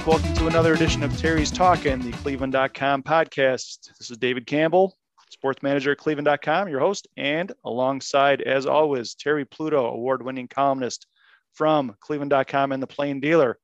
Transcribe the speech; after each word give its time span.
back. 0.00 0.06
Welcome 0.06 0.34
to 0.34 0.46
another 0.46 0.74
edition 0.74 1.02
of 1.02 1.16
Terry's 1.18 1.50
Talkin', 1.50 2.00
the 2.00 2.12
Cleveland.com 2.18 3.02
podcast. 3.02 3.90
This 3.98 4.10
is 4.10 4.16
David 4.16 4.46
Campbell, 4.46 4.96
sports 5.30 5.62
manager 5.62 5.92
at 5.92 5.98
Cleveland.com, 5.98 6.68
your 6.68 6.80
host, 6.80 7.08
and 7.16 7.52
alongside, 7.64 8.40
as 8.42 8.66
always, 8.66 9.14
Terry 9.14 9.44
Pluto, 9.44 9.86
award 9.86 10.22
winning 10.22 10.48
columnist 10.48 11.06
from 11.52 11.94
Cleveland.com 12.00 12.72
and 12.72 12.82
the 12.82 12.86
Plain 12.86 13.20
Dealer. 13.20 13.58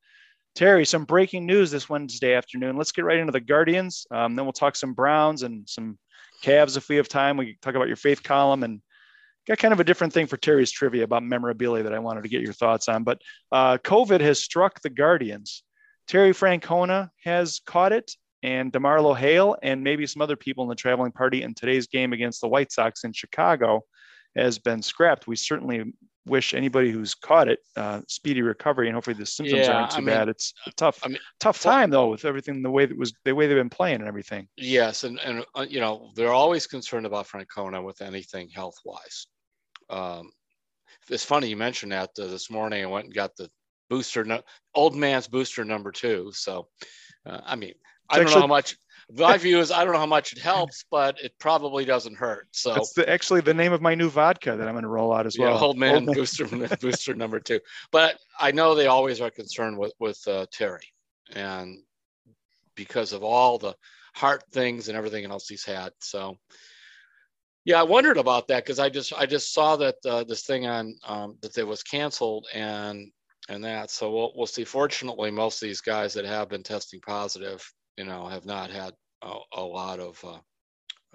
Terry, 0.54 0.86
some 0.86 1.04
breaking 1.04 1.46
news 1.46 1.70
this 1.70 1.88
Wednesday 1.88 2.34
afternoon. 2.34 2.76
Let's 2.76 2.92
get 2.92 3.04
right 3.04 3.18
into 3.18 3.32
the 3.32 3.40
Guardians. 3.40 4.06
Um, 4.10 4.36
then 4.36 4.46
we'll 4.46 4.52
talk 4.52 4.74
some 4.74 4.94
Browns 4.94 5.42
and 5.42 5.68
some 5.68 5.98
Cavs 6.42 6.76
if 6.76 6.88
we 6.88 6.96
have 6.96 7.08
time. 7.08 7.36
We 7.36 7.58
talk 7.60 7.74
about 7.74 7.88
your 7.88 7.96
faith 7.96 8.22
column 8.22 8.62
and 8.62 8.80
got 9.46 9.58
kind 9.58 9.72
of 9.72 9.80
a 9.80 9.84
different 9.84 10.12
thing 10.12 10.26
for 10.26 10.38
Terry's 10.38 10.70
trivia 10.70 11.04
about 11.04 11.22
memorabilia 11.22 11.82
that 11.84 11.94
I 11.94 11.98
wanted 11.98 12.22
to 12.22 12.28
get 12.28 12.42
your 12.42 12.54
thoughts 12.54 12.88
on. 12.88 13.04
But 13.04 13.20
uh, 13.52 13.78
COVID 13.78 14.20
has 14.20 14.40
struck 14.40 14.80
the 14.80 14.90
Guardians. 14.90 15.62
Terry 16.06 16.32
Francona 16.32 17.10
has 17.24 17.60
caught 17.66 17.92
it, 17.92 18.12
and 18.42 18.72
DeMarlo 18.72 19.16
Hale, 19.16 19.56
and 19.62 19.82
maybe 19.82 20.06
some 20.06 20.22
other 20.22 20.36
people 20.36 20.64
in 20.64 20.68
the 20.68 20.74
traveling 20.74 21.12
party 21.12 21.42
in 21.42 21.54
today's 21.54 21.86
game 21.86 22.12
against 22.12 22.40
the 22.40 22.48
White 22.48 22.70
Sox 22.70 23.04
in 23.04 23.12
Chicago 23.12 23.82
has 24.36 24.58
been 24.58 24.82
scrapped. 24.82 25.26
We 25.26 25.36
certainly 25.36 25.92
wish 26.26 26.54
anybody 26.54 26.90
who's 26.90 27.14
caught 27.14 27.48
it 27.48 27.60
uh, 27.76 28.02
speedy 28.08 28.42
recovery, 28.42 28.88
and 28.88 28.94
hopefully 28.94 29.16
the 29.16 29.26
symptoms 29.26 29.66
Yeah, 29.66 29.76
aren't 29.76 29.90
too 29.92 29.96
I 29.96 30.00
mean, 30.00 30.06
bad. 30.06 30.28
It's 30.28 30.52
a 30.66 30.70
tough, 30.72 31.00
I 31.04 31.08
mean, 31.08 31.18
tough 31.40 31.60
time 31.60 31.90
though 31.90 32.10
with 32.10 32.24
everything 32.24 32.62
the 32.62 32.70
way 32.70 32.86
that 32.86 32.98
was 32.98 33.14
the 33.24 33.34
way 33.34 33.46
they've 33.46 33.56
been 33.56 33.70
playing 33.70 33.96
and 33.96 34.08
everything. 34.08 34.48
Yes, 34.56 35.04
and 35.04 35.18
and 35.20 35.44
uh, 35.54 35.66
you 35.68 35.80
know 35.80 36.10
they're 36.14 36.32
always 36.32 36.66
concerned 36.66 37.06
about 37.06 37.26
Francona 37.26 37.82
with 37.82 38.02
anything 38.02 38.48
health 38.48 38.78
wise. 38.84 39.26
Um, 39.88 40.30
it's 41.08 41.24
funny 41.24 41.48
you 41.48 41.56
mentioned 41.56 41.92
that 41.92 42.10
uh, 42.20 42.26
this 42.26 42.50
morning. 42.50 42.82
I 42.82 42.86
went 42.86 43.06
and 43.06 43.14
got 43.14 43.36
the 43.36 43.48
booster, 43.88 44.24
no, 44.24 44.42
old 44.74 44.94
man's 44.94 45.28
booster 45.28 45.64
number 45.64 45.92
two. 45.92 46.30
So, 46.34 46.68
uh, 47.24 47.40
I 47.44 47.56
mean, 47.56 47.74
I 48.08 48.16
don't 48.18 48.26
know 48.26 48.40
how 48.40 48.46
much. 48.46 48.76
My 49.16 49.36
view 49.38 49.60
is 49.60 49.70
I 49.70 49.84
don't 49.84 49.92
know 49.92 49.98
how 50.00 50.06
much 50.06 50.32
it 50.32 50.38
helps, 50.38 50.84
but 50.90 51.20
it 51.22 51.32
probably 51.38 51.84
doesn't 51.84 52.16
hurt. 52.16 52.48
So, 52.52 52.74
That's 52.74 52.92
the, 52.92 53.08
actually 53.08 53.40
the 53.40 53.54
name 53.54 53.72
of 53.72 53.80
my 53.80 53.94
new 53.94 54.08
vodka 54.08 54.56
that 54.56 54.66
I'm 54.66 54.74
going 54.74 54.82
to 54.82 54.88
roll 54.88 55.12
out 55.12 55.26
as 55.26 55.36
yeah, 55.36 55.46
well. 55.46 55.64
old 55.64 55.78
man 55.78 56.06
booster 56.12 56.46
booster 56.80 57.14
number 57.14 57.40
two. 57.40 57.60
But 57.92 58.18
I 58.38 58.52
know 58.52 58.74
they 58.74 58.86
always 58.86 59.20
are 59.20 59.30
concerned 59.30 59.78
with 59.78 59.92
with 60.00 60.20
uh, 60.26 60.46
Terry, 60.52 60.92
and 61.34 61.78
because 62.74 63.12
of 63.12 63.22
all 63.22 63.58
the 63.58 63.74
heart 64.14 64.44
things 64.52 64.88
and 64.88 64.96
everything 64.96 65.24
else 65.26 65.48
he's 65.48 65.64
had. 65.64 65.92
So, 66.00 66.36
yeah, 67.66 67.80
I 67.80 67.82
wondered 67.82 68.16
about 68.16 68.48
that 68.48 68.64
because 68.64 68.78
I 68.78 68.88
just 68.88 69.12
I 69.12 69.26
just 69.26 69.52
saw 69.52 69.76
that 69.76 69.96
uh, 70.06 70.24
this 70.24 70.42
thing 70.44 70.66
on 70.66 70.96
um, 71.06 71.36
that 71.42 71.58
it 71.58 71.66
was 71.66 71.82
canceled 71.82 72.46
and 72.54 73.10
and 73.48 73.64
that. 73.64 73.90
So 73.90 74.10
we'll 74.10 74.32
we'll 74.34 74.46
see. 74.46 74.64
Fortunately, 74.64 75.30
most 75.30 75.62
of 75.62 75.66
these 75.68 75.80
guys 75.80 76.14
that 76.14 76.24
have 76.24 76.48
been 76.48 76.62
testing 76.62 77.00
positive, 77.00 77.64
you 77.96 78.04
know, 78.04 78.26
have 78.26 78.44
not 78.44 78.70
had 78.70 78.92
a, 79.22 79.34
a 79.54 79.62
lot 79.62 80.00
of 80.00 80.22
uh, 80.24 80.38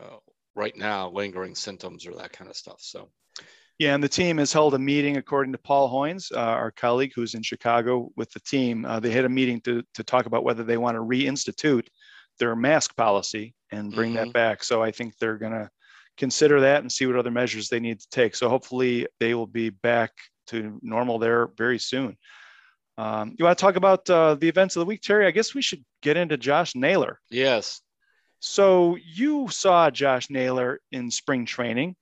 uh, 0.01 0.17
right 0.55 0.75
now 0.75 1.09
lingering 1.09 1.55
symptoms 1.55 2.05
or 2.05 2.15
that 2.15 2.33
kind 2.33 2.49
of 2.49 2.55
stuff. 2.55 2.79
So. 2.79 3.09
Yeah, 3.79 3.95
and 3.95 4.03
the 4.03 4.09
team 4.09 4.37
has 4.37 4.53
held 4.53 4.75
a 4.75 4.79
meeting, 4.79 5.17
according 5.17 5.53
to 5.53 5.57
Paul 5.57 5.91
Hoynes, 5.91 6.31
uh, 6.31 6.39
our 6.39 6.69
colleague 6.69 7.13
who's 7.15 7.33
in 7.33 7.41
Chicago 7.41 8.11
with 8.15 8.29
the 8.31 8.39
team. 8.41 8.85
Uh, 8.85 8.99
they 8.99 9.09
had 9.09 9.25
a 9.25 9.29
meeting 9.29 9.59
to, 9.61 9.81
to 9.95 10.03
talk 10.03 10.27
about 10.27 10.43
whether 10.43 10.63
they 10.63 10.77
want 10.77 10.95
to 10.95 11.01
reinstitute 11.01 11.87
their 12.37 12.55
mask 12.55 12.95
policy 12.95 13.55
and 13.71 13.91
bring 13.91 14.13
that 14.13 14.27
Mhm. 14.27 14.33
back. 14.33 14.63
So 14.63 14.83
I 14.83 14.91
think 14.91 15.17
they're 15.17 15.39
going 15.39 15.53
to 15.53 15.67
consider 16.15 16.59
that 16.59 16.81
and 16.81 16.91
see 16.91 17.07
what 17.07 17.15
other 17.15 17.31
measures 17.31 17.69
they 17.69 17.79
need 17.79 17.99
to 17.99 18.07
take. 18.11 18.35
So 18.35 18.49
hopefully 18.49 19.07
they 19.19 19.33
will 19.33 19.47
be 19.47 19.71
back 19.71 20.11
to 20.51 20.79
normal 20.81 21.19
there 21.19 21.47
very 21.57 21.79
soon. 21.79 22.17
Um, 22.97 23.35
you 23.37 23.45
want 23.45 23.57
to 23.57 23.61
talk 23.61 23.75
about 23.75 24.09
uh, 24.09 24.35
the 24.35 24.47
events 24.47 24.75
of 24.75 24.81
the 24.81 24.85
week, 24.85 25.01
Terry? 25.01 25.25
I 25.25 25.31
guess 25.31 25.55
we 25.55 25.61
should 25.61 25.83
get 26.01 26.17
into 26.17 26.37
Josh 26.37 26.75
Naylor. 26.75 27.19
Yes. 27.29 27.81
So 28.39 28.97
you 29.03 29.47
saw 29.49 29.89
Josh 29.89 30.29
Naylor 30.29 30.79
in 30.91 31.09
spring 31.11 31.45
training, 31.45 31.95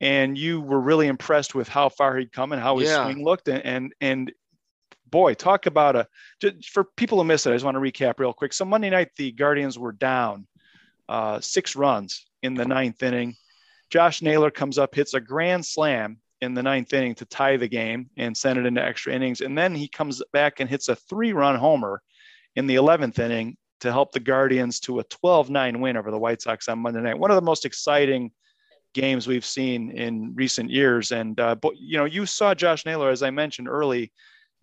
and 0.00 0.36
you 0.36 0.60
were 0.60 0.80
really 0.80 1.06
impressed 1.08 1.54
with 1.54 1.68
how 1.68 1.88
far 1.88 2.16
he'd 2.16 2.32
come 2.32 2.52
and 2.52 2.62
how 2.62 2.78
his 2.78 2.88
Yeah. 2.88 3.04
swing 3.04 3.24
looked. 3.24 3.48
And, 3.48 3.64
and 3.64 3.94
and 4.00 4.32
boy, 5.10 5.34
talk 5.34 5.66
about 5.66 5.96
a 5.96 6.06
for 6.70 6.84
people 6.96 7.18
who 7.18 7.24
missed 7.24 7.46
it. 7.46 7.50
I 7.50 7.54
just 7.54 7.64
want 7.64 7.76
to 7.76 7.80
recap 7.80 8.18
real 8.18 8.32
quick. 8.32 8.52
So 8.52 8.64
Monday 8.64 8.90
night, 8.90 9.08
the 9.16 9.32
Guardians 9.32 9.78
were 9.78 9.92
down 9.92 10.46
uh, 11.08 11.40
six 11.40 11.76
runs 11.76 12.26
in 12.42 12.54
the 12.54 12.64
ninth 12.64 13.02
inning. 13.02 13.34
Josh 13.90 14.20
Naylor 14.20 14.50
comes 14.50 14.78
up, 14.78 14.94
hits 14.94 15.14
a 15.14 15.20
grand 15.20 15.64
slam 15.64 16.18
in 16.40 16.54
the 16.54 16.62
ninth 16.62 16.92
inning 16.92 17.14
to 17.16 17.24
tie 17.24 17.56
the 17.56 17.68
game 17.68 18.10
and 18.16 18.36
send 18.36 18.58
it 18.58 18.66
into 18.66 18.84
extra 18.84 19.12
innings. 19.12 19.40
And 19.40 19.56
then 19.56 19.74
he 19.74 19.88
comes 19.88 20.22
back 20.32 20.60
and 20.60 20.68
hits 20.68 20.88
a 20.88 20.96
three-run 20.96 21.56
homer 21.56 22.02
in 22.54 22.66
the 22.66 22.76
11th 22.76 23.18
inning 23.18 23.56
to 23.80 23.92
help 23.92 24.12
the 24.12 24.20
Guardians 24.20 24.80
to 24.80 25.00
a 25.00 25.04
12-9 25.04 25.80
win 25.80 25.96
over 25.96 26.10
the 26.10 26.18
White 26.18 26.42
Sox 26.42 26.68
on 26.68 26.78
Monday 26.78 27.00
night. 27.00 27.18
One 27.18 27.30
of 27.30 27.36
the 27.36 27.42
most 27.42 27.64
exciting 27.64 28.32
games 28.94 29.26
we've 29.26 29.44
seen 29.44 29.90
in 29.90 30.34
recent 30.34 30.70
years. 30.70 31.12
And 31.12 31.38
uh, 31.38 31.54
but 31.54 31.76
you 31.76 31.98
know, 31.98 32.06
you 32.06 32.26
saw 32.26 32.54
Josh 32.54 32.86
Naylor, 32.86 33.10
as 33.10 33.22
I 33.22 33.30
mentioned 33.30 33.68
early. 33.68 34.12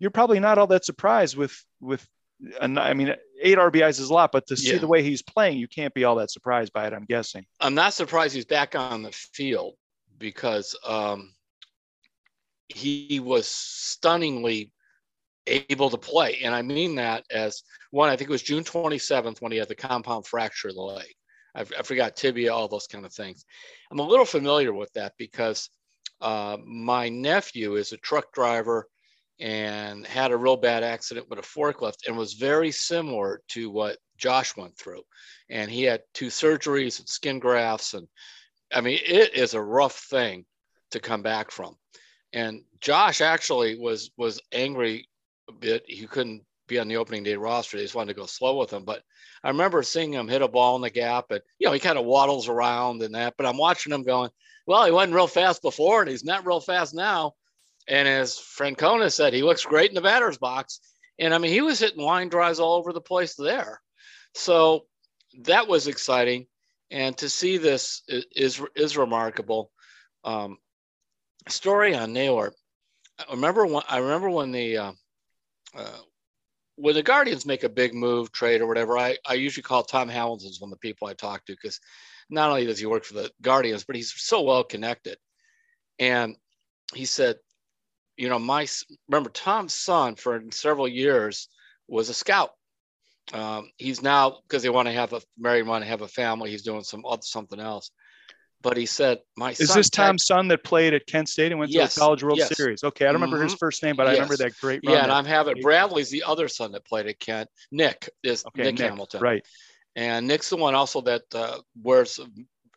You're 0.00 0.10
probably 0.10 0.40
not 0.40 0.58
all 0.58 0.66
that 0.68 0.84
surprised 0.84 1.36
with 1.36 1.64
with. 1.80 2.06
And 2.60 2.78
I 2.78 2.94
mean, 2.94 3.14
eight 3.40 3.58
RBIs 3.58 4.00
is 4.00 4.10
a 4.10 4.14
lot, 4.14 4.32
but 4.32 4.46
to 4.48 4.56
see 4.56 4.72
Yeah. 4.72 4.78
the 4.78 4.88
way 4.88 5.02
he's 5.02 5.22
playing, 5.22 5.58
you 5.58 5.68
can't 5.68 5.94
be 5.94 6.02
all 6.02 6.16
that 6.16 6.32
surprised 6.32 6.72
by 6.72 6.86
it. 6.88 6.92
I'm 6.92 7.04
guessing. 7.04 7.46
I'm 7.60 7.74
not 7.74 7.94
surprised 7.94 8.34
he's 8.34 8.44
back 8.44 8.74
on 8.74 9.02
the 9.02 9.12
field 9.12 9.76
because 10.18 10.76
um, 10.84 11.32
he 12.68 13.20
was 13.20 13.48
stunningly 13.48 14.72
able 15.46 15.90
to 15.90 15.98
play. 15.98 16.40
And 16.42 16.54
I 16.54 16.62
mean 16.62 16.94
that 16.96 17.24
as 17.30 17.62
one, 17.90 18.08
I 18.08 18.16
think 18.16 18.30
it 18.30 18.32
was 18.32 18.42
June 18.42 18.64
27th 18.64 19.40
when 19.40 19.52
he 19.52 19.58
had 19.58 19.68
the 19.68 19.74
compound 19.74 20.26
fracture 20.26 20.68
of 20.68 20.74
the 20.74 20.82
leg. 20.82 21.06
I, 21.54 21.60
I 21.60 21.82
forgot 21.82 22.16
tibia, 22.16 22.52
all 22.52 22.68
those 22.68 22.86
kind 22.86 23.04
of 23.04 23.12
things. 23.12 23.44
I'm 23.90 23.98
a 23.98 24.06
little 24.06 24.24
familiar 24.24 24.72
with 24.72 24.92
that 24.94 25.12
because 25.18 25.68
uh, 26.20 26.56
my 26.64 27.08
nephew 27.08 27.76
is 27.76 27.92
a 27.92 27.98
truck 27.98 28.32
driver 28.32 28.88
and 29.40 30.06
had 30.06 30.30
a 30.30 30.36
real 30.36 30.56
bad 30.56 30.82
accident 30.82 31.28
with 31.28 31.38
a 31.38 31.42
forklift 31.42 32.06
and 32.06 32.16
was 32.16 32.34
very 32.34 32.70
similar 32.70 33.42
to 33.48 33.68
what 33.70 33.98
Josh 34.16 34.56
went 34.56 34.76
through. 34.78 35.02
And 35.50 35.70
he 35.70 35.82
had 35.82 36.02
two 36.14 36.28
surgeries 36.28 37.00
and 37.00 37.08
skin 37.08 37.40
grafts. 37.40 37.94
And 37.94 38.06
I 38.72 38.80
mean, 38.80 39.00
it 39.04 39.34
is 39.34 39.54
a 39.54 39.60
rough 39.60 39.98
thing 39.98 40.46
to 40.92 41.00
come 41.00 41.22
back 41.22 41.50
from. 41.50 41.76
And 42.34 42.62
Josh 42.80 43.20
actually 43.20 43.78
was 43.78 44.10
was 44.18 44.40
angry 44.52 45.08
a 45.48 45.52
bit. 45.52 45.84
He 45.86 46.06
couldn't 46.06 46.42
be 46.66 46.78
on 46.78 46.88
the 46.88 46.96
opening 46.96 47.22
day 47.22 47.36
roster. 47.36 47.76
They 47.76 47.84
just 47.84 47.94
wanted 47.94 48.14
to 48.14 48.20
go 48.20 48.26
slow 48.26 48.58
with 48.58 48.72
him. 48.72 48.84
But 48.84 49.02
I 49.42 49.48
remember 49.48 49.82
seeing 49.82 50.12
him 50.12 50.28
hit 50.28 50.42
a 50.42 50.48
ball 50.48 50.76
in 50.76 50.82
the 50.82 50.90
gap 50.90 51.30
and, 51.30 51.40
you 51.58 51.66
know, 51.66 51.72
he 51.72 51.78
kind 51.78 51.98
of 51.98 52.06
waddles 52.06 52.48
around 52.48 53.02
and 53.02 53.14
that. 53.14 53.34
But 53.36 53.46
I'm 53.46 53.56
watching 53.58 53.92
him 53.92 54.02
going, 54.02 54.30
well, 54.66 54.84
he 54.84 54.90
wasn't 54.90 55.14
real 55.14 55.26
fast 55.26 55.62
before 55.62 56.00
and 56.00 56.10
he's 56.10 56.24
not 56.24 56.46
real 56.46 56.60
fast 56.60 56.94
now. 56.94 57.34
And 57.86 58.08
as 58.08 58.34
Francona 58.36 59.12
said, 59.12 59.32
he 59.34 59.42
looks 59.42 59.64
great 59.64 59.90
in 59.90 59.94
the 59.94 60.00
batter's 60.00 60.38
box. 60.38 60.80
And 61.18 61.34
I 61.34 61.38
mean, 61.38 61.52
he 61.52 61.60
was 61.60 61.78
hitting 61.78 62.02
line 62.02 62.30
drives 62.30 62.58
all 62.58 62.74
over 62.74 62.92
the 62.92 63.00
place 63.00 63.34
there. 63.34 63.80
So 64.34 64.86
that 65.42 65.68
was 65.68 65.86
exciting. 65.86 66.46
And 66.90 67.16
to 67.18 67.28
see 67.28 67.58
this 67.58 68.02
i- 68.10 68.24
is, 68.34 68.60
is 68.74 68.96
remarkable. 68.96 69.70
Um, 70.24 70.56
story 71.48 71.94
on 71.94 72.12
Naylor. 72.12 72.52
I 73.18 73.32
remember 73.32 73.66
when 73.66 73.82
I 73.88 73.98
remember 73.98 74.30
when 74.30 74.52
the 74.52 74.76
uh, 74.76 74.92
uh, 75.76 75.98
when 76.76 76.94
the 76.94 77.02
Guardians 77.02 77.46
make 77.46 77.62
a 77.62 77.68
big 77.68 77.94
move, 77.94 78.32
trade 78.32 78.60
or 78.60 78.66
whatever. 78.66 78.98
I, 78.98 79.16
I 79.26 79.34
usually 79.34 79.62
call 79.62 79.82
Tom 79.82 80.08
Hamilton 80.08 80.50
one 80.58 80.72
of 80.72 80.78
the 80.80 80.88
people 80.88 81.06
I 81.06 81.14
talk 81.14 81.44
to 81.46 81.52
because 81.52 81.80
not 82.30 82.50
only 82.50 82.66
does 82.66 82.78
he 82.78 82.86
work 82.86 83.04
for 83.04 83.14
the 83.14 83.30
Guardians, 83.42 83.84
but 83.84 83.96
he's 83.96 84.12
so 84.16 84.42
well 84.42 84.64
connected. 84.64 85.18
And 85.98 86.36
he 86.94 87.04
said, 87.04 87.36
you 88.16 88.28
know, 88.28 88.38
my 88.38 88.66
remember 89.08 89.30
Tom's 89.30 89.74
son 89.74 90.16
for 90.16 90.42
several 90.50 90.88
years 90.88 91.48
was 91.88 92.08
a 92.08 92.14
scout. 92.14 92.50
Um, 93.32 93.70
he's 93.76 94.02
now 94.02 94.38
because 94.42 94.62
they 94.62 94.68
want 94.68 94.86
to 94.86 94.92
have 94.92 95.12
a 95.12 95.20
married, 95.38 95.66
want 95.66 95.82
to 95.82 95.88
have 95.88 96.02
a 96.02 96.08
family. 96.08 96.50
He's 96.50 96.62
doing 96.62 96.84
some 96.84 97.04
something 97.22 97.60
else. 97.60 97.90
But 98.64 98.78
he 98.78 98.86
said, 98.86 99.20
my 99.36 99.50
Is 99.50 99.68
son 99.68 99.76
this 99.76 99.90
Tom's 99.90 100.24
son 100.24 100.48
that 100.48 100.64
played 100.64 100.94
at 100.94 101.06
Kent 101.06 101.28
State 101.28 101.52
and 101.52 101.60
went 101.60 101.70
Yes, 101.70 101.92
to 101.92 102.00
the 102.00 102.00
College 102.00 102.22
World 102.22 102.38
yes. 102.38 102.56
Series? 102.56 102.82
Okay, 102.82 103.04
I 103.04 103.08
don't 103.12 103.20
remember 103.20 103.42
his 103.42 103.54
Mhm. 103.54 103.58
first 103.58 103.82
name, 103.82 103.94
but 103.94 104.08
I 104.08 104.12
remember 104.12 104.38
that 104.38 104.54
great 104.58 104.80
run. 104.84 104.94
Yeah, 104.94 105.02
and 105.02 105.12
I'm 105.12 105.26
having 105.26 105.60
Bradley's 105.60 106.08
the 106.08 106.22
other 106.22 106.48
son 106.48 106.72
that 106.72 106.86
played 106.86 107.06
at 107.06 107.20
Kent. 107.20 107.50
Nick 107.70 108.08
is 108.22 108.42
okay, 108.46 108.62
Nick, 108.64 108.78
Nick, 108.78 108.88
Hamilton, 108.88 109.20
right? 109.20 109.46
and 109.96 110.26
Nick's 110.26 110.48
the 110.48 110.56
one 110.56 110.74
also 110.74 111.02
that 111.02 111.24
uh, 111.34 111.58
wears. 111.80 112.18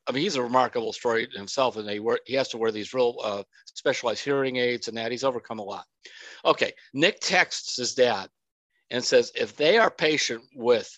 I 0.10 0.12
mean, 0.12 0.24
he's 0.24 0.36
a 0.36 0.44
remarkable 0.44 0.92
story 0.92 1.30
himself, 1.34 1.78
and 1.78 1.90
he 1.90 2.00
wear, 2.00 2.20
he 2.26 2.34
has 2.36 2.50
to 2.50 2.58
wear 2.58 2.72
these 2.72 2.94
real 2.94 3.18
uh, 3.24 3.44
specialized 3.66 4.24
hearing 4.24 4.58
aids 4.58 4.90
and 4.90 4.98
that. 4.98 5.12
He's 5.12 5.24
overcome 5.24 5.60
a 5.60 5.64
lot. 5.64 5.86
Okay, 6.44 6.74
Nick 6.94 7.22
texts 7.22 7.78
his 7.78 7.96
dad 7.96 8.30
and 8.90 9.04
says, 9.04 9.32
if 9.36 9.56
they 9.56 9.78
are 9.78 9.90
patient 9.92 10.44
with 10.54 10.90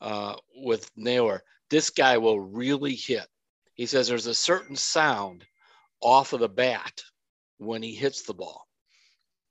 uh, 0.00 0.36
with 0.56 0.90
Naylor, 0.96 1.42
this 1.68 1.90
guy 1.90 2.16
will 2.16 2.40
really 2.40 2.94
hit. 2.94 3.26
He 3.80 3.86
says 3.86 4.08
there's 4.08 4.26
a 4.26 4.34
certain 4.34 4.76
sound 4.76 5.46
off 6.02 6.34
of 6.34 6.40
the 6.40 6.50
bat 6.50 7.00
when 7.56 7.82
he 7.82 7.94
hits 7.94 8.24
the 8.24 8.34
ball. 8.34 8.66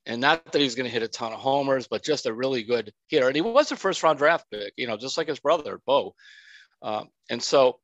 and 0.05 0.21
not 0.21 0.51
that 0.51 0.61
he's 0.61 0.75
going 0.75 0.85
to 0.85 0.91
hit 0.91 1.01
a 1.01 1.07
ton 1.07 1.33
of 1.33 1.39
homers, 1.39 1.87
but 1.87 2.03
just 2.03 2.27
a 2.27 2.33
really 2.33 2.61
good 2.61 2.93
hitter. 3.07 3.25
And 3.25 3.35
he 3.35 3.41
was 3.41 3.71
a 3.71 3.75
first 3.75 4.03
round 4.03 4.19
draft 4.19 4.45
pick, 4.51 4.73
you 4.77 4.85
know, 4.85 4.97
just 4.97 5.17
like 5.17 5.27
his 5.27 5.39
brother, 5.39 5.79
Bo. 5.83 6.13
Um, 6.83 7.09
and 7.31 7.41
so 7.41 7.79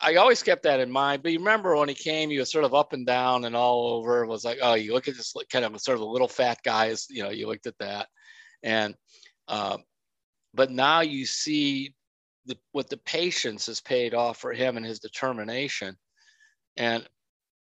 I 0.00 0.14
always 0.14 0.42
kept 0.42 0.62
that 0.62 0.80
in 0.80 0.90
mind. 0.90 1.22
But 1.22 1.32
you 1.32 1.40
remember 1.40 1.76
when 1.76 1.90
he 1.90 1.94
came, 1.94 2.30
he 2.30 2.38
was 2.38 2.50
sort 2.50 2.64
of 2.64 2.74
up 2.74 2.94
and 2.94 3.04
down 3.06 3.44
and 3.44 3.54
all 3.54 3.98
over. 3.98 4.22
It 4.22 4.28
was 4.28 4.46
like, 4.46 4.60
oh, 4.62 4.72
you 4.72 4.94
look 4.94 5.08
at 5.08 5.16
this 5.16 5.34
kind 5.52 5.66
of 5.66 5.78
sort 5.78 5.96
of 5.96 6.02
a 6.02 6.06
little 6.06 6.26
fat 6.26 6.60
guys, 6.64 7.06
you 7.10 7.22
know, 7.22 7.28
you 7.28 7.46
looked 7.48 7.66
at 7.66 7.76
that. 7.80 8.08
And, 8.62 8.94
uh, 9.46 9.76
but 10.54 10.70
now 10.70 11.02
you 11.02 11.26
see 11.26 11.94
the, 12.46 12.56
what 12.72 12.88
the 12.88 12.96
patience 12.98 13.66
has 13.66 13.80
paid 13.80 14.14
off 14.14 14.38
for 14.38 14.52
him 14.52 14.76
and 14.76 14.86
his 14.86 14.98
determination. 14.98 15.96
And 16.76 17.06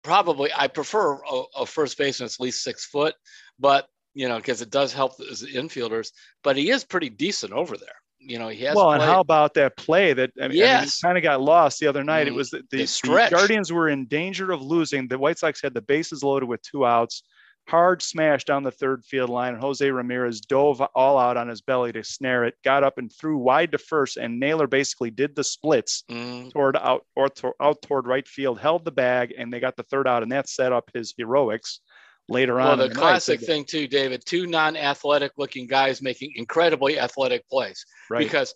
probably 0.02 0.50
I 0.56 0.68
prefer 0.68 1.14
a, 1.14 1.42
a 1.58 1.66
first 1.66 1.98
baseman 1.98 2.26
that's 2.26 2.36
at 2.36 2.44
least 2.44 2.62
six 2.62 2.86
foot, 2.86 3.14
but 3.58 3.86
you 4.14 4.28
know, 4.28 4.36
because 4.36 4.60
it 4.60 4.70
does 4.70 4.92
help 4.92 5.14
as 5.30 5.42
infielders, 5.42 6.10
but 6.44 6.56
he 6.56 6.70
is 6.70 6.84
pretty 6.84 7.08
decent 7.08 7.52
over 7.52 7.76
there. 7.76 7.88
You 8.20 8.38
know, 8.38 8.48
he 8.48 8.62
has. 8.64 8.76
Well, 8.76 8.92
and 8.92 9.02
how 9.02 9.20
about 9.20 9.54
that 9.54 9.76
play 9.76 10.12
that 10.12 10.30
I 10.40 10.48
mean, 10.48 10.58
yes. 10.58 11.00
kind 11.00 11.16
of 11.16 11.24
got 11.24 11.40
lost 11.40 11.80
the 11.80 11.88
other 11.88 12.04
night? 12.04 12.26
Mm-hmm. 12.26 12.34
It 12.34 12.36
was 12.36 12.50
the, 12.50 12.62
the, 12.70 12.84
the, 12.84 13.28
Guardians 13.30 13.72
were 13.72 13.88
in 13.88 14.06
danger 14.06 14.52
of 14.52 14.62
losing. 14.62 15.08
The 15.08 15.18
White 15.18 15.38
Sox 15.38 15.60
had 15.60 15.74
the 15.74 15.82
bases 15.82 16.22
loaded 16.22 16.48
with 16.48 16.62
two 16.62 16.86
outs 16.86 17.24
hard 17.68 18.02
smash 18.02 18.44
down 18.44 18.62
the 18.62 18.70
third 18.70 19.04
field 19.04 19.30
line. 19.30 19.54
And 19.54 19.62
Jose 19.62 19.88
Ramirez 19.88 20.40
dove 20.40 20.80
all 20.94 21.18
out 21.18 21.36
on 21.36 21.48
his 21.48 21.60
belly 21.60 21.92
to 21.92 22.04
snare 22.04 22.44
it, 22.44 22.54
got 22.64 22.84
up 22.84 22.98
and 22.98 23.12
threw 23.12 23.38
wide 23.38 23.72
to 23.72 23.78
first, 23.78 24.16
and 24.16 24.40
Naylor 24.40 24.66
basically 24.66 25.10
did 25.10 25.34
the 25.34 25.44
splits 25.44 26.04
mm. 26.10 26.52
toward 26.52 26.76
out 26.76 27.06
or 27.16 27.28
to, 27.28 27.52
out 27.60 27.82
toward 27.82 28.06
right 28.06 28.26
field, 28.26 28.58
held 28.58 28.84
the 28.84 28.90
bag, 28.90 29.34
and 29.36 29.52
they 29.52 29.60
got 29.60 29.76
the 29.76 29.84
third 29.84 30.06
out, 30.06 30.22
and 30.22 30.32
that 30.32 30.48
set 30.48 30.72
up 30.72 30.90
his 30.92 31.14
heroics 31.16 31.80
later 32.28 32.56
well, 32.56 32.72
on. 32.72 32.78
Well, 32.78 32.88
the 32.88 32.94
classic 32.94 33.40
night. 33.40 33.46
thing 33.46 33.64
too, 33.64 33.86
David, 33.86 34.24
two 34.24 34.46
non-athletic 34.46 35.32
looking 35.36 35.66
guys 35.66 36.02
making 36.02 36.32
incredibly 36.36 36.98
athletic 36.98 37.48
plays 37.48 37.84
right. 38.10 38.18
because 38.18 38.54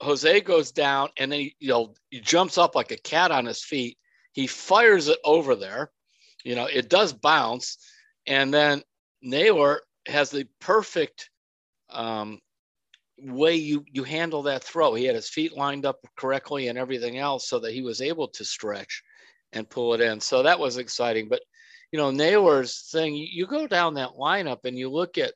Jose 0.00 0.40
goes 0.42 0.72
down 0.72 1.08
and 1.16 1.32
then 1.32 1.40
he, 1.40 1.56
you 1.58 1.68
know 1.68 1.94
he 2.10 2.20
jumps 2.20 2.58
up 2.58 2.74
like 2.74 2.90
a 2.90 2.96
cat 2.98 3.30
on 3.30 3.46
his 3.46 3.62
feet. 3.62 3.98
He 4.32 4.46
fires 4.46 5.08
it 5.08 5.18
over 5.24 5.54
there. 5.54 5.90
You 6.44 6.54
know, 6.54 6.66
it 6.66 6.88
does 6.88 7.12
bounce 7.12 7.78
and 8.26 8.52
then 8.52 8.82
Naylor 9.22 9.82
has 10.06 10.30
the 10.30 10.46
perfect 10.60 11.30
um, 11.90 12.40
way 13.18 13.56
you 13.56 13.84
you 13.90 14.04
handle 14.04 14.42
that 14.42 14.64
throw. 14.64 14.94
He 14.94 15.04
had 15.04 15.14
his 15.14 15.28
feet 15.28 15.56
lined 15.56 15.86
up 15.86 16.00
correctly 16.16 16.68
and 16.68 16.78
everything 16.78 17.18
else, 17.18 17.48
so 17.48 17.58
that 17.60 17.72
he 17.72 17.82
was 17.82 18.00
able 18.00 18.28
to 18.28 18.44
stretch 18.44 19.02
and 19.52 19.68
pull 19.68 19.94
it 19.94 20.00
in. 20.00 20.20
So 20.20 20.42
that 20.42 20.58
was 20.58 20.76
exciting. 20.76 21.28
But 21.28 21.42
you 21.92 21.98
know, 21.98 22.10
Naylor's 22.10 22.88
thing. 22.90 23.14
You 23.14 23.46
go 23.46 23.66
down 23.66 23.94
that 23.94 24.10
lineup 24.10 24.64
and 24.64 24.78
you 24.78 24.90
look 24.90 25.18
at 25.18 25.32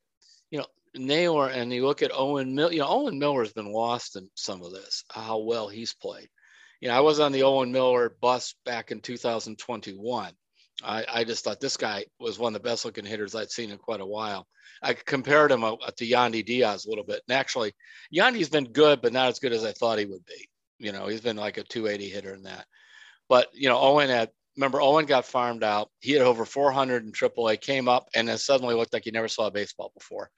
you 0.50 0.58
know 0.58 0.66
Naylor 0.94 1.48
and 1.48 1.72
you 1.72 1.86
look 1.86 2.02
at 2.02 2.12
Owen 2.14 2.54
Miller. 2.54 2.72
You 2.72 2.80
know, 2.80 2.88
Owen 2.88 3.18
Miller's 3.18 3.52
been 3.52 3.72
lost 3.72 4.16
in 4.16 4.28
some 4.34 4.62
of 4.62 4.72
this. 4.72 5.04
How 5.10 5.38
well 5.38 5.68
he's 5.68 5.94
played. 5.94 6.28
You 6.80 6.88
know, 6.88 6.94
I 6.96 7.00
was 7.00 7.20
on 7.20 7.32
the 7.32 7.42
Owen 7.42 7.72
Miller 7.72 8.16
bus 8.20 8.54
back 8.64 8.90
in 8.90 9.00
2021 9.00 10.32
I, 10.84 11.04
I 11.12 11.24
just 11.24 11.44
thought 11.44 11.60
this 11.60 11.76
guy 11.76 12.04
was 12.18 12.38
one 12.38 12.54
of 12.54 12.62
the 12.62 12.68
best 12.68 12.84
looking 12.84 13.04
hitters 13.04 13.34
I'd 13.34 13.50
seen 13.50 13.70
in 13.70 13.78
quite 13.78 14.00
a 14.00 14.06
while. 14.06 14.46
I 14.82 14.94
compared 14.94 15.52
him 15.52 15.64
uh, 15.64 15.76
to 15.96 16.06
Yandy 16.06 16.44
Diaz 16.44 16.86
a 16.86 16.88
little 16.88 17.04
bit. 17.04 17.22
And 17.28 17.36
actually, 17.36 17.72
Yandy's 18.14 18.48
been 18.48 18.72
good, 18.72 19.02
but 19.02 19.12
not 19.12 19.28
as 19.28 19.38
good 19.38 19.52
as 19.52 19.64
I 19.64 19.72
thought 19.72 19.98
he 19.98 20.06
would 20.06 20.24
be. 20.24 20.48
You 20.78 20.92
know, 20.92 21.06
he's 21.06 21.20
been 21.20 21.36
like 21.36 21.58
a 21.58 21.62
280 21.62 22.08
hitter 22.08 22.34
in 22.34 22.44
that. 22.44 22.66
But, 23.28 23.48
you 23.52 23.68
know, 23.68 23.78
Owen 23.78 24.08
had, 24.08 24.30
remember, 24.56 24.80
Owen 24.80 25.06
got 25.06 25.26
farmed 25.26 25.62
out. 25.62 25.90
He 26.00 26.12
had 26.12 26.22
over 26.22 26.44
400 26.44 27.04
in 27.04 27.12
AAA, 27.12 27.60
came 27.60 27.88
up, 27.88 28.08
and 28.14 28.28
then 28.28 28.38
suddenly 28.38 28.74
looked 28.74 28.92
like 28.92 29.04
he 29.04 29.10
never 29.10 29.28
saw 29.28 29.50
baseball 29.50 29.92
before. 29.96 30.30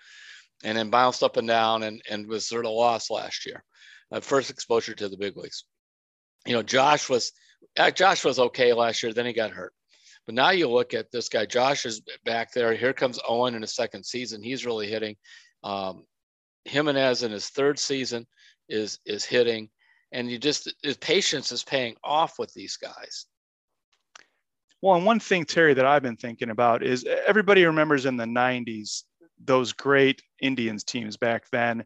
And 0.64 0.76
then 0.76 0.90
bounced 0.90 1.22
up 1.22 1.36
and 1.36 1.48
down 1.48 1.84
and, 1.84 2.02
and 2.10 2.26
was 2.26 2.46
sort 2.46 2.66
of 2.66 2.72
lost 2.72 3.10
last 3.10 3.46
year. 3.46 3.64
Uh, 4.10 4.20
first 4.20 4.50
exposure 4.50 4.94
to 4.94 5.08
the 5.08 5.16
big 5.16 5.36
leagues. 5.36 5.64
You 6.46 6.54
know, 6.54 6.62
Josh 6.62 7.08
was, 7.08 7.32
uh, 7.78 7.90
Josh 7.90 8.24
was 8.24 8.38
okay 8.38 8.72
last 8.72 9.02
year. 9.02 9.12
Then 9.12 9.26
he 9.26 9.32
got 9.32 9.52
hurt. 9.52 9.72
But 10.26 10.34
now 10.34 10.50
you 10.50 10.68
look 10.68 10.94
at 10.94 11.10
this 11.10 11.28
guy, 11.28 11.46
Josh 11.46 11.84
is 11.84 12.02
back 12.24 12.52
there. 12.52 12.74
Here 12.74 12.92
comes 12.92 13.18
Owen 13.28 13.54
in 13.54 13.62
his 13.62 13.74
second 13.74 14.04
season. 14.04 14.42
He's 14.42 14.64
really 14.64 14.86
hitting. 14.86 15.16
Um, 15.64 16.04
Gimenez 16.64 17.22
in 17.22 17.32
his 17.32 17.48
third 17.48 17.78
season 17.78 18.26
is 18.68 19.00
is 19.04 19.24
hitting, 19.24 19.68
and 20.12 20.30
you 20.30 20.38
just 20.38 20.72
his 20.82 20.96
patience 20.96 21.50
is 21.50 21.64
paying 21.64 21.96
off 22.04 22.38
with 22.38 22.52
these 22.54 22.76
guys. 22.76 23.26
Well, 24.80 24.96
and 24.96 25.06
one 25.06 25.20
thing, 25.20 25.44
Terry, 25.44 25.74
that 25.74 25.86
I've 25.86 26.02
been 26.02 26.16
thinking 26.16 26.50
about 26.50 26.82
is 26.82 27.04
everybody 27.26 27.64
remembers 27.64 28.06
in 28.06 28.16
the 28.16 28.24
90s 28.24 29.04
those 29.44 29.72
great 29.72 30.22
Indians 30.40 30.84
teams 30.84 31.16
back 31.16 31.44
then. 31.50 31.84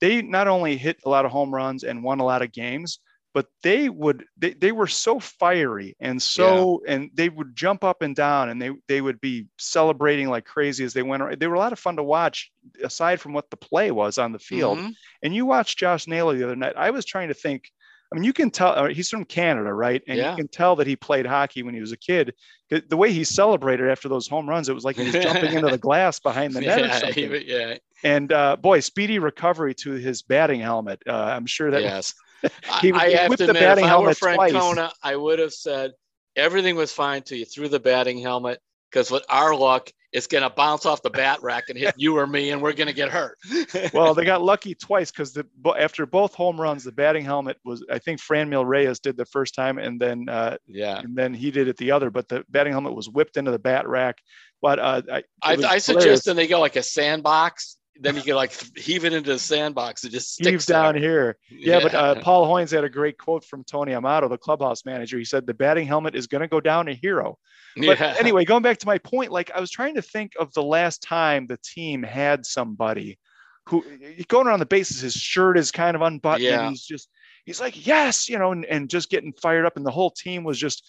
They 0.00 0.22
not 0.22 0.48
only 0.48 0.76
hit 0.76 0.98
a 1.04 1.10
lot 1.10 1.24
of 1.24 1.30
home 1.30 1.54
runs 1.54 1.84
and 1.84 2.02
won 2.02 2.20
a 2.20 2.24
lot 2.24 2.42
of 2.42 2.52
games, 2.52 3.00
but 3.34 3.46
they 3.62 3.88
would 3.88 4.24
they, 4.36 4.54
they 4.54 4.72
were 4.72 4.86
so 4.86 5.20
fiery 5.20 5.96
and 6.00 6.20
so 6.20 6.80
yeah. 6.84 6.94
and 6.94 7.10
they 7.14 7.28
would 7.28 7.54
jump 7.54 7.84
up 7.84 8.02
and 8.02 8.16
down 8.16 8.48
and 8.48 8.60
they 8.60 8.70
they 8.88 9.00
would 9.00 9.20
be 9.20 9.46
celebrating 9.58 10.28
like 10.28 10.44
crazy 10.44 10.84
as 10.84 10.92
they 10.92 11.02
went 11.02 11.22
around. 11.22 11.38
they 11.38 11.46
were 11.46 11.54
a 11.54 11.58
lot 11.58 11.72
of 11.72 11.78
fun 11.78 11.96
to 11.96 12.02
watch 12.02 12.50
aside 12.82 13.20
from 13.20 13.32
what 13.32 13.50
the 13.50 13.56
play 13.56 13.90
was 13.90 14.18
on 14.18 14.32
the 14.32 14.38
field 14.38 14.78
mm-hmm. 14.78 14.90
and 15.22 15.34
you 15.34 15.46
watched 15.46 15.78
josh 15.78 16.06
naylor 16.06 16.36
the 16.36 16.44
other 16.44 16.56
night 16.56 16.74
i 16.76 16.90
was 16.90 17.04
trying 17.04 17.28
to 17.28 17.34
think 17.34 17.70
I 18.10 18.14
mean, 18.14 18.24
you 18.24 18.32
can 18.32 18.50
tell 18.50 18.70
uh, 18.70 18.88
he's 18.88 19.10
from 19.10 19.24
Canada, 19.24 19.72
right? 19.72 20.02
And 20.08 20.16
yeah. 20.16 20.30
you 20.30 20.36
can 20.36 20.48
tell 20.48 20.76
that 20.76 20.86
he 20.86 20.96
played 20.96 21.26
hockey 21.26 21.62
when 21.62 21.74
he 21.74 21.80
was 21.80 21.92
a 21.92 21.96
kid. 21.96 22.34
The 22.70 22.96
way 22.96 23.12
he 23.12 23.22
celebrated 23.22 23.88
after 23.90 24.08
those 24.08 24.26
home 24.26 24.48
runs, 24.48 24.68
it 24.68 24.74
was 24.74 24.84
like 24.84 24.96
he 24.96 25.04
was 25.04 25.12
jumping 25.12 25.52
into 25.52 25.68
the 25.68 25.78
glass 25.86 26.18
behind 26.18 26.54
the 26.54 26.62
net 26.62 26.80
yeah, 26.80 26.96
or 26.96 27.00
something. 27.00 27.42
Yeah. 27.46 27.76
And 28.02 28.32
uh, 28.32 28.56
boy, 28.56 28.80
speedy 28.80 29.18
recovery 29.18 29.74
to 29.76 29.92
his 29.92 30.22
batting 30.22 30.60
helmet. 30.60 31.02
Uh, 31.06 31.12
I'm 31.12 31.44
sure 31.44 31.70
that 31.70 31.82
yes. 31.82 32.14
he, 32.80 32.92
I, 32.92 33.10
have 33.10 33.36
to 33.36 33.44
admit, 33.44 33.78
if 33.78 33.84
I 33.84 33.98
were 33.98 34.10
Francona, 34.10 34.90
I 35.02 35.16
would 35.16 35.38
have 35.38 35.52
said 35.52 35.92
everything 36.36 36.76
was 36.76 36.92
fine 36.92 37.22
till 37.22 37.38
you 37.38 37.44
threw 37.44 37.68
the 37.68 37.80
batting 37.80 38.18
helmet 38.18 38.60
because 38.90 39.10
with 39.10 39.24
our 39.28 39.54
luck, 39.54 39.90
it's 40.12 40.26
going 40.26 40.42
to 40.42 40.50
bounce 40.50 40.86
off 40.86 41.02
the 41.02 41.10
bat 41.10 41.42
rack 41.42 41.64
and 41.68 41.78
hit 41.78 41.94
you 41.98 42.16
or 42.16 42.26
me, 42.26 42.50
and 42.50 42.62
we're 42.62 42.72
going 42.72 42.86
to 42.86 42.94
get 42.94 43.10
hurt. 43.10 43.36
well, 43.92 44.14
they 44.14 44.24
got 44.24 44.40
lucky 44.40 44.74
twice 44.74 45.10
because 45.10 45.32
the 45.32 45.44
after 45.78 46.06
both 46.06 46.34
home 46.34 46.58
runs, 46.58 46.84
the 46.84 46.92
batting 46.92 47.24
helmet 47.24 47.58
was 47.64 47.84
I 47.90 47.98
think 47.98 48.20
Franmil 48.20 48.66
Reyes 48.66 49.00
did 49.00 49.16
the 49.16 49.26
first 49.26 49.54
time, 49.54 49.78
and 49.78 50.00
then 50.00 50.28
uh, 50.28 50.56
yeah, 50.66 51.00
and 51.00 51.14
then 51.14 51.34
he 51.34 51.50
did 51.50 51.68
it 51.68 51.76
the 51.76 51.90
other. 51.90 52.10
But 52.10 52.28
the 52.28 52.44
batting 52.48 52.72
helmet 52.72 52.94
was 52.94 53.08
whipped 53.08 53.36
into 53.36 53.50
the 53.50 53.58
bat 53.58 53.86
rack. 53.86 54.18
But 54.62 54.78
uh, 54.78 55.02
I, 55.12 55.22
I, 55.42 55.52
I 55.54 55.78
suggest 55.78 56.24
then 56.24 56.36
they 56.36 56.46
go 56.46 56.58
like 56.58 56.76
a 56.76 56.82
sandbox 56.82 57.77
then 58.00 58.16
you 58.16 58.22
can 58.22 58.34
like 58.34 58.52
heave 58.76 59.04
it 59.04 59.12
into 59.12 59.32
the 59.32 59.38
sandbox 59.38 60.04
and 60.04 60.12
just 60.12 60.44
heave 60.44 60.64
down 60.66 60.96
here. 60.96 61.36
Yeah, 61.50 61.78
yeah. 61.78 61.82
but 61.82 61.94
uh, 61.94 62.14
Paul 62.20 62.46
Hoynes 62.46 62.70
had 62.70 62.84
a 62.84 62.88
great 62.88 63.18
quote 63.18 63.44
from 63.44 63.64
Tony 63.64 63.94
Amato, 63.94 64.28
the 64.28 64.38
clubhouse 64.38 64.84
manager. 64.84 65.18
He 65.18 65.24
said 65.24 65.46
the 65.46 65.54
batting 65.54 65.86
helmet 65.86 66.14
is 66.14 66.26
going 66.26 66.42
to 66.42 66.48
go 66.48 66.60
down 66.60 66.88
a 66.88 66.94
hero. 66.94 67.38
But 67.76 67.98
yeah. 67.98 68.14
anyway, 68.20 68.44
going 68.44 68.62
back 68.62 68.78
to 68.78 68.86
my 68.86 68.98
point, 68.98 69.32
like 69.32 69.50
I 69.54 69.60
was 69.60 69.70
trying 69.70 69.96
to 69.96 70.02
think 70.02 70.32
of 70.38 70.52
the 70.54 70.62
last 70.62 71.02
time 71.02 71.46
the 71.46 71.58
team 71.62 72.02
had 72.02 72.46
somebody 72.46 73.18
who 73.66 73.84
going 74.28 74.46
around 74.46 74.60
the 74.60 74.66
bases, 74.66 75.00
his 75.00 75.14
shirt 75.14 75.58
is 75.58 75.70
kind 75.70 75.94
of 75.94 76.02
unbuttoned. 76.02 76.44
Yeah. 76.44 76.60
And 76.60 76.70
he's 76.70 76.84
just 76.84 77.08
he's 77.44 77.60
like 77.60 77.86
yes, 77.86 78.28
you 78.28 78.38
know, 78.38 78.52
and, 78.52 78.64
and 78.64 78.88
just 78.88 79.10
getting 79.10 79.32
fired 79.32 79.66
up, 79.66 79.76
and 79.76 79.84
the 79.84 79.90
whole 79.90 80.10
team 80.10 80.44
was 80.44 80.58
just 80.58 80.84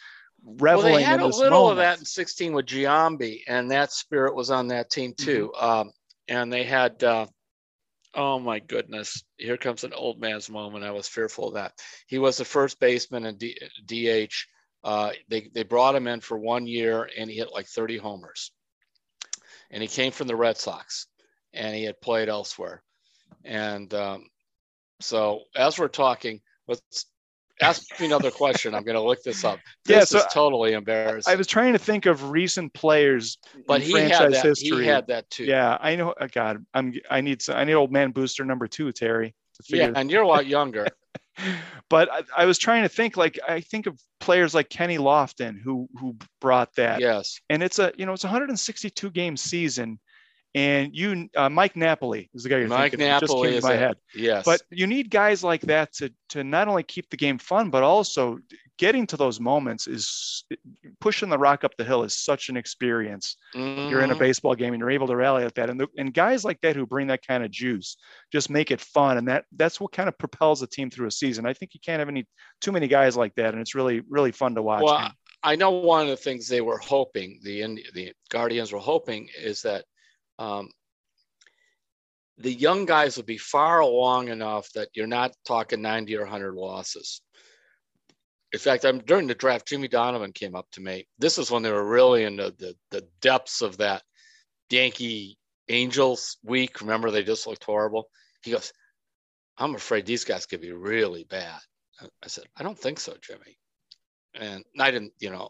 reveling. 0.45 0.85
Well, 0.85 0.95
they 0.95 1.03
had 1.03 1.21
a 1.21 1.25
little 1.25 1.49
moment. 1.49 1.71
of 1.71 1.77
that 1.77 1.99
in 1.99 2.05
16 2.05 2.53
with 2.53 2.65
Giambi, 2.67 3.41
and 3.47 3.71
that 3.71 3.91
spirit 3.91 4.35
was 4.35 4.51
on 4.51 4.67
that 4.69 4.89
team 4.89 5.13
too. 5.17 5.51
Mm-hmm. 5.55 5.65
Um, 5.65 5.91
and 6.29 6.53
they 6.53 6.63
had 6.63 7.03
uh, 7.03 7.25
oh 8.15 8.39
my 8.39 8.59
goodness 8.59 9.23
here 9.37 9.57
comes 9.57 9.83
an 9.83 9.93
old 9.93 10.19
man's 10.19 10.49
moment. 10.49 10.85
I 10.85 10.91
was 10.91 11.07
fearful 11.07 11.49
of 11.49 11.53
that. 11.55 11.73
He 12.07 12.19
was 12.19 12.37
the 12.37 12.45
first 12.45 12.79
baseman 12.79 13.25
in 13.25 13.37
D- 13.37 13.59
dh 13.85 14.31
uh, 14.81 15.11
they, 15.27 15.49
they 15.53 15.63
brought 15.63 15.95
him 15.95 16.07
in 16.07 16.21
for 16.21 16.37
one 16.37 16.65
year 16.65 17.09
and 17.17 17.29
he 17.29 17.35
hit 17.35 17.51
like 17.53 17.67
30 17.67 17.97
homers. 17.97 18.51
And 19.71 19.81
he 19.81 19.89
came 19.89 20.13
from 20.13 20.27
the 20.27 20.37
red 20.37 20.57
sox 20.57 21.07
and 21.53 21.75
he 21.75 21.83
had 21.83 21.99
played 21.99 22.29
elsewhere. 22.29 22.81
And 23.43 23.93
um, 23.93 24.23
so 25.01 25.41
as 25.55 25.77
we're 25.77 25.89
talking 25.89 26.39
let's 26.67 27.05
ask 27.61 27.99
me 27.99 28.05
another 28.05 28.31
question. 28.31 28.73
I'm 28.73 28.83
going 28.83 28.95
to 28.95 29.01
look 29.01 29.23
this 29.23 29.43
up. 29.43 29.59
This 29.85 29.95
yeah, 29.95 30.03
so 30.03 30.17
is 30.19 30.25
totally 30.31 30.73
embarrassing. 30.73 31.31
I 31.31 31.35
was 31.35 31.47
trying 31.47 31.73
to 31.73 31.79
think 31.79 32.05
of 32.05 32.29
recent 32.31 32.73
players, 32.73 33.37
but 33.67 33.81
he 33.81 33.93
had 33.93 34.33
that. 34.33 34.43
History. 34.43 34.81
He 34.81 34.87
had 34.87 35.07
that 35.07 35.29
too. 35.29 35.45
Yeah, 35.45 35.77
I 35.79 35.95
know. 35.95 36.13
Oh 36.19 36.27
God, 36.31 36.65
I'm. 36.73 36.93
I 37.09 37.21
need. 37.21 37.41
I 37.49 37.63
need 37.63 37.73
old 37.73 37.91
man 37.91 38.11
booster 38.11 38.45
number 38.45 38.67
two, 38.67 38.91
Terry. 38.91 39.35
yeah, 39.67 39.91
and 39.95 40.09
you're 40.09 40.23
a 40.23 40.27
lot 40.27 40.45
younger. 40.45 40.87
but 41.89 42.11
I, 42.11 42.23
I, 42.37 42.45
was 42.45 42.57
trying 42.57 42.83
to 42.83 42.89
think. 42.89 43.17
Like 43.17 43.39
I 43.47 43.61
think 43.61 43.87
of 43.87 43.99
players 44.19 44.53
like 44.53 44.69
Kenny 44.69 44.97
Lofton, 44.97 45.59
who 45.61 45.87
who 45.99 46.15
brought 46.41 46.75
that. 46.75 46.99
Yes. 46.99 47.39
And 47.49 47.63
it's 47.63 47.79
a 47.79 47.91
you 47.97 48.05
know 48.05 48.13
it's 48.13 48.23
a 48.23 48.27
162 48.27 49.11
game 49.11 49.37
season, 49.37 49.99
And 50.55 50.95
you, 50.95 51.29
uh, 51.35 51.47
Mike 51.49 51.75
Napoli 51.75 52.29
is 52.33 52.41
the 52.43 52.49
guy 52.49 52.57
you're 52.57 52.67
Mike 52.67 52.91
thinking. 52.91 53.07
Napoli 53.07 53.51
just 53.51 53.53
came 53.53 53.61
to 53.61 53.67
my 53.67 53.73
a- 53.73 53.77
head. 53.77 53.97
Yes. 54.15 54.45
But 54.45 54.61
you 54.71 54.87
need 54.87 55.11
guys 55.11 55.43
like 55.43 55.61
that 55.61 55.93
to 55.93 56.11
to 56.29 56.43
not 56.43 56.67
only 56.67 56.81
keep 56.83 57.09
the 57.09 57.17
game 57.17 57.37
fun, 57.37 57.69
but 57.69 57.83
also 57.83 58.39
getting 58.79 59.05
to 59.05 59.17
those 59.17 59.39
moments 59.39 59.87
is 59.87 60.45
pushing 61.01 61.29
the 61.29 61.37
rock 61.37 61.63
up 61.63 61.75
the 61.77 61.83
hill 61.83 62.03
is 62.03 62.17
such 62.17 62.49
an 62.49 62.57
experience. 62.57 63.35
You're 63.53 64.01
in 64.01 64.09
a 64.11 64.15
Mhm. 64.15 64.19
baseball 64.19 64.55
game 64.55 64.73
and 64.73 64.79
you're 64.79 64.89
able 64.89 65.07
to 65.07 65.15
rally 65.15 65.43
like 65.43 65.53
that, 65.55 65.69
and 65.69 65.79
the, 65.79 65.87
and 65.97 66.13
guys 66.13 66.45
like 66.45 66.61
that 66.61 66.75
who 66.75 66.85
bring 66.85 67.07
that 67.07 67.25
kind 67.27 67.43
of 67.43 67.51
juice 67.51 67.97
just 68.31 68.49
make 68.49 68.71
it 68.71 68.79
fun, 68.81 69.17
and 69.17 69.27
that 69.27 69.45
that's 69.55 69.79
what 69.79 69.91
kind 69.91 70.07
of 70.09 70.17
propels 70.17 70.61
a 70.63 70.67
team 70.67 70.89
through 70.89 71.07
a 71.07 71.11
season. 71.11 71.45
I 71.45 71.53
think 71.53 71.73
you 71.73 71.79
can't 71.85 71.99
have 71.99 72.09
any 72.09 72.25
too 72.61 72.71
many 72.71 72.87
guys 72.87 73.15
like 73.17 73.35
that, 73.35 73.53
and 73.53 73.61
it's 73.61 73.75
really 73.75 74.01
really 74.09 74.31
fun 74.31 74.55
to 74.55 74.63
watch. 74.63 74.83
Well. 74.83 75.11
I 75.41 75.55
know 75.55 75.71
one 75.71 76.01
of 76.01 76.09
the 76.09 76.17
things 76.17 76.49
they 76.49 76.59
were 76.59 76.79
hoping, 76.79 77.39
the 77.43 77.61
the 77.93 78.11
Guardians 78.29 78.73
were 78.73 78.79
hoping, 78.79 79.29
is 79.37 79.61
that 79.61 79.85
um, 80.39 80.69
the 82.37 82.51
young 82.51 82.85
guys 82.85 83.17
will 83.17 83.25
be 83.25 83.37
far 83.37 83.81
along 83.81 84.29
enough 84.29 84.69
that 84.73 84.89
you're 84.93 85.07
not 85.07 85.33
talking 85.45 85.81
90 85.81 86.15
or 86.17 86.21
100 86.21 86.55
losses. 86.55 87.21
In 88.51 88.59
fact, 88.59 88.85
I'm 88.85 88.99
during 88.99 89.27
the 89.27 89.35
draft, 89.35 89.67
Jimmy 89.67 89.87
Donovan 89.87 90.31
came 90.31 90.55
up 90.55 90.65
to 90.71 90.81
me. 90.81 91.07
This 91.19 91.37
is 91.37 91.51
when 91.51 91.61
they 91.61 91.71
were 91.71 91.87
really 91.87 92.23
in 92.23 92.37
the, 92.37 92.55
the, 92.57 92.75
the 92.89 93.07
depths 93.21 93.61
of 93.61 93.77
that 93.77 94.01
Yankee 94.71 95.37
Angels 95.67 96.37
week. 96.43 96.81
Remember, 96.81 97.11
they 97.11 97.23
just 97.23 97.45
looked 97.45 97.63
horrible. 97.63 98.09
He 98.41 98.51
goes, 98.51 98.73
I'm 99.57 99.75
afraid 99.75 100.07
these 100.07 100.23
guys 100.23 100.47
could 100.47 100.61
be 100.61 100.71
really 100.71 101.25
bad. 101.25 101.59
I 102.01 102.27
said, 102.27 102.45
I 102.57 102.63
don't 102.63 102.79
think 102.79 102.99
so, 102.99 103.13
Jimmy 103.21 103.59
and 104.33 104.63
I 104.79 104.91
didn't, 104.91 105.13
you 105.19 105.29
know, 105.29 105.49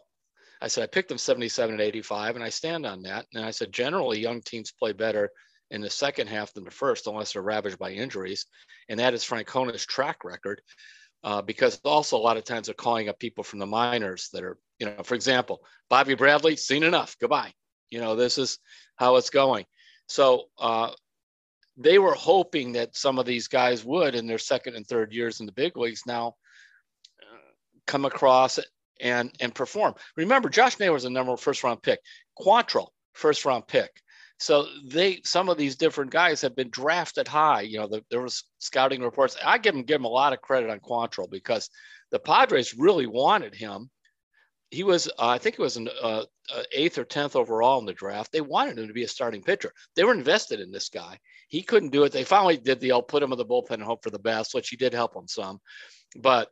I 0.60 0.68
said 0.68 0.84
I 0.84 0.86
picked 0.86 1.08
them 1.08 1.18
77 1.18 1.72
and 1.72 1.80
85, 1.80 2.36
and 2.36 2.44
I 2.44 2.48
stand 2.50 2.86
on 2.86 3.02
that. 3.02 3.26
And 3.34 3.44
I 3.44 3.50
said 3.50 3.72
generally 3.72 4.20
young 4.20 4.42
teams 4.42 4.72
play 4.72 4.92
better 4.92 5.30
in 5.70 5.80
the 5.80 5.90
second 5.90 6.28
half 6.28 6.52
than 6.52 6.64
the 6.64 6.70
first, 6.70 7.06
unless 7.06 7.32
they're 7.32 7.42
ravaged 7.42 7.78
by 7.78 7.92
injuries, 7.92 8.46
and 8.88 8.98
that 8.98 9.14
is 9.14 9.24
Francona's 9.24 9.86
track 9.86 10.24
record. 10.24 10.60
Uh, 11.22 11.42
because 11.42 11.78
also 11.84 12.16
a 12.16 12.18
lot 12.18 12.38
of 12.38 12.44
times 12.44 12.66
they're 12.66 12.74
calling 12.74 13.10
up 13.10 13.18
people 13.18 13.44
from 13.44 13.58
the 13.58 13.66
minors 13.66 14.30
that 14.32 14.42
are, 14.42 14.56
you 14.78 14.86
know, 14.86 15.02
for 15.02 15.14
example, 15.14 15.60
Bobby 15.90 16.14
Bradley, 16.14 16.56
seen 16.56 16.82
enough, 16.82 17.14
goodbye. 17.20 17.52
You 17.90 18.00
know, 18.00 18.16
this 18.16 18.38
is 18.38 18.58
how 18.96 19.16
it's 19.16 19.28
going. 19.28 19.66
So 20.08 20.44
uh, 20.58 20.92
they 21.76 21.98
were 21.98 22.14
hoping 22.14 22.72
that 22.72 22.96
some 22.96 23.18
of 23.18 23.26
these 23.26 23.48
guys 23.48 23.84
would 23.84 24.14
in 24.14 24.26
their 24.26 24.38
second 24.38 24.76
and 24.76 24.86
third 24.86 25.12
years 25.12 25.40
in 25.40 25.46
the 25.46 25.52
big 25.52 25.76
leagues 25.76 26.04
now 26.06 26.36
come 27.86 28.04
across 28.04 28.58
and 29.00 29.34
and 29.40 29.54
perform. 29.54 29.94
Remember, 30.16 30.48
Josh 30.48 30.78
Naylor 30.78 30.94
was 30.94 31.04
a 31.04 31.10
number 31.10 31.36
first 31.36 31.64
round 31.64 31.82
pick. 31.82 32.00
Quantrill, 32.38 32.88
first 33.14 33.44
round 33.44 33.66
pick. 33.66 33.90
So 34.38 34.66
they 34.86 35.20
some 35.24 35.48
of 35.50 35.58
these 35.58 35.76
different 35.76 36.10
guys 36.10 36.40
have 36.40 36.56
been 36.56 36.70
drafted 36.70 37.28
high. 37.28 37.60
You 37.60 37.80
know, 37.80 37.88
the, 37.88 38.04
there 38.10 38.22
was 38.22 38.44
scouting 38.58 39.02
reports. 39.02 39.36
I 39.44 39.58
give 39.58 39.74
him 39.74 39.82
give 39.82 40.00
him 40.00 40.06
a 40.06 40.08
lot 40.08 40.32
of 40.32 40.40
credit 40.40 40.70
on 40.70 40.80
Quantrill 40.80 41.30
because 41.30 41.68
the 42.10 42.18
Padres 42.18 42.74
really 42.74 43.06
wanted 43.06 43.54
him. 43.54 43.90
He 44.70 44.84
was, 44.84 45.08
uh, 45.08 45.26
I 45.26 45.38
think 45.38 45.56
it 45.58 45.62
was 45.62 45.76
an 45.76 45.88
uh, 46.00 46.24
uh, 46.54 46.62
eighth 46.72 46.96
or 46.96 47.04
tenth 47.04 47.34
overall 47.34 47.80
in 47.80 47.86
the 47.86 47.92
draft. 47.92 48.30
They 48.30 48.40
wanted 48.40 48.78
him 48.78 48.86
to 48.86 48.94
be 48.94 49.02
a 49.02 49.08
starting 49.08 49.42
pitcher. 49.42 49.72
They 49.96 50.04
were 50.04 50.14
invested 50.14 50.60
in 50.60 50.70
this 50.70 50.88
guy. 50.88 51.18
He 51.48 51.62
couldn't 51.62 51.90
do 51.90 52.04
it. 52.04 52.12
They 52.12 52.22
finally 52.22 52.56
did 52.56 52.78
the 52.80 52.92
"I'll 52.92 53.02
put 53.02 53.22
him 53.22 53.32
in 53.32 53.38
the 53.38 53.44
bullpen 53.44 53.72
and 53.72 53.82
hope 53.82 54.04
for 54.04 54.10
the 54.10 54.18
best," 54.18 54.54
which 54.54 54.68
he 54.68 54.76
did 54.76 54.94
help 54.94 55.14
him 55.14 55.26
some. 55.26 55.60
But 56.16 56.48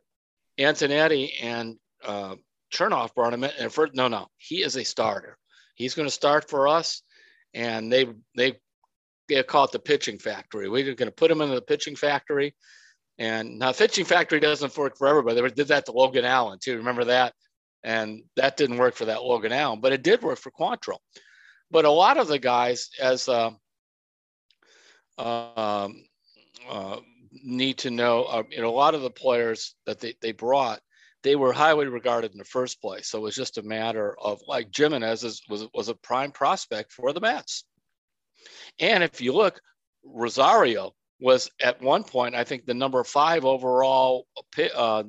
Antonetti 0.59 1.31
and 1.41 1.77
uh, 2.05 2.35
Chernoff 2.73 3.13
brought 3.15 3.33
him 3.33 3.43
in. 3.43 3.51
And 3.59 3.71
first, 3.71 3.95
no, 3.95 4.07
no, 4.07 4.27
he 4.37 4.63
is 4.63 4.75
a 4.75 4.83
starter. 4.83 5.37
He's 5.75 5.95
going 5.95 6.07
to 6.07 6.13
start 6.13 6.49
for 6.49 6.67
us. 6.67 7.01
And 7.53 7.91
they 7.91 8.07
they 8.35 8.59
they 9.27 9.43
call 9.43 9.65
it 9.65 9.71
the 9.71 9.79
pitching 9.79 10.19
factory. 10.19 10.69
We're 10.69 10.95
going 10.95 11.09
to 11.09 11.11
put 11.11 11.31
him 11.31 11.41
in 11.41 11.49
the 11.49 11.61
pitching 11.61 11.95
factory. 11.95 12.55
And 13.17 13.59
now, 13.59 13.73
pitching 13.73 14.05
factory 14.05 14.39
doesn't 14.39 14.77
work 14.77 14.97
for 14.97 15.07
everybody. 15.07 15.41
They 15.41 15.49
did 15.49 15.67
that 15.67 15.85
to 15.85 15.91
Logan 15.91 16.25
Allen 16.25 16.59
too. 16.61 16.77
Remember 16.77 17.05
that? 17.05 17.33
And 17.83 18.23
that 18.35 18.57
didn't 18.57 18.77
work 18.77 18.95
for 18.95 19.05
that 19.05 19.23
Logan 19.23 19.51
Allen, 19.51 19.81
but 19.81 19.93
it 19.93 20.03
did 20.03 20.21
work 20.21 20.39
for 20.39 20.51
Quantrill. 20.51 20.99
But 21.71 21.85
a 21.85 21.91
lot 21.91 22.17
of 22.17 22.27
the 22.27 22.39
guys, 22.39 22.89
as 22.99 23.29
uh, 23.29 23.51
um, 25.17 26.03
uh, 26.69 26.97
need 27.31 27.79
to 27.79 27.91
know, 27.91 28.23
uh, 28.23 28.43
you 28.49 28.61
know, 28.61 28.69
a 28.69 28.71
lot 28.71 28.95
of 28.95 29.01
the 29.01 29.09
players 29.09 29.75
that 29.85 29.99
they, 29.99 30.15
they 30.21 30.31
brought, 30.31 30.79
they 31.23 31.35
were 31.35 31.53
highly 31.53 31.87
regarded 31.87 32.31
in 32.31 32.37
the 32.37 32.45
first 32.45 32.81
place. 32.81 33.07
So 33.07 33.19
it 33.19 33.21
was 33.21 33.35
just 33.35 33.57
a 33.57 33.63
matter 33.63 34.15
of 34.19 34.41
like 34.47 34.75
Gimenez 34.75 35.23
is, 35.23 35.41
was, 35.49 35.67
was 35.73 35.89
a 35.89 35.95
prime 35.95 36.31
prospect 36.31 36.91
for 36.93 37.11
the 37.13 37.19
Mets. 37.19 37.65
And 38.79 39.03
if 39.03 39.19
you 39.19 39.33
look, 39.33 39.59
Rosario 40.03 40.93
was 41.19 41.49
at 41.61 41.81
one 41.81 42.03
point, 42.03 42.35
I 42.35 42.45
think 42.45 42.65
the 42.65 42.73
number 42.73 43.03
five 43.03 43.43
overall 43.43 44.25
uh, 44.73 45.03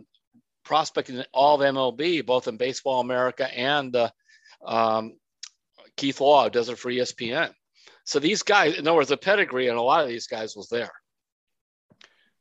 prospect 0.65 1.11
in 1.11 1.25
all 1.33 1.61
of 1.61 1.75
MLB, 1.75 2.27
both 2.27 2.49
in 2.49 2.57
Baseball 2.57 3.01
America 3.01 3.47
and 3.57 3.95
uh, 3.95 4.11
um, 4.67 5.15
Keith 5.97 6.21
Law 6.21 6.49
does 6.49 6.69
it 6.69 6.79
for 6.79 6.91
ESPN. 6.91 7.53
So 8.05 8.19
these 8.19 8.43
guys, 8.43 8.77
in 8.77 8.89
other 8.89 8.97
words, 8.97 9.11
the 9.11 9.17
pedigree 9.17 9.69
and 9.69 9.79
a 9.79 9.83
lot 9.83 10.03
of 10.03 10.09
these 10.09 10.27
guys 10.27 10.57
was 10.57 10.69
there. 10.69 10.93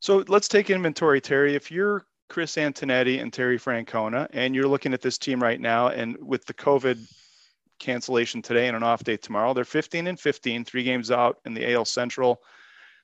So 0.00 0.24
let's 0.26 0.48
take 0.48 0.70
inventory, 0.70 1.20
Terry. 1.20 1.54
If 1.54 1.70
you're 1.70 2.04
Chris 2.30 2.54
Antonetti 2.54 3.20
and 3.20 3.32
Terry 3.32 3.58
Francona, 3.58 4.28
and 4.32 4.54
you're 4.54 4.68
looking 4.68 4.94
at 4.94 5.02
this 5.02 5.18
team 5.18 5.42
right 5.42 5.60
now, 5.60 5.88
and 5.88 6.16
with 6.22 6.46
the 6.46 6.54
COVID 6.54 6.98
cancellation 7.80 8.40
today 8.40 8.68
and 8.68 8.76
an 8.76 8.84
off 8.84 9.02
day 9.02 9.16
tomorrow, 9.16 9.52
they're 9.52 9.64
15 9.64 10.06
and 10.06 10.18
15, 10.18 10.64
three 10.64 10.84
games 10.84 11.10
out 11.10 11.38
in 11.44 11.54
the 11.54 11.72
AL 11.74 11.84
Central. 11.86 12.40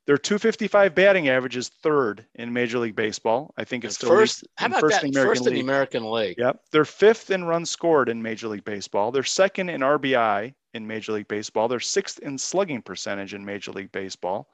Their 0.07 0.17
255 0.17 0.95
batting 0.95 1.29
average 1.29 1.57
is 1.57 1.69
third 1.69 2.25
in 2.37 2.53
Major 2.53 2.79
League 2.79 2.95
Baseball. 2.95 3.53
I 3.59 3.65
think 3.65 3.85
it's 3.85 3.97
still 3.97 4.11
first. 4.11 4.47
How 4.55 4.67
in 4.67 4.73
about 4.73 4.81
first 4.83 5.01
that? 5.01 5.05
in 5.05 5.11
American 5.11 5.35
first 5.35 5.47
in 5.49 5.55
the. 5.55 5.61
American 5.61 6.11
League. 6.13 6.37
Yep. 6.39 6.61
They're 6.71 6.85
fifth 6.85 7.33
in 7.33 7.45
runs 7.45 7.69
scored 7.69 8.09
in 8.09 8.23
Major 8.23 8.47
League 8.47 8.65
Baseball. 8.65 9.11
They're 9.11 9.25
second 9.25 9.69
in 9.71 9.81
RBI 9.81 10.55
in 10.75 10.87
Major 10.87 11.11
League 11.11 11.27
Baseball. 11.27 11.67
They're 11.67 11.81
sixth 11.81 12.21
in 12.21 12.39
slugging 12.39 12.83
percentage 12.83 13.35
in 13.35 13.45
Major 13.45 13.73
League 13.73 13.91
Baseball. 13.91 14.49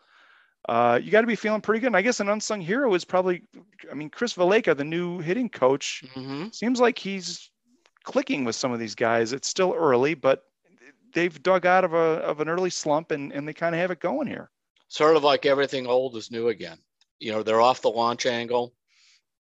Uh, 0.69 0.99
you 1.03 1.11
got 1.11 1.23
to 1.23 1.27
be 1.27 1.37
feeling 1.37 1.61
pretty 1.61 1.81
good. 1.81 1.89
And 1.89 1.97
I 1.97 2.03
guess 2.03 2.21
an 2.21 2.29
unsung 2.29 2.61
hero 2.61 2.95
is 2.95 3.05
probably, 3.05 3.43
I 3.91 3.95
mean, 3.95 4.11
Chris 4.11 4.35
Valaika, 4.35 4.77
the 4.77 4.85
new 4.85 5.19
hitting 5.19 5.49
coach, 5.49 6.05
hmm 6.15 6.49
seems 6.53 6.81
like 6.81 6.99
he's 6.99 7.51
clicking 8.05 8.45
with 8.45 8.55
some 8.55 8.73
of 8.73 8.79
these 8.79 8.95
guys. 8.95 9.33
It's 9.33 9.49
still 9.49 9.75
early, 9.77 10.15
but 10.15 10.45
they've 11.15 11.43
dug 11.43 11.67
out 11.67 11.85
of 11.85 11.95
a 11.95 11.97
of 11.97 12.41
an 12.41 12.49
early 12.49 12.71
slump 12.71 13.11
and, 13.11 13.33
and 13.33 13.47
they 13.47 13.53
kind 13.53 13.75
of 13.75 13.81
have 13.81 13.91
it 13.91 14.01
going 14.01 14.27
here. 14.27 14.51
Sort 14.89 15.17
of 15.17 15.25
like 15.25 15.47
everything 15.47 15.87
old 15.87 16.17
is 16.17 16.31
new 16.31 16.49
again. 16.49 16.79
You 17.19 17.33
know, 17.33 17.43
they're 17.43 17.61
off 17.61 17.83
the 17.83 17.91
launch 17.91 18.27
angle, 18.27 18.75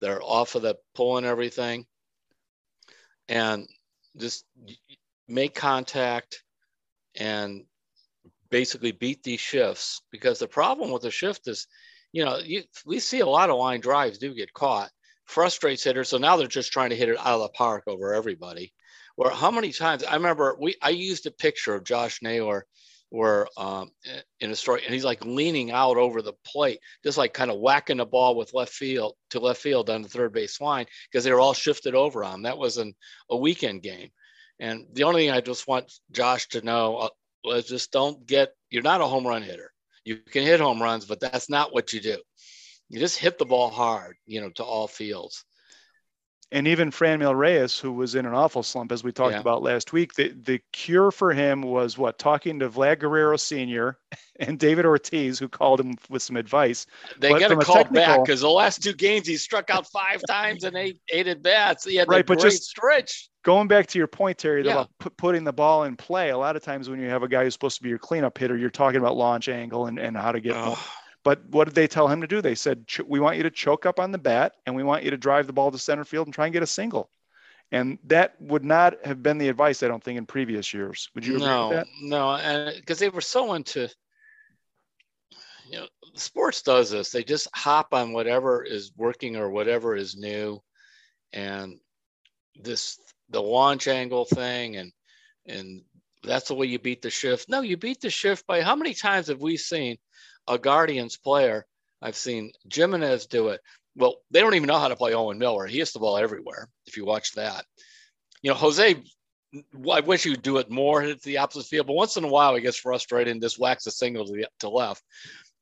they're 0.02 0.22
off 0.22 0.56
of 0.56 0.62
the 0.62 0.78
pulling 0.96 1.26
everything, 1.26 1.86
and 3.28 3.68
just 4.18 4.46
make 5.28 5.56
contact 5.56 6.44
and 7.16 7.66
basically 8.50 8.91
beat 8.91 9.24
these 9.24 9.39
shifts 9.39 10.01
because 10.12 10.39
the 10.39 10.48
problem 10.48 10.91
with 10.91 11.01
the 11.01 11.12
shift 11.12 11.48
is, 11.48 11.68
you 12.12 12.25
know, 12.25 12.38
you, 12.38 12.63
we 12.86 13.00
see 13.00 13.20
a 13.20 13.25
lot 13.25 13.50
of 13.50 13.58
line 13.58 13.82
drives 13.82 14.18
do 14.18 14.34
get 14.34 14.53
caught, 14.53 14.89
frustrates 15.25 15.84
hitters. 15.84 16.10
So 16.10 16.18
now 16.18 16.38
they're 16.38 16.48
just 16.48 16.72
trying 16.72 16.89
to 16.89 16.96
hit 16.96 17.10
it 17.10 17.18
out 17.20 17.39
of 17.39 17.41
the 17.41 17.50
park 17.50 17.84
over 17.88 18.13
everybody. 18.13 18.74
Where 19.15 19.32
how 19.32 19.51
many 19.51 19.72
times 19.72 20.03
I 20.03 20.15
remember 20.15 20.56
we 20.60 20.75
I 20.82 20.89
used 20.89 21.25
a 21.25 21.32
picture 21.32 21.75
of 21.75 21.84
Josh 21.84 22.22
Naylor 22.22 22.65
where 23.10 23.48
um, 23.58 23.89
in 24.39 24.51
a 24.51 24.56
story 24.56 24.82
and 24.86 24.94
he's 24.94 25.03
like 25.03 25.25
leaning 25.25 25.72
out 25.72 25.98
over 25.98 26.22
the 26.22 26.34
plate, 26.46 26.79
just 27.03 27.18
like 27.18 27.34
kind 27.34 27.51
of 27.51 27.60
whacking 27.60 27.98
the 27.98 28.06
ball 28.06 28.36
with 28.36 28.53
left 28.53 28.72
field 28.72 29.15
to 29.32 29.39
left 29.39 29.62
field 29.62 29.89
on 29.89 30.01
the 30.01 30.10
third 30.10 30.32
base 30.32 30.62
line 30.62 30.86
because 31.12 31.24
they 31.24 31.34
were 31.34 31.39
all 31.39 31.53
shifted 31.53 31.96
over 31.96 32.24
on. 32.24 32.44
That 32.44 32.58
was 32.58 32.77
an, 32.77 32.94
a 33.29 33.38
weekend 33.38 33.82
game. 33.82 34.10
And 34.60 34.86
the 34.94 35.03
only 35.03 35.25
thing 35.25 35.32
I 35.32 35.41
just 35.41 35.68
want 35.68 35.91
Josh 36.12 36.48
to 36.50 36.62
know 36.62 36.98
uh, 36.98 37.10
was 37.43 37.67
just 37.67 37.91
don't 37.91 38.25
get, 38.25 38.50
you're 38.69 38.84
not 38.84 39.01
a 39.01 39.05
home 39.05 39.25
run 39.25 39.43
hitter. 39.43 39.72
You 40.05 40.17
can 40.17 40.43
hit 40.43 40.60
home 40.60 40.81
runs, 40.81 41.05
but 41.05 41.19
that's 41.19 41.50
not 41.50 41.74
what 41.74 41.93
you 41.93 42.00
do. 42.00 42.17
You 42.89 43.00
just 43.00 43.17
hit 43.17 43.38
the 43.38 43.46
ball 43.46 43.69
hard, 43.69 44.15
you 44.25 44.41
know, 44.41 44.50
to 44.55 44.63
all 44.63 44.88
fields. 44.88 45.46
And 46.51 46.68
even 46.68 46.89
Franmil 46.89 47.38
Reyes, 47.38 47.77
who 47.77 47.91
was 47.94 48.15
in 48.15 48.25
an 48.25 48.34
awful 48.34 48.63
slump, 48.63 48.91
as 48.91 49.03
we 49.03 49.12
talked 49.12 49.34
Yeah. 49.34 49.39
about 49.39 49.62
last 49.62 49.94
week, 49.94 50.15
the, 50.15 50.29
the 50.29 50.60
cure 50.74 51.12
for 51.12 51.32
him 51.32 51.62
was 51.62 51.96
what? 51.96 52.18
Talking 52.18 52.58
to 52.60 52.70
Vlad 52.70 53.00
Guerrero 53.00 53.38
Sr. 53.38 54.00
and 54.39 54.58
David 54.58 54.84
Ortiz, 54.86 55.38
who 55.38 55.48
called 55.48 55.79
him 55.79 55.94
with 56.10 56.24
some 56.24 56.38
advice. 56.38 56.88
They 57.20 57.29
got 57.38 57.50
to 57.50 57.58
call 57.58 57.84
back 57.84 58.24
because 58.25 58.41
the 58.41 58.50
last 58.50 58.82
two 58.82 58.94
games 58.94 59.27
he 59.27 59.38
struck 59.38 59.70
out 59.70 59.86
five 59.91 60.24
times 60.27 60.63
and 60.63 60.75
eight 60.75 61.00
eight 61.12 61.27
at 61.27 61.44
bats. 61.44 61.86
He 61.86 61.98
had 61.98 62.08
Right, 62.10 62.25
but 62.25 62.39
great 62.39 62.51
just- 62.51 62.63
stretch. 62.63 63.29
Going 63.44 63.68
back 63.68 63.86
to 63.88 63.98
your 64.00 64.08
point, 64.08 64.38
Terry, 64.39 64.65
Yeah. 64.65 64.72
about 64.74 64.89
pu- 65.00 65.10
putting 65.12 65.44
the 65.44 65.53
ball 65.53 65.84
in 65.84 65.96
play, 65.96 66.32
a 66.32 66.38
lot 66.38 66.56
of 66.58 66.63
times 66.63 66.89
when 66.89 67.00
you 67.00 67.10
have 67.10 67.24
a 67.24 67.27
guy 67.27 67.44
who's 67.44 67.53
supposed 67.53 67.77
to 67.77 67.84
be 67.84 67.89
your 67.89 67.98
cleanup 68.00 68.38
hitter, 68.38 68.58
you're 68.58 68.70
talking 68.70 69.00
about 69.00 69.15
launch 69.15 69.48
angle 69.48 69.86
and, 69.86 69.98
and 70.00 70.18
how 70.18 70.32
to 70.34 70.41
get 70.41 70.56
more. 70.58 70.77
But 71.24 71.46
what 71.50 71.66
did 71.66 71.76
they 71.76 71.88
tell 71.88 72.08
him 72.08 72.22
to 72.22 72.28
do? 72.28 72.42
They 72.42 72.56
said, 72.56 72.88
"Ch- 72.88 73.02
we 73.02 73.20
want 73.20 73.38
you 73.38 73.44
to 73.44 73.52
choke 73.52 73.86
up 73.86 74.00
on 74.00 74.12
the 74.12 74.18
bat 74.18 74.54
and 74.66 74.76
we 74.76 74.84
want 74.84 75.04
you 75.04 75.12
to 75.12 75.18
drive 75.18 75.48
the 75.48 75.54
ball 75.54 75.72
to 75.72 75.78
center 75.78 76.06
field 76.06 76.28
and 76.28 76.34
try 76.34 76.46
and 76.46 76.54
get 76.54 76.64
a 76.64 76.68
single. 76.68 77.10
And 77.72 78.00
that 78.06 78.42
would 78.42 78.66
not 78.66 79.06
have 79.06 79.22
been 79.22 79.38
the 79.38 79.50
advice, 79.50 79.84
I 79.84 79.88
don't 79.88 80.04
think, 80.04 80.18
in 80.18 80.26
previous 80.26 80.74
years. 80.74 81.10
Would 81.14 81.26
you 81.26 81.36
agree 81.36 81.48
no, 81.48 81.68
with 81.68 81.78
that? 81.78 81.88
No, 82.02 82.32
and 82.36 82.76
because 82.76 82.98
they 82.98 83.10
were 83.10 83.22
so 83.22 83.54
into, 83.54 83.90
you 85.70 85.78
know, 85.78 85.88
sports 86.16 86.64
does 86.64 86.90
this. 86.90 87.12
They 87.12 87.24
just 87.24 87.48
hop 87.54 87.94
on 87.94 88.12
whatever 88.14 88.64
is 88.64 88.92
working 88.98 89.36
or 89.36 89.52
whatever 89.52 89.96
is 89.96 90.16
new, 90.16 90.60
and 91.32 91.80
this 92.56 93.00
the 93.30 93.42
launch 93.42 93.88
angle 93.88 94.26
thing, 94.26 94.78
and 94.78 94.92
and 95.46 95.84
that's 96.24 96.48
the 96.48 96.56
way 96.56 96.66
you 96.66 96.80
beat 96.80 97.04
the 97.04 97.12
shift. 97.12 97.50
No, 97.50 97.62
you 97.62 97.78
beat 97.78 98.02
the 98.02 98.10
shift 98.10 98.48
by 98.48 98.62
how 98.62 98.76
many 98.76 98.96
times 98.96 99.28
have 99.28 99.42
we 99.42 99.58
seen 99.58 99.98
a 100.50 100.58
Guardians 100.58 101.15
player? 101.15 101.65
I've 102.01 102.15
seen 102.15 102.51
Gimenez 102.74 103.27
do 103.27 103.50
it. 103.50 103.62
Well, 103.96 104.18
they 104.32 104.39
don't 104.39 104.56
even 104.56 104.68
know 104.68 104.79
how 104.79 104.88
to 104.88 104.96
play 104.96 105.13
Owen 105.13 105.38
Miller. 105.38 105.65
He 105.65 105.79
hits 105.79 105.94
the 105.94 106.00
ball 106.00 106.18
everywhere. 106.18 106.70
If 106.86 106.98
you 106.98 107.06
watch 107.06 107.34
that, 107.34 107.65
you 108.41 108.50
know, 108.50 108.56
Jose, 108.56 109.01
I 109.91 110.00
wish 110.01 110.25
would 110.25 110.41
do 110.41 110.58
it 110.58 110.70
more 110.70 111.01
at 111.01 111.22
the 111.22 111.38
opposite 111.38 111.68
field, 111.68 111.88
but 111.88 111.94
once 111.94 112.18
in 112.18 112.24
a 112.24 112.27
while 112.27 112.56
he 112.56 112.62
gets 112.62 112.77
frustrated 112.77 113.32
and 113.32 113.41
just 113.41 113.60
whacks 113.60 113.88
a 113.88 113.91
single 113.91 114.25
to, 114.25 114.32
the, 114.32 114.48
to 114.60 114.70
left. 114.70 115.03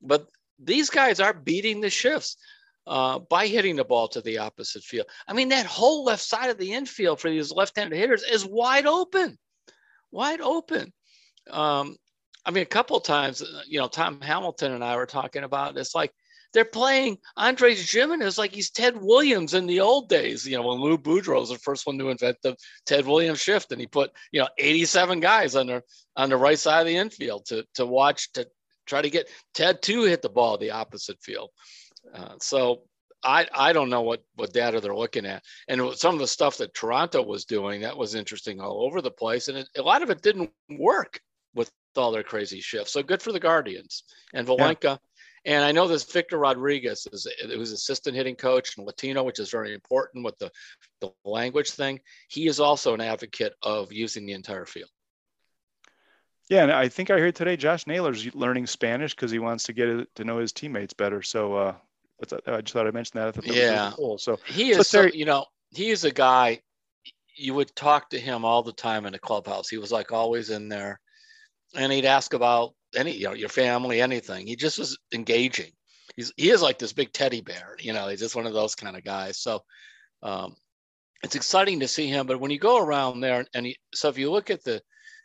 But 0.01 0.27
these 0.59 0.89
guys 0.89 1.19
are 1.19 1.33
beating 1.33 1.81
the 1.81 1.89
shifts 1.89 2.37
uh, 2.85 3.19
by 3.19 3.47
hitting 3.47 3.75
the 3.75 3.83
ball 3.83 4.07
to 4.09 4.21
the 4.21 4.39
opposite 4.39 4.83
field. 4.83 5.07
I 5.27 5.33
mean, 5.33 5.49
that 5.49 5.65
whole 5.65 6.03
left 6.03 6.23
side 6.23 6.49
of 6.49 6.57
the 6.57 6.73
infield 6.73 7.19
for 7.19 7.29
these 7.29 7.51
left-handed 7.51 7.97
hitters 7.97 8.23
is 8.23 8.45
wide 8.45 8.85
open, 8.85 9.37
wide 10.11 10.41
open. 10.41 10.93
Um, 11.49 11.95
I 12.47 12.51
mean, 12.51 12.63
a 12.63 12.65
couple 12.65 12.99
times, 13.01 13.41
uh, 13.41 13.61
you 13.67 13.77
know, 13.77 13.89
Tom 13.89 14.21
Hamilton 14.21 14.71
and 14.71 14.83
I 14.83 14.95
were 14.95 15.05
talking 15.05 15.43
about 15.43 15.77
it's 15.77 15.93
like 15.93 16.13
they're 16.53 16.63
playing 16.63 17.17
Andres 17.35 17.91
Gimenez 17.91 18.37
like 18.37 18.53
he's 18.53 18.71
Ted 18.71 18.95
Williams 18.99 19.53
in 19.53 19.67
the 19.67 19.81
old 19.81 20.07
days. 20.07 20.47
You 20.47 20.55
know, 20.55 20.65
when 20.65 20.79
Lou 20.79 20.97
Boudreau 20.97 21.41
was 21.41 21.49
the 21.49 21.57
first 21.57 21.85
one 21.85 21.97
to 21.97 22.09
invent 22.09 22.37
the 22.41 22.55
Ted 22.85 23.05
Williams 23.05 23.41
shift, 23.41 23.73
and 23.73 23.81
he 23.81 23.85
put 23.85 24.11
you 24.31 24.39
know 24.39 24.47
87 24.57 25.19
guys 25.19 25.57
on 25.57 25.67
the 25.67 25.83
on 26.15 26.29
the 26.29 26.37
right 26.37 26.57
side 26.57 26.79
of 26.79 26.87
the 26.87 26.95
infield 26.95 27.45
to 27.47 27.65
to 27.75 27.85
watch 27.85 28.31
to 28.33 28.47
try 28.85 29.01
to 29.01 29.09
get 29.09 29.29
Ted 29.53 29.81
to 29.81 30.03
hit 30.03 30.21
the 30.21 30.29
ball 30.29 30.57
the 30.57 30.71
opposite 30.71 31.21
field. 31.21 31.49
Uh, 32.15 32.35
so 32.39 32.83
I 33.23 33.45
I 33.53 33.73
don't 33.73 33.89
know 33.89 34.03
what 34.03 34.23
what 34.35 34.53
data 34.53 34.79
they're 34.79 34.95
looking 34.95 35.25
at, 35.25 35.43
and 35.67 35.81
some 35.95 36.13
of 36.13 36.21
the 36.21 36.27
stuff 36.27 36.57
that 36.57 36.73
Toronto 36.73 37.21
was 37.23 37.43
doing 37.43 37.81
that 37.81 37.97
was 37.97 38.15
interesting 38.15 38.61
all 38.61 38.83
over 38.85 39.01
the 39.01 39.11
place, 39.11 39.49
and 39.49 39.57
it, 39.57 39.67
a 39.77 39.81
lot 39.81 40.01
of 40.01 40.09
it 40.09 40.21
didn't 40.21 40.49
work 40.69 41.19
with 41.53 41.71
all 41.97 42.11
their 42.11 42.23
crazy 42.23 42.61
shifts. 42.61 42.93
So 42.93 43.03
good 43.03 43.21
for 43.21 43.31
the 43.31 43.39
Guardians 43.39 44.03
and 44.33 44.47
Valaika. 44.47 44.83
Yeah. 44.83 44.97
And 45.45 45.63
I 45.63 45.71
know 45.71 45.87
this 45.87 46.03
Victor 46.03 46.37
Rodriguez 46.37 47.07
is 47.13 47.25
who's 47.41 47.71
assistant 47.71 48.17
hitting 48.17 48.35
coach 48.35 48.77
and 48.77 48.85
Latino, 48.85 49.23
which 49.23 49.39
is 49.39 49.49
very 49.49 49.73
important 49.73 50.25
with 50.25 50.37
the, 50.39 50.51
the 50.99 51.11
language 51.23 51.71
thing. 51.71 52.01
He 52.27 52.47
is 52.47 52.59
also 52.59 52.93
an 52.93 53.01
advocate 53.01 53.53
of 53.63 53.93
using 53.93 54.25
the 54.25 54.33
entire 54.33 54.65
field. 54.65 54.89
Yeah, 56.49 56.63
and 56.63 56.71
I 56.71 56.87
think 56.87 57.11
I 57.11 57.19
heard 57.19 57.35
today 57.35 57.57
Josh 57.57 57.87
Naylor's 57.87 58.33
learning 58.33 58.67
Spanish 58.67 59.13
because 59.13 59.31
he 59.31 59.39
wants 59.39 59.65
to 59.65 59.73
get 59.73 60.13
to 60.15 60.23
know 60.23 60.39
his 60.39 60.53
teammates 60.53 60.93
better. 60.93 61.21
So 61.21 61.55
uh, 61.55 61.75
I 62.47 62.61
just 62.61 62.73
thought 62.73 62.87
I 62.87 62.91
mentioned 62.91 63.21
that. 63.21 63.27
I 63.27 63.31
thought 63.31 63.45
that 63.45 63.55
yeah, 63.55 63.83
really 63.83 63.95
cool. 63.95 64.17
So 64.17 64.39
he 64.45 64.71
is, 64.71 64.87
so, 64.87 65.03
you 65.03 65.25
know, 65.25 65.45
he 65.71 65.89
is 65.89 66.03
a 66.03 66.11
guy. 66.11 66.61
You 67.35 67.53
would 67.53 67.75
talk 67.75 68.09
to 68.11 68.19
him 68.19 68.45
all 68.45 68.63
the 68.63 68.73
time 68.73 69.05
in 69.05 69.11
the 69.13 69.19
clubhouse. 69.19 69.69
He 69.69 69.77
was 69.77 69.91
like 69.91 70.11
always 70.11 70.49
in 70.49 70.69
there, 70.69 70.99
and 71.75 71.91
he'd 71.91 72.05
ask 72.05 72.33
about 72.33 72.73
any 72.95 73.13
you 73.13 73.25
know 73.25 73.33
your 73.33 73.49
family 73.49 74.01
anything. 74.01 74.47
He 74.47 74.55
just 74.55 74.79
was 74.79 74.97
engaging. 75.13 75.71
He's 76.15 76.33
he 76.37 76.49
is 76.49 76.61
like 76.61 76.79
this 76.79 76.93
big 76.93 77.11
teddy 77.13 77.41
bear 77.41 77.75
you 77.79 77.93
know 77.93 78.07
he's 78.07 78.19
just 78.19 78.35
one 78.35 78.47
of 78.47 78.53
those 78.53 78.75
kind 78.75 78.97
of 78.97 79.03
guys. 79.03 79.37
So 79.37 79.63
um, 80.23 80.55
it's 81.23 81.35
exciting 81.35 81.79
to 81.81 81.87
see 81.87 82.07
him. 82.07 82.27
But 82.27 82.39
when 82.39 82.51
you 82.51 82.59
go 82.59 82.79
around 82.79 83.21
there 83.21 83.45
and 83.53 83.65
he, 83.65 83.77
so 83.93 84.09
if 84.09 84.17
you 84.17 84.31
look 84.31 84.49
at 84.49 84.63
the 84.63 84.81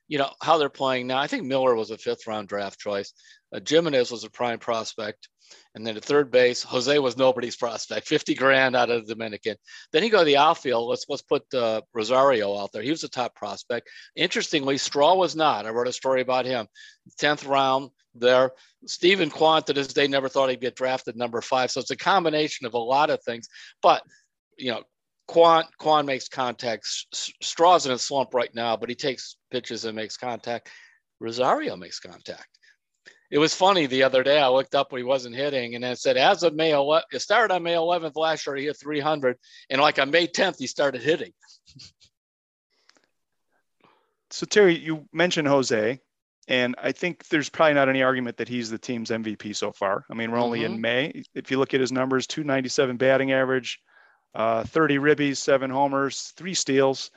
you 0.08 0.18
know 0.18 0.30
how 0.42 0.58
they're 0.58 0.68
playing 0.68 1.06
now 1.06 1.18
i 1.18 1.26
think 1.26 1.44
miller 1.44 1.74
was 1.74 1.90
a 1.90 1.96
fifth 1.96 2.26
round 2.26 2.46
draft 2.46 2.78
choice 2.78 3.14
uh, 3.52 3.60
Gimenez 3.66 4.10
was 4.10 4.24
a 4.24 4.30
prime 4.30 4.58
prospect 4.58 5.28
and 5.74 5.86
then 5.86 5.96
at 5.96 6.04
third 6.04 6.30
base, 6.30 6.62
Jose 6.62 6.98
was 6.98 7.16
nobody's 7.16 7.56
prospect, 7.56 8.06
50 8.08 8.34
grand 8.34 8.76
out 8.76 8.90
of 8.90 9.06
the 9.06 9.14
Dominican. 9.14 9.56
Then 9.92 10.02
you 10.02 10.10
go 10.10 10.18
to 10.18 10.24
the 10.24 10.36
outfield. 10.36 10.88
Let's 10.88 11.06
let's 11.08 11.22
put 11.22 11.42
uh, 11.54 11.82
Rosario 11.94 12.56
out 12.58 12.72
there. 12.72 12.82
He 12.82 12.90
was 12.90 13.04
a 13.04 13.08
top 13.08 13.34
prospect. 13.34 13.88
Interestingly, 14.16 14.78
Straw 14.78 15.14
was 15.14 15.36
not. 15.36 15.66
I 15.66 15.70
wrote 15.70 15.88
a 15.88 15.92
story 15.92 16.20
about 16.20 16.46
him. 16.46 16.66
10th 17.20 17.46
round 17.48 17.90
there. 18.14 18.52
Steven 18.86 19.30
Kwan 19.30 19.62
to 19.64 19.72
this 19.72 19.88
day 19.88 20.06
never 20.06 20.28
thought 20.28 20.50
he'd 20.50 20.60
get 20.60 20.76
drafted 20.76 21.16
number 21.16 21.40
five. 21.40 21.70
So 21.70 21.80
it's 21.80 21.90
a 21.90 21.96
combination 21.96 22.66
of 22.66 22.74
a 22.74 22.78
lot 22.78 23.10
of 23.10 23.22
things. 23.22 23.48
But, 23.80 24.02
you 24.58 24.70
know, 24.70 24.82
Kwan, 25.28 25.64
Kwan 25.78 26.04
makes 26.04 26.28
contact. 26.28 26.86
Straw's 27.42 27.86
in 27.86 27.92
a 27.92 27.98
slump 27.98 28.34
right 28.34 28.54
now, 28.54 28.76
but 28.76 28.88
he 28.88 28.94
takes 28.94 29.36
pitches 29.50 29.84
and 29.84 29.96
makes 29.96 30.16
contact. 30.16 30.68
Rosario 31.20 31.76
makes 31.76 32.00
contact 32.00 32.51
it 33.32 33.38
was 33.38 33.54
funny 33.54 33.86
the 33.86 34.02
other 34.02 34.22
day. 34.22 34.38
I 34.38 34.48
looked 34.48 34.74
up 34.74 34.92
when 34.92 34.98
he 34.98 35.04
wasn't 35.04 35.34
hitting, 35.34 35.74
and 35.74 35.82
it 35.82 35.98
said 35.98 36.18
as 36.18 36.42
of 36.42 36.54
May 36.54 36.72
11th, 36.72 37.04
it 37.14 37.20
started 37.20 37.54
on 37.54 37.62
May 37.62 37.72
11th 37.72 38.14
last 38.14 38.46
year. 38.46 38.56
He 38.56 38.66
hit 38.66 38.76
300, 38.78 39.38
and 39.70 39.80
like 39.80 39.98
on 39.98 40.10
May 40.10 40.26
10th, 40.26 40.58
he 40.58 40.66
started 40.66 41.00
hitting. 41.00 41.32
so 44.30 44.44
Terry, 44.44 44.76
you 44.76 45.08
mentioned 45.14 45.48
Jose, 45.48 45.98
and 46.46 46.74
I 46.76 46.92
think 46.92 47.26
there's 47.28 47.48
probably 47.48 47.72
not 47.72 47.88
any 47.88 48.02
argument 48.02 48.36
that 48.36 48.48
he's 48.48 48.68
the 48.68 48.76
team's 48.76 49.08
MVP 49.08 49.56
so 49.56 49.72
far. 49.72 50.04
I 50.10 50.14
mean, 50.14 50.30
we're 50.30 50.36
only 50.36 50.60
mm-hmm. 50.60 50.74
in 50.74 50.80
May. 50.82 51.22
If 51.34 51.50
you 51.50 51.58
look 51.58 51.72
at 51.72 51.80
his 51.80 51.90
numbers, 51.90 52.26
297 52.26 52.98
batting 52.98 53.32
average, 53.32 53.80
uh, 54.34 54.64
30 54.64 54.98
ribbies, 54.98 55.38
seven 55.38 55.70
homers, 55.70 56.34
three 56.36 56.54
steals. 56.54 57.10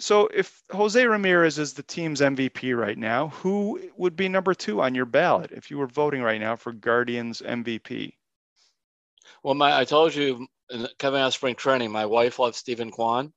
So 0.00 0.28
if 0.34 0.62
Jose 0.70 1.04
Ramirez 1.04 1.58
is 1.58 1.74
the 1.74 1.82
team's 1.82 2.20
MVP 2.20 2.76
right 2.76 2.96
now, 2.96 3.28
who 3.28 3.80
would 3.96 4.16
be 4.16 4.28
number 4.28 4.54
two 4.54 4.80
on 4.80 4.94
your 4.94 5.04
ballot 5.04 5.52
if 5.52 5.70
you 5.70 5.76
were 5.76 5.86
voting 5.86 6.22
right 6.22 6.40
now 6.40 6.56
for 6.56 6.72
Guardians 6.72 7.42
MVP? 7.42 8.14
Well, 9.42 9.54
my 9.54 9.78
I 9.78 9.84
told 9.84 10.14
you 10.14 10.46
coming 10.98 11.20
out 11.20 11.28
of 11.28 11.34
spring 11.34 11.54
training, 11.54 11.92
my 11.92 12.06
wife 12.06 12.38
loves 12.38 12.56
Steven 12.56 12.90
Kwan, 12.90 13.32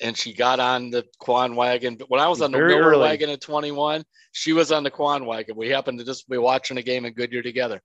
and 0.00 0.16
she 0.16 0.32
got 0.32 0.60
on 0.60 0.90
the 0.90 1.04
Kwan 1.18 1.56
wagon. 1.56 1.96
But 1.96 2.10
when 2.10 2.20
I 2.20 2.28
was 2.28 2.40
on 2.40 2.52
the 2.52 2.58
Very 2.58 2.76
Miller 2.76 2.90
early. 2.90 3.00
wagon 3.00 3.30
at 3.30 3.42
21, 3.42 4.04
she 4.32 4.54
was 4.54 4.72
on 4.72 4.82
the 4.82 4.90
Kwan 4.90 5.26
wagon. 5.26 5.56
We 5.56 5.68
happened 5.68 5.98
to 5.98 6.04
just 6.04 6.28
be 6.28 6.38
watching 6.38 6.78
a 6.78 6.82
game 6.82 7.04
in 7.04 7.12
Goodyear 7.12 7.42
together. 7.42 7.82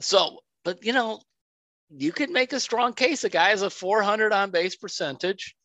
So, 0.00 0.38
but 0.64 0.84
you 0.84 0.92
know, 0.92 1.20
you 1.90 2.12
could 2.12 2.30
make 2.30 2.52
a 2.52 2.60
strong 2.60 2.92
case. 2.92 3.24
A 3.24 3.28
guy 3.28 3.48
has 3.48 3.62
a 3.62 3.70
400 3.70 4.32
on 4.32 4.50
base 4.50 4.76
percentage. 4.76 5.56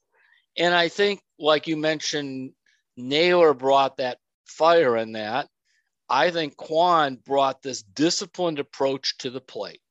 And 0.57 0.73
I 0.73 0.87
think, 0.87 1.21
like 1.39 1.67
you 1.67 1.77
mentioned, 1.77 2.51
Naylor 2.95 3.53
brought 3.53 3.97
that 3.97 4.19
fire 4.45 4.97
in 4.97 5.13
that. 5.13 5.47
I 6.09 6.31
think 6.31 6.57
Kwan 6.57 7.17
brought 7.25 7.61
this 7.61 7.81
disciplined 7.81 8.59
approach 8.59 9.17
to 9.19 9.29
the 9.29 9.41
plate. 9.41 9.81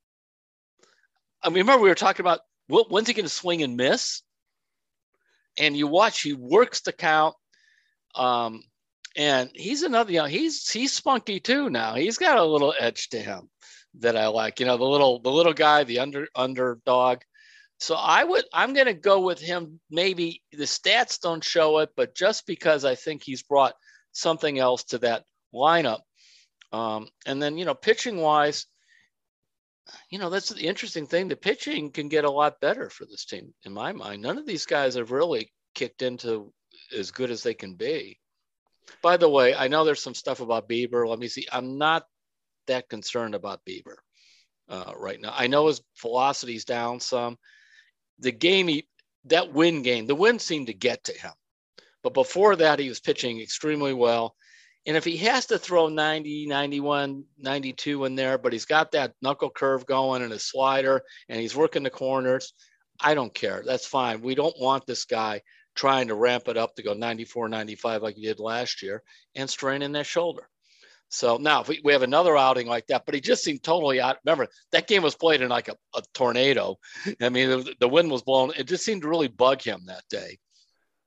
I 1.43 1.49
mean, 1.49 1.59
remember 1.59 1.83
we 1.83 1.89
were 1.89 1.95
talking 1.95 2.23
about 2.23 2.41
when's 2.69 3.09
he 3.09 3.15
going 3.15 3.25
to 3.25 3.31
swing 3.31 3.63
and 3.63 3.77
miss? 3.77 4.23
And 5.59 5.77
you 5.77 5.87
watch, 5.87 6.23
he 6.23 6.33
works 6.33 6.81
the 6.81 6.93
count. 6.93 7.35
Um, 8.15 8.63
and 9.17 9.51
he's 9.55 9.83
another, 9.83 10.13
you 10.13 10.19
know, 10.19 10.27
he's 10.27 10.71
he's 10.71 10.93
spunky 10.93 11.41
too 11.41 11.69
now. 11.69 11.95
He's 11.95 12.19
got 12.19 12.39
a 12.39 12.45
little 12.45 12.75
edge 12.79 13.09
to 13.11 13.19
him 13.19 13.51
that 13.99 14.17
I 14.17 14.29
like. 14.29 14.61
You 14.61 14.67
know, 14.67 14.77
the 14.77 14.85
little 14.85 15.21
the 15.21 15.31
little 15.31 15.53
guy, 15.53 15.85
the 15.85 15.99
under 15.99 16.29
underdog. 16.35 17.23
So 17.83 17.97
I 17.97 18.23
would 18.23 18.45
I'm 18.53 18.75
going 18.75 18.87
to 18.87 18.95
go 18.95 19.19
with 19.19 19.41
him. 19.41 19.81
Maybe 19.91 20.41
the 20.53 20.67
stats 20.67 21.19
don't 21.19 21.43
show 21.43 21.79
it, 21.79 21.91
but 21.97 22.15
just 22.15 22.47
because 22.47 22.85
I 22.85 22.95
think 22.95 23.25
he's 23.25 23.43
brought 23.43 23.75
something 24.13 24.57
else 24.57 24.85
to 24.85 24.99
that 24.99 25.25
lineup. 25.53 25.99
Um, 26.71 27.09
and 27.27 27.43
then 27.43 27.59
you 27.59 27.65
know, 27.65 27.75
pitching 27.75 28.19
wise, 28.19 28.67
you 30.11 30.21
know 30.21 30.31
that's 30.31 30.51
the 30.51 30.65
interesting 30.65 31.09
thing. 31.09 31.27
The 31.27 31.35
pitching 31.35 31.91
can 31.91 32.09
get 32.09 32.25
a 32.25 32.31
lot 32.31 32.61
better 32.61 32.89
for 32.89 33.05
this 33.05 33.25
team, 33.25 33.53
in 33.65 33.73
my 33.73 33.91
mind. 33.91 34.23
None 34.23 34.39
of 34.39 34.47
these 34.47 34.65
guys 34.65 34.95
have 34.95 35.11
really 35.11 35.53
kicked 35.75 36.03
into 36.03 36.53
as 36.97 37.11
good 37.11 37.33
as 37.33 37.43
they 37.43 37.55
can 37.55 37.75
be. 37.75 38.17
By 39.03 39.17
the 39.17 39.29
way, 39.29 39.57
I 39.57 39.67
know 39.67 39.85
there's 39.85 40.01
some 40.01 40.15
stuff 40.15 40.39
about 40.39 40.69
Bieber. 40.69 41.05
Let 41.05 41.19
me 41.19 41.27
see. 41.27 41.49
I'm 41.51 41.79
not 41.79 42.05
that 42.69 42.89
concerned 42.89 43.35
about 43.35 43.65
Bieber 43.69 43.97
uh, 44.69 44.93
right 44.97 45.21
now. 45.21 45.35
I 45.37 45.49
know 45.49 45.67
his 45.67 45.83
velocity's 46.01 46.65
down 46.65 47.01
some 47.01 47.39
the 48.19 48.33
game 48.33 48.69
he 48.69 48.87
that 49.27 49.53
win 49.53 49.83
game, 49.83 50.07
the 50.07 50.15
win 50.15 50.39
seemed 50.39 50.67
to 50.67 50.75
get 50.75 51.05
to 51.05 51.13
him. 51.13 51.33
But 52.03 52.15
before 52.15 52.57
that, 52.57 52.79
he 52.79 52.89
was 52.89 53.01
pitching 53.01 53.41
extremely 53.41 53.95
well. 53.95 54.35
And 54.85 54.97
if 54.97 55.05
he 55.05 55.17
has 55.19 55.47
to 55.47 55.59
throw 55.59 55.89
90, 55.89 56.47
91, 56.47 57.25
92 57.39 58.05
in 58.05 58.17
there, 58.17 58.37
but 58.37 58.53
he's 58.53 58.65
got 58.65 58.91
that 58.93 59.15
knuckle 59.23 59.51
curve 59.51 59.87
going 59.87 60.23
and 60.23 60.33
a 60.33 60.39
slider 60.41 61.03
and 61.29 61.41
he's 61.41 61.55
working 61.55 61.85
the 61.85 61.91
corners, 61.91 62.53
I 63.01 63.15
don't 63.15 63.33
care. 63.33 63.63
That's 63.65 63.87
fine. 63.87 64.23
We 64.23 64.35
don't 64.35 64.59
want 64.59 64.87
this 64.87 65.05
guy 65.05 65.43
trying 65.77 66.09
to 66.09 66.17
ramp 66.17 66.49
it 66.49 66.57
up 66.57 66.75
to 66.75 66.83
go 66.83 66.95
94, 66.95 67.49
95 67.49 68.03
like 68.03 68.17
he 68.17 68.23
did 68.23 68.41
last 68.41 68.83
year 68.83 69.03
and 69.37 69.49
straining 69.49 69.93
that 69.93 70.07
shoulder. 70.07 70.49
So 71.13 71.37
now 71.37 71.61
if 71.61 71.69
we, 71.69 71.79
we 71.85 71.93
have 71.93 72.03
another 72.03 72.39
outing 72.39 72.67
like 72.67 72.87
that, 72.87 73.05
but 73.05 73.15
he 73.15 73.21
just 73.21 73.45
seemed 73.45 73.63
totally 73.63 74.01
out. 74.01 74.17
Remember, 74.25 74.49
that 74.71 74.89
game 74.89 75.03
was 75.03 75.15
played 75.15 75.43
in 75.43 75.51
like 75.51 75.69
a, 75.69 75.77
a 75.95 76.03
tornado. 76.15 76.79
I 77.21 77.29
mean, 77.29 77.51
the, 77.51 77.75
the 77.81 77.89
wind 77.89 78.11
was 78.11 78.23
blowing. 78.23 78.53
It 78.57 78.65
just 78.65 78.83
seemed 78.83 79.03
to 79.03 79.09
really 79.09 79.29
bug 79.29 79.61
him 79.61 79.83
that 79.87 80.05
day. 80.09 80.39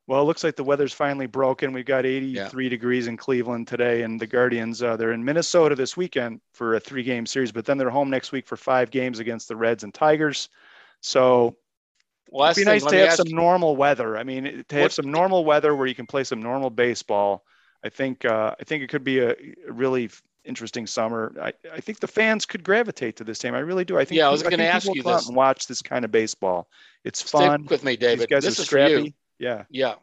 Well, 0.07 0.21
it 0.21 0.25
looks 0.25 0.43
like 0.43 0.55
the 0.55 0.63
weather's 0.63 0.93
finally 0.93 1.25
broken. 1.25 1.73
We've 1.73 1.83
got 1.83 2.05
83 2.05 2.63
yeah. 2.63 2.69
degrees 2.69 3.07
in 3.07 3.17
Cleveland 3.17 3.67
today, 3.67 4.03
and 4.03 4.21
the 4.21 4.27
Guardians 4.27 4.83
uh, 4.83 4.95
they're 4.95 5.13
in 5.13 5.25
Minnesota 5.25 5.73
this 5.73 5.97
weekend 5.97 6.39
for 6.53 6.75
a 6.75 6.79
three-game 6.79 7.25
series, 7.25 7.51
but 7.51 7.65
then 7.65 7.79
they're 7.79 7.89
home 7.89 8.11
next 8.11 8.31
week 8.31 8.45
for 8.45 8.55
five 8.55 8.91
games 8.91 9.17
against 9.17 9.47
the 9.47 9.55
Reds 9.55 9.83
and 9.83 9.91
Tigers. 9.91 10.49
So 11.01 11.57
well, 12.29 12.51
it'd 12.51 12.61
be 12.61 12.65
nice 12.65 12.85
to 12.85 12.97
have 12.97 13.13
some 13.13 13.29
you, 13.29 13.35
normal 13.35 13.75
weather. 13.75 14.15
I 14.15 14.23
mean, 14.23 14.63
to 14.69 14.75
have 14.75 14.93
some 14.93 15.09
normal 15.09 15.43
weather 15.43 15.75
where 15.75 15.87
you 15.87 15.95
can 15.95 16.05
play 16.05 16.23
some 16.23 16.43
normal 16.43 16.69
baseball. 16.69 17.43
I 17.85 17.89
think 17.89 18.25
uh, 18.25 18.55
I 18.59 18.63
think 18.63 18.83
it 18.83 18.89
could 18.89 19.03
be 19.03 19.19
a, 19.19 19.35
really 19.69 20.09
interesting 20.43 20.87
summer. 20.87 21.33
I, 21.41 21.53
I 21.71 21.79
think 21.79 21.99
the 21.99 22.07
fans 22.07 22.45
could 22.45 22.63
gravitate 22.63 23.15
to 23.17 23.23
this 23.23 23.39
team. 23.39 23.53
I 23.53 23.59
really 23.59 23.85
do. 23.85 23.97
I 23.97 24.05
think 24.05 24.17
yeah, 24.17 24.27
I 24.27 24.31
was 24.31 24.41
going 24.41 24.57
to 24.57 24.65
ask 24.65 24.87
you 24.93 25.03
this. 25.03 25.27
And 25.27 25.35
watch 25.35 25.67
this 25.67 25.81
kind 25.81 26.03
of 26.03 26.11
baseball. 26.11 26.67
It's 27.03 27.21
fun. 27.21 27.61
Stick 27.61 27.69
with 27.69 27.83
me, 27.83 27.95
David. 27.95 28.27
this 28.29 28.59
is 28.59 28.65
scrappy. 28.65 28.93
for 28.93 28.99
you. 29.01 29.13
Yeah. 29.39 29.63
Yeah. 29.69 29.95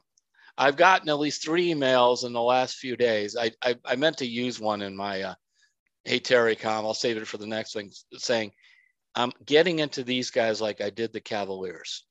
I've 0.57 0.77
gotten 0.77 1.09
at 1.09 1.19
least 1.19 1.43
three 1.43 1.73
emails 1.73 2.25
in 2.25 2.33
the 2.33 2.43
last 2.43 2.77
few 2.77 2.97
days. 2.97 3.37
I, 3.37 3.53
I, 3.63 3.77
I 3.85 3.97
meant 3.97 4.19
to 4.19 4.27
use 4.27 4.61
one 4.61 4.83
in 4.83 4.95
my, 4.95 5.23
uh, 5.23 5.35
hey, 6.05 6.19
Terry, 6.19 6.55
com, 6.55 6.85
I'll 6.85 6.95
save 6.95 7.17
it 7.17 7.27
for 7.27 7.39
the 7.39 7.47
next 7.47 7.73
thing, 7.73 7.91
saying, 8.15 8.53
I'm 9.15 9.33
getting 9.45 9.79
into 9.79 10.05
these 10.05 10.31
guys 10.31 10.61
like 10.61 10.81
I 10.81 10.91
did 10.91 11.13
the 11.13 11.21
Cavaliers. 11.21 12.05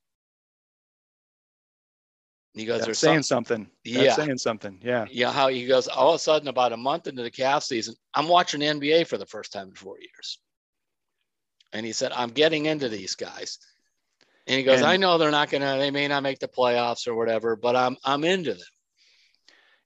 He 2.54 2.66
goes, 2.66 2.84
"They're 2.84 2.94
saying 2.94 3.24
something. 3.24 3.70
That's 3.86 3.98
yeah, 3.98 4.14
saying 4.14 4.38
something. 4.38 4.80
Yeah, 4.84 5.06
yeah." 5.10 5.32
How 5.32 5.48
he 5.48 5.66
goes, 5.66 5.88
all 5.88 6.10
of 6.10 6.16
a 6.16 6.20
sudden, 6.20 6.50
about 6.50 6.74
a 6.74 6.78
month 6.78 7.08
into 7.08 7.24
the 7.24 7.32
Cavs 7.32 7.64
season, 7.64 7.96
I'm 8.14 8.28
watching 8.28 8.62
NBA 8.62 9.08
for 9.08 9.18
the 9.18 9.26
first 9.26 9.54
time 9.54 9.70
in 9.70 9.76
four 9.76 9.98
years, 10.00 10.40
and 11.72 11.86
he 11.86 11.94
said, 11.94 12.12
"I'm 12.12 12.30
getting 12.30 12.66
into 12.66 12.90
these 12.90 13.16
guys." 13.16 13.58
And 14.48 14.58
he 14.58 14.64
goes, 14.64 14.80
and, 14.80 14.88
I 14.88 14.98
know 14.98 15.18
they're 15.18 15.32
not 15.32 15.50
gonna, 15.50 15.78
they 15.78 15.92
may 15.92 16.08
not 16.08 16.24
make 16.24 16.40
the 16.40 16.48
playoffs 16.48 17.08
or 17.08 17.16
whatever, 17.16 17.56
but 17.56 17.76
I'm 17.76 17.96
I'm 18.04 18.24
into 18.24 18.54
them. 18.54 18.68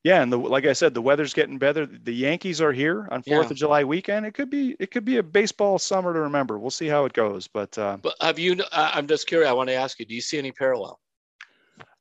Yeah, 0.03 0.21
and 0.21 0.31
the, 0.31 0.37
like 0.37 0.65
I 0.65 0.73
said, 0.73 0.93
the 0.93 1.01
weather's 1.01 1.33
getting 1.33 1.57
better. 1.57 1.87
The 1.87 2.13
Yankees 2.13 2.61
are 2.61 2.71
here 2.71 3.07
on 3.09 3.23
Fourth 3.23 3.47
yeah. 3.47 3.51
of 3.51 3.57
July 3.57 3.83
weekend. 3.83 4.25
It 4.25 4.33
could 4.33 4.51
be 4.51 4.75
it 4.79 4.91
could 4.91 5.03
be 5.03 5.17
a 5.17 5.23
baseball 5.23 5.79
summer 5.79 6.13
to 6.13 6.19
remember. 6.21 6.59
We'll 6.59 6.69
see 6.69 6.87
how 6.87 7.05
it 7.05 7.13
goes. 7.13 7.47
But 7.47 7.77
uh, 7.77 7.97
but 8.01 8.15
have 8.21 8.39
you? 8.39 8.57
I'm 8.71 9.07
just 9.07 9.27
curious. 9.27 9.49
I 9.49 9.53
want 9.53 9.69
to 9.69 9.75
ask 9.75 9.99
you. 9.99 10.05
Do 10.05 10.13
you 10.13 10.21
see 10.21 10.37
any 10.37 10.51
parallel? 10.51 10.99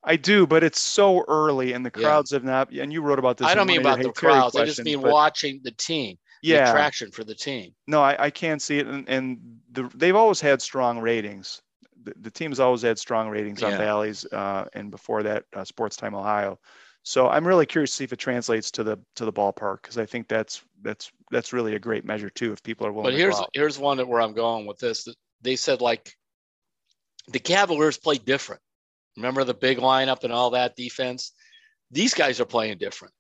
I 0.04 0.16
do, 0.16 0.46
but 0.46 0.62
it's 0.62 0.80
so 0.80 1.24
early, 1.28 1.72
and 1.72 1.84
the 1.84 1.90
crowds 1.90 2.30
yeah. 2.30 2.36
have 2.36 2.44
not. 2.44 2.70
And 2.70 2.92
you 2.92 3.00
wrote 3.00 3.18
about 3.18 3.38
this. 3.38 3.46
I 3.46 3.54
don't 3.54 3.66
mean 3.66 3.80
about 3.80 4.02
the 4.02 4.12
crowds. 4.12 4.54
I 4.56 4.64
just 4.64 4.84
mean 4.84 5.00
watching 5.00 5.60
the 5.64 5.72
team. 5.72 6.16
Yeah, 6.42 6.64
the 6.64 6.70
attraction 6.70 7.10
for 7.10 7.24
the 7.24 7.34
team. 7.34 7.74
No, 7.86 8.02
I, 8.02 8.26
I 8.26 8.30
can't 8.30 8.60
see 8.60 8.78
it, 8.78 8.86
and, 8.86 9.08
and 9.08 9.38
the, 9.72 9.90
they've 9.94 10.14
always 10.14 10.42
had 10.42 10.60
strong 10.60 10.98
ratings 10.98 11.62
the, 12.04 12.14
the 12.20 12.30
team's 12.30 12.60
always 12.60 12.82
had 12.82 12.98
strong 12.98 13.28
ratings 13.28 13.62
on 13.62 13.76
Bally's 13.78 14.24
uh, 14.26 14.66
and 14.74 14.90
before 14.90 15.22
that, 15.22 15.44
uh, 15.54 15.64
Sports 15.64 15.96
Time 15.96 16.14
Ohio. 16.14 16.58
So 17.02 17.28
I'm 17.28 17.46
really 17.46 17.66
curious 17.66 17.90
to 17.90 17.96
see 17.96 18.04
if 18.04 18.12
it 18.12 18.18
translates 18.18 18.70
to 18.72 18.84
the 18.84 18.98
to 19.16 19.24
the 19.24 19.32
ballpark 19.32 19.82
because 19.82 19.98
I 19.98 20.06
think 20.06 20.26
that's 20.28 20.64
that's 20.82 21.12
that's 21.30 21.52
really 21.52 21.74
a 21.74 21.78
great 21.78 22.04
measure 22.04 22.30
too 22.30 22.52
if 22.52 22.62
people 22.62 22.86
are 22.86 22.92
willing. 22.92 23.12
But 23.12 23.18
here's 23.18 23.40
here's 23.52 23.78
one 23.78 23.98
that 23.98 24.08
where 24.08 24.22
I'm 24.22 24.32
going 24.32 24.66
with 24.66 24.78
this. 24.78 25.06
They 25.42 25.56
said 25.56 25.82
like 25.82 26.16
the 27.28 27.38
Cavaliers 27.38 27.98
play 27.98 28.16
different. 28.16 28.62
Remember 29.16 29.44
the 29.44 29.54
big 29.54 29.78
lineup 29.78 30.24
and 30.24 30.32
all 30.32 30.50
that 30.50 30.76
defense. 30.76 31.32
These 31.90 32.14
guys 32.14 32.40
are 32.40 32.46
playing 32.46 32.78
different. 32.78 33.14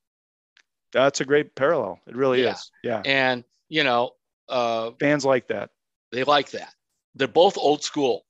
That's 0.92 1.20
a 1.20 1.24
great 1.24 1.54
parallel. 1.54 2.00
It 2.06 2.16
really 2.16 2.42
yeah. 2.42 2.52
is. 2.52 2.70
Yeah. 2.82 3.02
And 3.04 3.44
you 3.68 3.84
know, 3.84 4.10
uh, 4.48 4.92
fans 5.00 5.24
like 5.24 5.48
that. 5.48 5.70
They 6.12 6.24
like 6.24 6.50
that. 6.50 6.72
They're 7.14 7.28
both 7.28 7.58
old 7.58 7.82
school. 7.82 8.24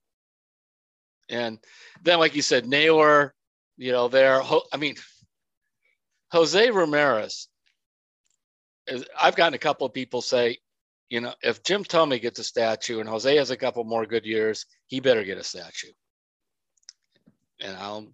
And 1.29 1.59
then, 2.03 2.18
like 2.18 2.35
you 2.35 2.42
said, 2.42 2.66
Naylor, 2.66 3.35
you 3.77 3.92
know, 3.92 4.09
there. 4.09 4.42
I 4.72 4.77
mean, 4.77 4.96
Jose 6.33 6.70
Ramirez. 6.70 7.48
I've 9.18 9.37
gotten 9.37 9.55
a 9.55 9.59
couple 9.59 9.87
of 9.87 9.94
people 9.94 10.20
say, 10.20 10.59
you 11.09 11.20
know, 11.20 11.33
if 11.42 11.62
Jim 11.62 11.85
Thome 11.85 12.20
gets 12.20 12.38
a 12.38 12.44
statue 12.44 13.00
and 13.00 13.09
Jose 13.09 13.35
has 13.37 13.50
a 13.50 13.57
couple 13.57 13.85
more 13.85 14.05
good 14.05 14.27
years, 14.27 14.66
he 14.87 15.00
better 15.00 15.24
get 15.24 15.38
a 15.38 15.44
statue. 15.44 15.92
And 17.64 17.77
I'll 17.77 18.07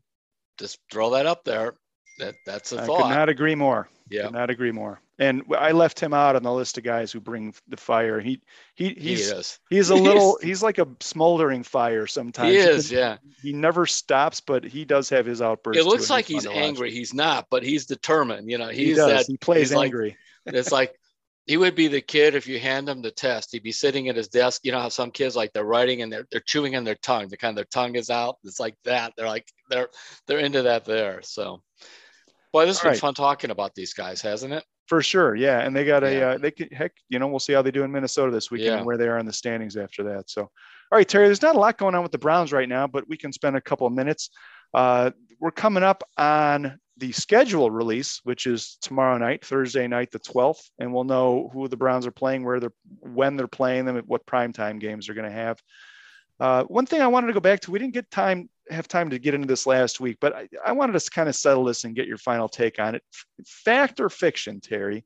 just 0.58 0.78
throw 0.90 1.10
that 1.10 1.26
up 1.26 1.44
there. 1.44 1.74
That 2.18 2.34
that's 2.46 2.72
a 2.72 2.82
I 2.82 2.86
thought. 2.86 3.00
I 3.00 3.08
could 3.08 3.18
not 3.18 3.28
agree 3.28 3.54
more. 3.54 3.88
Yeah, 4.08 4.24
could 4.24 4.32
not 4.32 4.50
agree 4.50 4.72
more 4.72 5.00
and 5.20 5.42
I 5.56 5.72
left 5.72 6.00
him 6.00 6.14
out 6.14 6.34
on 6.34 6.42
the 6.42 6.52
list 6.52 6.78
of 6.78 6.84
guys 6.84 7.12
who 7.12 7.20
bring 7.20 7.54
the 7.68 7.76
fire. 7.76 8.20
He 8.20 8.40
he 8.74 8.94
he's 8.94 9.58
he 9.68 9.76
he's 9.76 9.90
a 9.90 9.94
little 9.94 10.38
he's 10.42 10.62
like 10.62 10.78
a 10.78 10.88
smoldering 11.00 11.62
fire 11.62 12.06
sometimes. 12.06 12.50
He 12.50 12.56
is, 12.56 12.90
yeah. 12.90 13.18
He 13.42 13.52
never 13.52 13.86
stops, 13.86 14.40
but 14.40 14.64
he 14.64 14.86
does 14.86 15.10
have 15.10 15.26
his 15.26 15.42
outbursts. 15.42 15.84
It 15.84 15.86
looks 15.86 16.08
like 16.08 16.24
he's 16.24 16.46
angry. 16.46 16.90
He's 16.90 17.12
not, 17.12 17.48
but 17.50 17.62
he's 17.62 17.84
determined. 17.84 18.50
You 18.50 18.56
know, 18.56 18.68
he's 18.68 18.88
he 18.88 18.94
that 18.94 19.26
he 19.26 19.36
plays 19.36 19.72
angry. 19.72 20.16
Like, 20.46 20.54
it's 20.54 20.72
like 20.72 20.98
he 21.46 21.56
would 21.56 21.74
be 21.74 21.88
the 21.88 22.00
kid 22.00 22.34
if 22.34 22.46
you 22.46 22.60
hand 22.60 22.88
him 22.88 23.02
the 23.02 23.10
test. 23.10 23.50
He'd 23.52 23.62
be 23.62 23.72
sitting 23.72 24.08
at 24.08 24.16
his 24.16 24.28
desk. 24.28 24.60
You 24.64 24.72
know 24.72 24.80
how 24.80 24.88
some 24.88 25.10
kids 25.10 25.36
like 25.36 25.52
they're 25.52 25.64
writing 25.64 26.02
and 26.02 26.12
they're 26.12 26.26
they're 26.30 26.40
chewing 26.40 26.76
on 26.76 26.84
their 26.84 26.96
tongue. 26.96 27.28
The 27.28 27.36
kind 27.36 27.52
of 27.52 27.56
their 27.56 27.64
tongue 27.64 27.96
is 27.96 28.10
out. 28.10 28.36
It's 28.44 28.60
like 28.60 28.76
that. 28.84 29.14
They're 29.16 29.26
like 29.26 29.46
they're 29.68 29.88
they're 30.26 30.38
into 30.38 30.62
that 30.62 30.84
there. 30.84 31.22
So, 31.22 31.62
boy, 32.52 32.66
this 32.66 32.78
has 32.78 32.82
been 32.82 32.92
right. 32.92 33.00
fun 33.00 33.14
talking 33.14 33.50
about 33.50 33.74
these 33.74 33.94
guys, 33.94 34.20
hasn't 34.20 34.52
it? 34.52 34.64
For 34.86 35.02
sure, 35.02 35.36
yeah, 35.36 35.60
and 35.60 35.74
they 35.74 35.84
got 35.84 36.02
a 36.02 36.12
yeah. 36.12 36.28
uh, 36.30 36.38
they 36.38 36.50
could 36.50 36.72
heck, 36.72 36.92
you 37.08 37.20
know, 37.20 37.28
we'll 37.28 37.38
see 37.38 37.52
how 37.52 37.62
they 37.62 37.70
do 37.70 37.84
in 37.84 37.92
Minnesota 37.92 38.32
this 38.32 38.50
weekend 38.50 38.66
yeah. 38.72 38.76
and 38.78 38.86
where 38.86 38.96
they 38.96 39.06
are 39.06 39.18
in 39.18 39.26
the 39.26 39.32
standings 39.32 39.76
after 39.76 40.02
that. 40.02 40.28
So, 40.28 40.42
all 40.42 40.50
right, 40.90 41.08
Terry, 41.08 41.26
there's 41.26 41.42
not 41.42 41.54
a 41.54 41.60
lot 41.60 41.78
going 41.78 41.94
on 41.94 42.02
with 42.02 42.10
the 42.10 42.18
Browns 42.18 42.52
right 42.52 42.68
now, 42.68 42.88
but 42.88 43.08
we 43.08 43.16
can 43.16 43.32
spend 43.32 43.56
a 43.56 43.60
couple 43.60 43.86
of 43.86 43.92
minutes. 43.92 44.30
Uh, 44.74 45.12
we're 45.40 45.50
coming 45.50 45.82
up 45.82 46.02
on 46.16 46.78
the 46.98 47.12
schedule 47.12 47.70
release, 47.70 48.20
which 48.24 48.46
is 48.46 48.76
tomorrow 48.82 49.16
night, 49.16 49.44
Thursday 49.44 49.88
night, 49.88 50.10
the 50.10 50.20
12th, 50.20 50.70
and 50.78 50.92
we'll 50.92 51.04
know 51.04 51.50
who 51.52 51.66
the 51.66 51.76
Browns 51.76 52.06
are 52.06 52.12
playing, 52.12 52.44
where 52.44 52.60
they're, 52.60 52.72
when 53.00 53.36
they're 53.36 53.48
playing 53.48 53.86
them, 53.86 53.96
what 54.06 54.26
primetime 54.26 54.78
games 54.78 55.06
they're 55.06 55.14
going 55.14 55.28
to 55.28 55.34
have. 55.34 55.58
Uh, 56.38 56.64
one 56.64 56.86
thing 56.86 57.00
I 57.00 57.06
wanted 57.06 57.28
to 57.28 57.32
go 57.32 57.40
back 57.40 57.60
to, 57.60 57.70
we 57.70 57.78
didn't 57.78 57.94
get 57.94 58.10
time 58.10 58.48
have 58.70 58.88
time 58.88 59.10
to 59.10 59.18
get 59.18 59.34
into 59.34 59.48
this 59.48 59.66
last 59.66 59.98
week, 60.00 60.18
but 60.20 60.34
I, 60.34 60.48
I 60.64 60.72
wanted 60.72 60.98
to 60.98 61.10
kind 61.10 61.28
of 61.28 61.34
settle 61.34 61.64
this 61.64 61.84
and 61.84 61.96
get 61.96 62.06
your 62.06 62.18
final 62.18 62.48
take 62.48 62.78
on 62.78 62.94
it. 62.94 63.02
Fact 63.44 63.98
or 63.98 64.08
fiction, 64.08 64.60
Terry, 64.60 65.04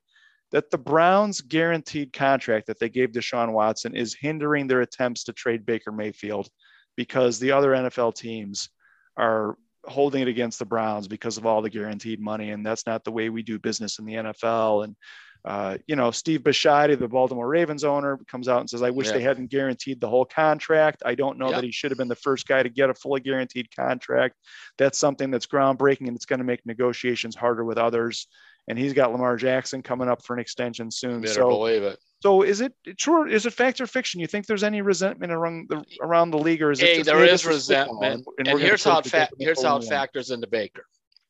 that 0.52 0.70
the 0.70 0.78
Browns' 0.78 1.40
guaranteed 1.40 2.12
contract 2.12 2.66
that 2.66 2.78
they 2.78 2.88
gave 2.88 3.12
Deshaun 3.12 3.52
Watson 3.52 3.96
is 3.96 4.14
hindering 4.14 4.66
their 4.66 4.82
attempts 4.82 5.24
to 5.24 5.32
trade 5.32 5.64
Baker 5.64 5.92
Mayfield 5.92 6.48
because 6.96 7.38
the 7.38 7.52
other 7.52 7.70
NFL 7.70 8.14
teams 8.14 8.68
are 9.16 9.56
holding 9.86 10.22
it 10.22 10.28
against 10.28 10.58
the 10.58 10.64
Browns 10.64 11.08
because 11.08 11.38
of 11.38 11.46
all 11.46 11.62
the 11.62 11.70
guaranteed 11.70 12.20
money, 12.20 12.50
and 12.50 12.64
that's 12.64 12.86
not 12.86 13.04
the 13.04 13.12
way 13.12 13.28
we 13.28 13.42
do 13.42 13.58
business 13.58 13.98
in 13.98 14.04
the 14.04 14.14
NFL. 14.14 14.84
And 14.84 14.96
uh, 15.44 15.76
you 15.86 15.94
know, 15.94 16.10
Steve 16.10 16.40
Bisciotti, 16.40 16.98
the 16.98 17.06
Baltimore 17.06 17.46
Ravens 17.46 17.84
owner, 17.84 18.18
comes 18.28 18.48
out 18.48 18.60
and 18.60 18.70
says, 18.70 18.82
I 18.82 18.88
wish 18.88 19.08
yeah. 19.08 19.12
they 19.12 19.20
hadn't 19.20 19.50
guaranteed 19.50 20.00
the 20.00 20.08
whole 20.08 20.24
contract. 20.24 21.02
I 21.04 21.14
don't 21.14 21.38
know 21.38 21.50
that 21.50 21.64
he 21.64 21.70
should 21.70 21.90
have 21.90 21.98
been 21.98 22.08
the 22.08 22.16
first 22.16 22.48
guy 22.48 22.62
to 22.62 22.70
get 22.70 22.88
a 22.88 22.94
fully 22.94 23.20
guaranteed 23.20 23.74
contract. 23.76 24.36
That's 24.78 24.98
something 24.98 25.30
that's 25.30 25.46
groundbreaking 25.46 26.08
and 26.08 26.16
it's 26.16 26.24
going 26.24 26.38
to 26.38 26.46
make 26.46 26.64
negotiations 26.64 27.36
harder 27.36 27.62
with 27.62 27.76
others. 27.76 28.26
And 28.66 28.78
he's 28.78 28.94
got 28.94 29.12
Lamar 29.12 29.36
Jackson 29.36 29.82
coming 29.82 30.08
up 30.08 30.24
for 30.24 30.34
an 30.34 30.40
extension 30.40 30.90
soon. 30.90 31.20
Better 31.20 31.34
so, 31.34 31.48
believe 31.48 31.82
it. 31.82 31.98
So 32.22 32.42
is 32.42 32.62
it 32.62 32.72
true? 32.96 33.30
Is 33.30 33.44
it 33.44 33.52
fact 33.52 33.80
or 33.82 33.86
fiction? 33.86 34.20
You 34.20 34.26
think 34.26 34.46
there's 34.46 34.62
any 34.62 34.80
resentment 34.80 35.30
around 35.30 35.68
the 35.68 35.84
around 36.00 36.30
the 36.30 36.38
league, 36.38 36.62
or 36.62 36.70
is 36.70 36.80
hey, 36.80 37.00
it 37.00 37.04
there 37.04 37.22
is 37.22 37.44
resentment? 37.44 38.26
And, 38.38 38.48
and 38.48 38.58
here's 38.58 38.82
how 38.82 39.00
it 39.00 39.06
fa- 39.06 39.28
here's 39.38 39.62
how 39.62 39.76
it 39.76 39.84
factors 39.84 40.30
into 40.30 40.46
Baker. 40.46 40.86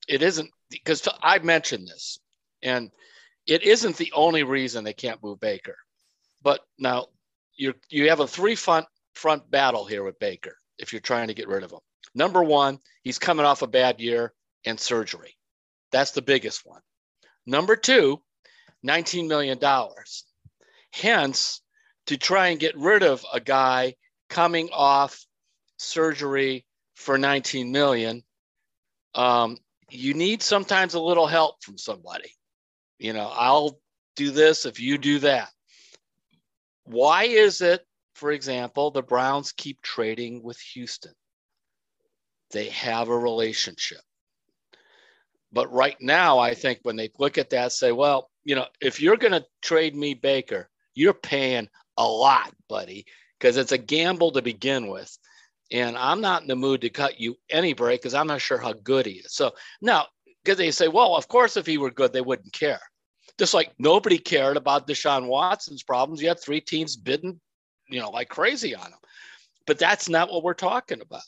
It 0.06 0.22
isn't 0.22 0.48
because 0.70 1.08
I 1.20 1.40
mentioned 1.40 1.88
this, 1.88 2.20
and 2.62 2.92
it 3.48 3.64
isn't 3.64 3.96
the 3.96 4.12
only 4.14 4.44
reason 4.44 4.84
they 4.84 4.92
can't 4.92 5.20
move 5.20 5.40
Baker. 5.40 5.76
But 6.42 6.60
now 6.78 7.06
you 7.56 7.74
you 7.90 8.10
have 8.10 8.20
a 8.20 8.26
three 8.28 8.54
front 8.54 8.86
front 9.14 9.50
battle 9.50 9.84
here 9.84 10.04
with 10.04 10.18
Baker 10.20 10.56
if 10.78 10.92
you're 10.92 11.00
trying 11.00 11.28
to 11.28 11.34
get 11.34 11.48
rid 11.48 11.64
of 11.64 11.72
him. 11.72 11.80
Number 12.14 12.42
one, 12.42 12.78
he's 13.02 13.18
coming 13.18 13.46
off 13.46 13.62
a 13.62 13.66
bad 13.66 14.00
year 14.00 14.32
and 14.64 14.78
surgery. 14.78 15.36
That's 15.90 16.12
the 16.12 16.22
biggest 16.22 16.62
one. 16.64 16.80
Number 17.46 17.76
two, 17.76 18.20
$19 18.86 19.28
million. 19.28 19.58
Hence, 20.92 21.60
to 22.06 22.16
try 22.16 22.48
and 22.48 22.60
get 22.60 22.76
rid 22.76 23.02
of 23.02 23.24
a 23.32 23.40
guy 23.40 23.94
coming 24.28 24.68
off 24.72 25.24
surgery 25.78 26.66
for 26.94 27.18
19 27.18 27.72
million, 27.72 28.22
um, 29.14 29.56
you 29.90 30.14
need 30.14 30.42
sometimes 30.42 30.94
a 30.94 31.00
little 31.00 31.26
help 31.26 31.62
from 31.62 31.78
somebody 31.78 32.34
you 32.98 33.12
know, 33.12 33.30
I'll 33.32 33.78
do 34.16 34.30
this 34.30 34.66
if 34.66 34.80
you 34.80 34.98
do 34.98 35.18
that. 35.20 35.48
Why 36.84 37.24
is 37.24 37.60
it, 37.60 37.84
for 38.14 38.30
example, 38.30 38.90
the 38.90 39.02
Browns 39.02 39.52
keep 39.52 39.80
trading 39.82 40.42
with 40.42 40.58
Houston? 40.72 41.12
They 42.50 42.68
have 42.70 43.08
a 43.08 43.18
relationship. 43.18 44.00
But 45.54 45.72
right 45.72 45.96
now, 46.00 46.40
I 46.40 46.52
think 46.52 46.80
when 46.82 46.96
they 46.96 47.10
look 47.18 47.38
at 47.38 47.50
that, 47.50 47.72
say, 47.72 47.92
well, 47.92 48.28
you 48.44 48.56
know, 48.56 48.66
if 48.80 49.00
you're 49.00 49.16
going 49.16 49.32
to 49.32 49.46
trade 49.62 49.94
me 49.94 50.12
Baker, 50.12 50.68
you're 50.94 51.14
paying 51.14 51.68
a 51.96 52.04
lot, 52.04 52.52
buddy, 52.68 53.06
because 53.38 53.56
it's 53.56 53.72
a 53.72 53.78
gamble 53.78 54.32
to 54.32 54.42
begin 54.42 54.88
with. 54.88 55.16
And 55.70 55.96
I'm 55.96 56.20
not 56.20 56.42
in 56.42 56.48
the 56.48 56.56
mood 56.56 56.80
to 56.80 56.90
cut 56.90 57.20
you 57.20 57.36
any 57.50 57.72
break 57.72 58.02
because 58.02 58.14
I'm 58.14 58.26
not 58.26 58.40
sure 58.40 58.58
how 58.58 58.72
good 58.72 59.06
he 59.06 59.12
is. 59.12 59.32
So 59.32 59.52
now, 59.80 60.06
because 60.42 60.58
they 60.58 60.72
say, 60.72 60.88
well, 60.88 61.16
of 61.16 61.28
course, 61.28 61.56
if 61.56 61.66
he 61.66 61.78
were 61.78 61.90
good, 61.90 62.12
they 62.12 62.20
wouldn't 62.20 62.52
care. 62.52 62.80
Just 63.38 63.54
like 63.54 63.72
nobody 63.78 64.18
cared 64.18 64.56
about 64.56 64.86
Deshaun 64.86 65.26
Watson's 65.28 65.82
problems. 65.84 66.20
You 66.20 66.28
had 66.28 66.40
three 66.40 66.60
teams 66.60 66.96
bidding, 66.96 67.40
you 67.88 68.00
know, 68.00 68.10
like 68.10 68.28
crazy 68.28 68.74
on 68.74 68.86
him. 68.86 68.98
But 69.66 69.78
that's 69.78 70.08
not 70.08 70.30
what 70.30 70.42
we're 70.42 70.54
talking 70.54 71.00
about. 71.00 71.22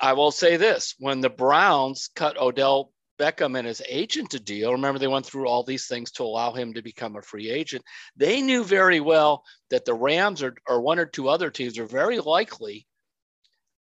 I 0.00 0.12
will 0.12 0.30
say 0.30 0.56
this 0.56 0.94
when 0.98 1.20
the 1.20 1.30
Browns 1.30 2.10
cut 2.14 2.38
Odell 2.38 2.92
Beckham 3.18 3.56
and 3.56 3.66
his 3.66 3.82
agent 3.88 4.30
to 4.30 4.40
deal, 4.40 4.72
remember 4.72 4.98
they 4.98 5.06
went 5.06 5.24
through 5.24 5.46
all 5.46 5.62
these 5.62 5.86
things 5.86 6.10
to 6.12 6.24
allow 6.24 6.52
him 6.52 6.74
to 6.74 6.82
become 6.82 7.16
a 7.16 7.22
free 7.22 7.48
agent. 7.50 7.84
They 8.16 8.42
knew 8.42 8.64
very 8.64 9.00
well 9.00 9.44
that 9.70 9.84
the 9.84 9.94
Rams 9.94 10.42
or, 10.42 10.56
or 10.66 10.80
one 10.80 10.98
or 10.98 11.06
two 11.06 11.28
other 11.28 11.50
teams 11.50 11.78
are 11.78 11.86
very 11.86 12.18
likely 12.18 12.86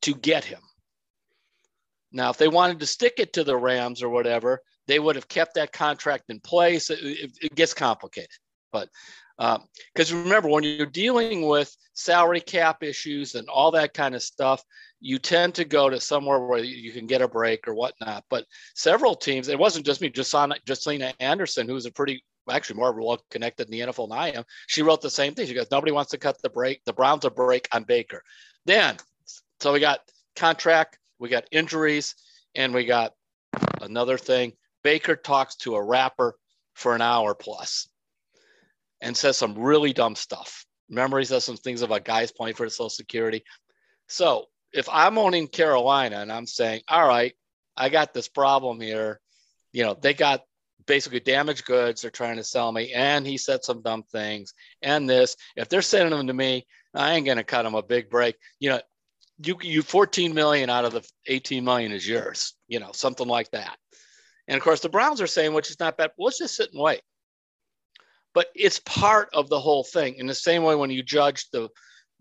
to 0.03 0.15
get 0.15 0.45
him. 0.45 0.61
Now, 2.11 2.31
if 2.31 2.39
they 2.39 2.49
wanted 2.49 2.81
to 2.81 2.87
stick 2.87 3.15
it 3.19 3.35
to 3.35 3.45
the 3.45 3.57
Rams 3.57 4.03
or 4.03 4.09
whatever, 4.09 4.63
they 4.87 4.99
would 4.99 5.17
have 5.17 5.29
kept 5.29 5.55
that 5.55 5.73
contract 5.73 6.31
in 6.31 6.41
place. 6.41 6.89
It, 6.89 7.01
it, 7.03 7.39
it 7.43 7.55
gets 7.55 7.75
complicated, 7.75 8.31
but 8.73 8.89
because 9.39 10.13
um, 10.13 10.25
remember, 10.25 10.49
when 10.49 10.65
you're 10.65 10.87
dealing 10.87 11.47
with 11.47 11.75
salary 11.95 12.41
cap 12.41 12.83
issues 12.83 13.37
and 13.37 13.49
all 13.49 13.71
that 13.71 13.95
kind 13.95 14.15
of 14.15 14.23
stuff, 14.23 14.65
you 15.01 15.19
tend 15.19 15.55
to 15.55 15.65
go 15.65 15.89
to 15.89 16.01
somewhere 16.01 16.41
where 16.41 16.59
you 16.59 16.91
can 16.91 17.07
get 17.07 17.23
a 17.23 17.29
break 17.29 17.69
or 17.69 17.75
whatnot. 17.75 18.25
But 18.29 18.47
several 18.75 19.15
teams, 19.15 19.47
it 19.47 19.59
wasn't 19.59 19.87
just 19.87 20.01
me, 20.01 20.11
Josina 20.11 21.15
Anderson, 21.21 21.69
who's 21.69 21.87
a 21.87 21.93
pretty 21.93 22.25
actually 22.51 22.77
more 22.77 22.93
well 22.93 23.23
connected 23.31 23.69
in 23.69 23.73
the 23.73 23.93
NFL 23.93 24.09
than 24.09 24.19
I 24.19 24.31
am. 24.31 24.45
She 24.67 24.83
wrote 24.83 25.03
the 25.03 25.11
same 25.11 25.35
thing. 25.35 25.47
She 25.47 25.55
goes, 25.55 25.71
nobody 25.71 25.93
wants 25.93 26.11
to 26.13 26.19
cut 26.19 26.41
the 26.43 26.51
break. 26.51 26.85
The 26.85 26.93
Browns 26.93 27.25
a 27.25 27.31
break 27.31 27.69
on 27.73 27.85
Baker. 27.85 28.23
Then, 28.65 28.97
so 29.61 29.73
we 29.73 29.81
got 29.81 30.01
contract, 30.35 30.99
we 31.19 31.29
got 31.29 31.45
injuries, 31.53 32.17
and 32.57 32.75
we 32.75 32.87
got 32.87 33.13
another 33.83 34.19
thing. 34.19 34.55
Baker 34.83 35.15
talks 35.15 35.55
to 35.57 35.77
a 35.77 35.83
rapper 35.83 36.37
for 36.75 36.95
an 36.95 37.03
hour 37.03 37.35
plus 37.35 37.89
and 39.01 39.17
says 39.17 39.37
some 39.37 39.59
really 39.59 39.93
dumb 39.93 40.15
stuff. 40.15 40.65
Remember, 40.89 41.19
he 41.19 41.25
says 41.25 41.45
some 41.45 41.57
things 41.57 41.83
about 41.83 42.05
guys 42.05 42.33
playing 42.33 42.55
for 42.55 42.67
the 42.67 42.71
Social 42.71 42.91
Security. 42.91 43.45
So 44.09 44.47
if 44.73 44.89
I'm 44.91 45.19
owning 45.19 45.49
Carolina 45.49 46.21
and 46.21 46.33
I'm 46.33 46.47
saying, 46.47 46.83
all 46.89 47.07
right, 47.07 47.35
I 47.77 47.89
got 47.89 48.15
this 48.15 48.29
problem 48.29 48.81
here, 48.81 49.21
you 49.73 49.85
know, 49.85 49.95
they 49.95 50.15
got 50.15 50.43
basically 50.87 51.21
damaged 51.21 51.67
goods 51.67 52.03
they're 52.03 52.11
trying 52.11 52.37
to 52.37 52.45
sell 52.45 52.73
me, 52.73 52.93
and 52.93 53.27
he 53.27 53.39
said 53.39 53.63
some 53.63 53.83
dumb 53.83 54.03
things, 54.11 54.55
and 54.83 55.09
this. 55.09 55.37
If 55.55 55.69
they're 55.69 55.83
sending 55.83 56.17
them 56.17 56.27
to 56.27 56.35
me, 56.35 56.67
I 56.95 57.15
ain't 57.15 57.27
gonna 57.27 57.45
cut 57.45 57.63
them 57.63 57.75
a 57.75 57.83
big 57.83 58.11
break. 58.11 58.37
You 58.59 58.71
know, 58.71 58.81
you 59.45 59.57
you 59.63 59.83
14 59.83 60.35
million 60.35 60.71
out 60.71 60.85
of 60.85 60.93
the 60.93 61.09
18 61.27 61.65
million 61.65 61.93
is 61.93 62.09
yours. 62.09 62.55
You 62.67 62.81
know, 62.81 62.91
something 62.93 63.29
like 63.29 63.51
that. 63.53 63.77
And 64.49 64.57
of 64.57 64.63
course, 64.63 64.81
the 64.81 64.89
Browns 64.89 65.21
are 65.21 65.27
saying, 65.27 65.53
which 65.53 65.71
is 65.71 65.79
not 65.79 65.99
bad. 65.99 66.11
Well, 66.17 66.27
let's 66.27 66.39
just 66.39 66.57
sit 66.57 66.73
and 66.73 66.83
wait. 66.83 67.03
But 68.35 68.49
it's 68.55 68.81
part 68.81 69.31
of 69.33 69.49
the 69.49 69.61
whole 69.61 69.85
thing. 69.85 70.17
In 70.17 70.27
the 70.27 70.35
same 70.35 70.63
way, 70.63 70.75
when 70.75 70.91
you 70.91 71.03
judge 71.03 71.49
the 71.51 71.69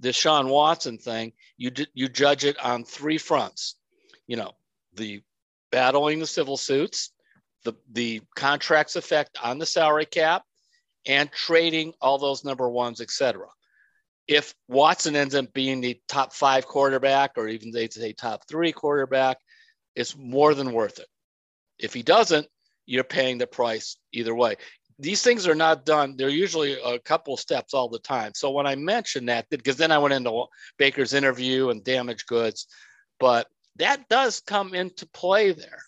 Deshaun 0.02 0.48
Watson 0.48 0.98
thing, 0.98 1.34
you 1.58 1.72
you 1.94 2.08
judge 2.08 2.46
it 2.46 2.58
on 2.60 2.84
three 2.84 3.18
fronts. 3.18 3.76
You 4.28 4.38
know, 4.38 4.52
the 4.94 5.22
battling 5.72 6.20
the 6.20 6.28
civil 6.28 6.58
suits, 6.58 7.12
the 7.64 7.74
the 7.92 8.22
contracts 8.36 8.96
effect 8.96 9.38
on 9.44 9.58
the 9.58 9.66
salary 9.66 10.06
cap, 10.06 10.44
and 11.06 11.32
trading 11.32 11.94
all 12.02 12.18
those 12.18 12.44
number 12.44 12.70
ones, 12.70 13.02
etc. 13.02 13.48
If 14.28 14.54
Watson 14.68 15.16
ends 15.16 15.36
up 15.36 15.54
being 15.54 15.82
the 15.82 16.00
top 16.08 16.34
five 16.34 16.68
quarterback, 16.68 17.32
or 17.38 17.48
even 17.48 17.72
they 17.72 17.88
say 17.90 18.14
top 18.14 18.48
three 18.48 18.72
quarterback, 18.72 19.38
it's 19.96 20.16
more 20.18 20.54
than 20.54 20.74
worth 20.74 21.00
it. 21.00 21.08
If 21.80 21.94
he 21.94 22.04
doesn't, 22.04 22.48
you're 22.86 23.04
paying 23.04 23.38
the 23.38 23.48
price 23.48 23.98
either 24.12 24.36
way 24.36 24.56
these 25.00 25.22
things 25.22 25.48
are 25.48 25.56
not 25.56 25.86
done. 25.86 26.16
They're 26.18 26.30
usually 26.30 26.74
a 26.82 27.00
couple 27.00 27.38
steps 27.38 27.74
all 27.74 27.88
the 27.90 28.00
time. 28.00 28.32
So 28.36 28.52
when 28.52 28.66
I 28.66 28.76
mentioned 28.76 29.30
that, 29.30 29.50
because 29.50 29.78
then 29.78 29.92
I 29.92 29.98
went 29.98 30.14
into 30.14 30.46
Baker's 30.78 31.14
interview 31.14 31.70
and 31.70 31.84
damaged 31.84 32.28
goods, 32.28 32.68
but 33.20 33.48
that 33.78 34.10
does 34.10 34.40
come 34.40 34.74
into 34.74 35.08
play 35.08 35.52
there. 35.52 35.82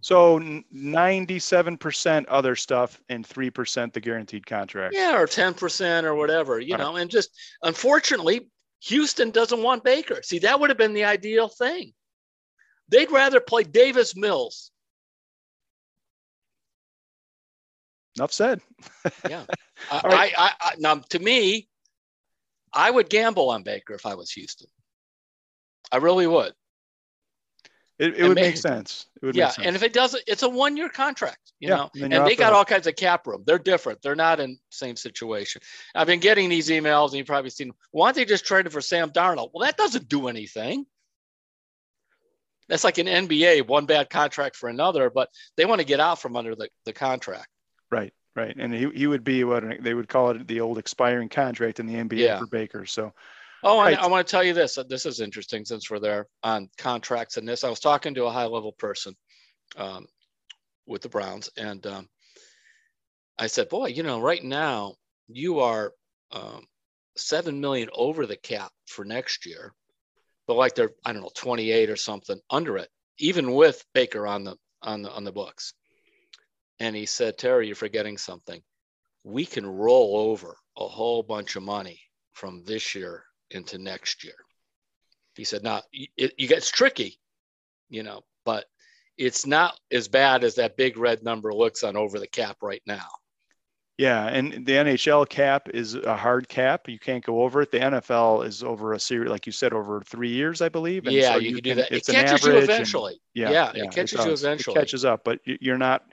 So 0.00 0.38
97% 0.38 2.26
other 2.28 2.54
stuff 2.54 3.00
and 3.08 3.26
3% 3.26 3.92
the 3.92 4.00
guaranteed 4.00 4.46
contract. 4.46 4.94
Yeah, 4.94 5.18
or 5.18 5.26
10% 5.26 6.04
or 6.04 6.14
whatever, 6.14 6.60
you 6.60 6.76
know, 6.76 6.96
and 6.96 7.10
just 7.10 7.30
unfortunately, 7.62 8.48
Houston 8.82 9.30
doesn't 9.30 9.62
want 9.62 9.82
Baker. 9.84 10.22
See, 10.22 10.38
that 10.40 10.60
would 10.60 10.70
have 10.70 10.78
been 10.78 10.92
the 10.92 11.04
ideal 11.04 11.48
thing. 11.48 11.92
They'd 12.88 13.10
rather 13.10 13.40
play 13.40 13.64
Davis 13.64 14.14
Mills 14.14 14.70
enough 18.16 18.32
said. 18.32 18.60
yeah. 19.28 19.44
I, 19.90 20.00
right. 20.04 20.32
I, 20.36 20.52
I, 20.60 20.72
now, 20.78 20.96
to 20.96 21.18
me, 21.18 21.68
I 22.72 22.90
would 22.90 23.08
gamble 23.08 23.50
on 23.50 23.62
Baker 23.62 23.94
if 23.94 24.06
I 24.06 24.14
was 24.14 24.30
Houston. 24.32 24.68
I 25.92 25.98
really 25.98 26.26
would. 26.26 26.52
It, 27.98 28.14
it 28.18 28.28
would 28.28 28.34
make 28.34 28.58
sense. 28.58 29.06
It 29.22 29.26
would 29.26 29.36
yeah, 29.36 29.48
sense. 29.48 29.66
and 29.66 29.74
if 29.74 29.82
it 29.82 29.94
doesn't, 29.94 30.22
it's 30.26 30.42
a 30.42 30.48
one-year 30.48 30.90
contract, 30.90 31.52
you 31.60 31.70
yeah, 31.70 31.76
know. 31.76 31.90
And, 31.94 32.12
and 32.12 32.26
they 32.26 32.36
got 32.36 32.52
all 32.52 32.64
kinds 32.64 32.86
of 32.86 32.94
cap 32.94 33.26
room. 33.26 33.42
They're 33.46 33.58
different. 33.58 34.02
They're 34.02 34.14
not 34.14 34.38
in 34.38 34.58
same 34.70 34.96
situation. 34.96 35.62
I've 35.94 36.06
been 36.06 36.20
getting 36.20 36.50
these 36.50 36.68
emails, 36.68 37.08
and 37.08 37.14
you've 37.14 37.26
probably 37.26 37.48
seen. 37.48 37.72
Why 37.92 38.08
don't 38.08 38.16
they 38.16 38.26
just 38.26 38.44
trade 38.44 38.66
it 38.66 38.72
for 38.72 38.82
Sam 38.82 39.10
Darnold? 39.10 39.50
Well, 39.54 39.64
that 39.64 39.78
doesn't 39.78 40.08
do 40.08 40.28
anything. 40.28 40.84
That's 42.68 42.84
like 42.84 42.98
an 42.98 43.06
NBA, 43.06 43.66
one 43.66 43.86
bad 43.86 44.10
contract 44.10 44.56
for 44.56 44.68
another, 44.68 45.08
but 45.08 45.30
they 45.56 45.64
want 45.64 45.80
to 45.80 45.86
get 45.86 46.00
out 46.00 46.20
from 46.20 46.36
under 46.36 46.54
the, 46.54 46.68
the 46.84 46.92
contract. 46.92 47.48
Right, 47.90 48.12
right, 48.34 48.54
and 48.58 48.72
he, 48.72 48.88
he 48.90 49.06
would 49.06 49.24
be 49.24 49.44
what 49.44 49.82
they 49.82 49.94
would 49.94 50.08
call 50.08 50.30
it 50.30 50.46
the 50.46 50.60
old 50.60 50.78
expiring 50.78 51.28
contract 51.28 51.80
in 51.80 51.86
the 51.86 51.94
NBA 51.94 52.18
yeah. 52.18 52.38
for 52.38 52.46
Baker. 52.46 52.84
So, 52.84 53.12
oh, 53.62 53.80
right. 53.80 53.98
I, 53.98 54.06
want 54.08 54.26
to 54.26 54.30
tell 54.30 54.42
you 54.42 54.54
this. 54.54 54.78
This 54.88 55.06
is 55.06 55.20
interesting 55.20 55.64
since 55.64 55.90
we're 55.90 56.00
there 56.00 56.26
on 56.42 56.68
contracts 56.78 57.36
and 57.36 57.46
this. 57.46 57.64
I 57.64 57.70
was 57.70 57.80
talking 57.80 58.14
to 58.14 58.24
a 58.24 58.30
high 58.30 58.46
level 58.46 58.72
person 58.72 59.14
um, 59.76 60.06
with 60.86 61.02
the 61.02 61.08
Browns, 61.08 61.50
and 61.56 61.86
um, 61.86 62.08
I 63.38 63.46
said, 63.46 63.68
"Boy, 63.68 63.86
you 63.88 64.02
know, 64.02 64.20
right 64.20 64.42
now 64.42 64.94
you 65.28 65.60
are 65.60 65.92
um, 66.32 66.66
seven 67.16 67.60
million 67.60 67.88
over 67.94 68.26
the 68.26 68.36
cap 68.36 68.72
for 68.88 69.04
next 69.04 69.46
year, 69.46 69.74
but 70.48 70.54
like 70.54 70.74
they're 70.74 70.92
I 71.04 71.12
don't 71.12 71.22
know 71.22 71.30
twenty 71.36 71.70
eight 71.70 71.90
or 71.90 71.96
something 71.96 72.40
under 72.50 72.78
it, 72.78 72.88
even 73.18 73.52
with 73.52 73.84
Baker 73.94 74.26
on 74.26 74.42
the 74.42 74.56
on 74.82 75.02
the 75.02 75.12
on 75.12 75.22
the 75.22 75.32
books." 75.32 75.72
And 76.80 76.94
he 76.94 77.06
said, 77.06 77.38
Terry, 77.38 77.66
you're 77.66 77.76
forgetting 77.76 78.18
something. 78.18 78.62
We 79.24 79.46
can 79.46 79.66
roll 79.66 80.16
over 80.30 80.56
a 80.76 80.86
whole 80.86 81.22
bunch 81.22 81.56
of 81.56 81.62
money 81.62 82.00
from 82.32 82.62
this 82.64 82.94
year 82.94 83.24
into 83.50 83.78
next 83.78 84.24
year. 84.24 84.34
He 85.34 85.44
said, 85.44 85.62
now 85.62 85.82
it, 85.92 86.32
it 86.38 86.48
gets 86.48 86.70
tricky, 86.70 87.18
you 87.88 88.02
know, 88.02 88.22
but 88.44 88.66
it's 89.18 89.46
not 89.46 89.78
as 89.90 90.08
bad 90.08 90.44
as 90.44 90.56
that 90.56 90.76
big 90.76 90.98
red 90.98 91.22
number 91.22 91.52
looks 91.52 91.82
on 91.82 91.96
over 91.96 92.18
the 92.18 92.26
cap 92.26 92.58
right 92.62 92.82
now. 92.86 93.06
Yeah, 93.98 94.26
and 94.26 94.66
the 94.66 94.72
NHL 94.72 95.26
cap 95.26 95.70
is 95.72 95.94
a 95.94 96.14
hard 96.14 96.50
cap. 96.50 96.86
You 96.86 96.98
can't 96.98 97.24
go 97.24 97.42
over 97.42 97.62
it. 97.62 97.70
The 97.70 97.78
NFL 97.78 98.46
is 98.46 98.62
over 98.62 98.92
a 98.92 99.00
series, 99.00 99.30
like 99.30 99.46
you 99.46 99.52
said, 99.52 99.72
over 99.72 100.02
three 100.02 100.28
years, 100.28 100.60
I 100.60 100.68
believe. 100.68 101.06
And 101.06 101.14
yeah, 101.14 101.32
so 101.32 101.38
you, 101.38 101.48
you, 101.48 101.54
can 101.56 101.64
do 101.64 101.74
that. 101.76 101.90
It's 101.90 102.08
it 102.10 102.12
catches 102.12 102.46
you 102.46 102.58
eventually. 102.58 103.12
And, 103.12 103.20
yeah, 103.34 103.50
yeah, 103.50 103.72
yeah, 103.74 103.84
it 103.84 103.92
catches 103.92 104.20
it 104.20 104.26
you 104.26 104.32
eventually. 104.34 104.74
It 104.74 104.78
catches 104.78 105.06
up, 105.06 105.24
but 105.24 105.40
you're 105.46 105.78
not 105.78 106.04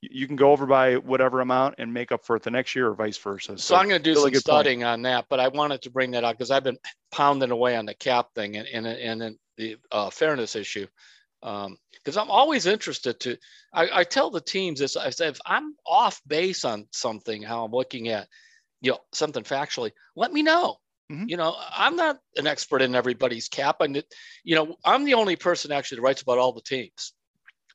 you 0.00 0.26
can 0.26 0.36
go 0.36 0.52
over 0.52 0.66
by 0.66 0.96
whatever 0.96 1.40
amount 1.40 1.76
and 1.78 1.92
make 1.92 2.12
up 2.12 2.24
for 2.24 2.36
it 2.36 2.42
the 2.42 2.50
next 2.50 2.74
year 2.76 2.88
or 2.88 2.94
vice 2.94 3.18
versa. 3.18 3.52
So, 3.52 3.56
so 3.56 3.76
I'm 3.76 3.88
going 3.88 4.02
to 4.02 4.14
do 4.14 4.18
some 4.18 4.32
studying 4.34 4.80
point. 4.80 4.88
on 4.88 5.02
that, 5.02 5.26
but 5.28 5.40
I 5.40 5.48
wanted 5.48 5.82
to 5.82 5.90
bring 5.90 6.12
that 6.12 6.24
up 6.24 6.36
because 6.36 6.50
I've 6.50 6.64
been 6.64 6.78
pounding 7.10 7.50
away 7.50 7.76
on 7.76 7.86
the 7.86 7.94
cap 7.94 8.28
thing 8.34 8.56
and 8.56 8.86
and, 8.86 9.22
and 9.22 9.38
the 9.56 9.76
uh, 9.90 10.10
fairness 10.10 10.56
issue. 10.56 10.86
Because 11.40 12.16
um, 12.16 12.22
I'm 12.22 12.30
always 12.30 12.66
interested 12.66 13.20
to, 13.20 13.36
I, 13.72 14.00
I, 14.00 14.04
tell 14.04 14.28
the 14.28 14.40
teams 14.40 14.80
this. 14.80 14.96
I 14.96 15.10
say 15.10 15.28
if 15.28 15.38
I'm 15.46 15.76
off 15.86 16.20
base 16.26 16.64
on 16.64 16.88
something, 16.90 17.42
how 17.42 17.64
I'm 17.64 17.70
looking 17.70 18.08
at, 18.08 18.26
you 18.80 18.90
know, 18.90 18.98
something 19.12 19.44
factually, 19.44 19.92
let 20.16 20.32
me 20.32 20.42
know. 20.42 20.78
Mm-hmm. 21.12 21.28
You 21.28 21.36
know, 21.36 21.54
I'm 21.70 21.94
not 21.94 22.18
an 22.36 22.48
expert 22.48 22.82
in 22.82 22.96
everybody's 22.96 23.48
cap, 23.48 23.80
and 23.80 24.02
you 24.44 24.54
know, 24.56 24.76
I'm 24.84 25.04
the 25.04 25.14
only 25.14 25.36
person 25.36 25.72
actually 25.72 25.96
that 25.96 26.02
writes 26.02 26.22
about 26.22 26.38
all 26.38 26.52
the 26.52 26.60
teams 26.60 27.14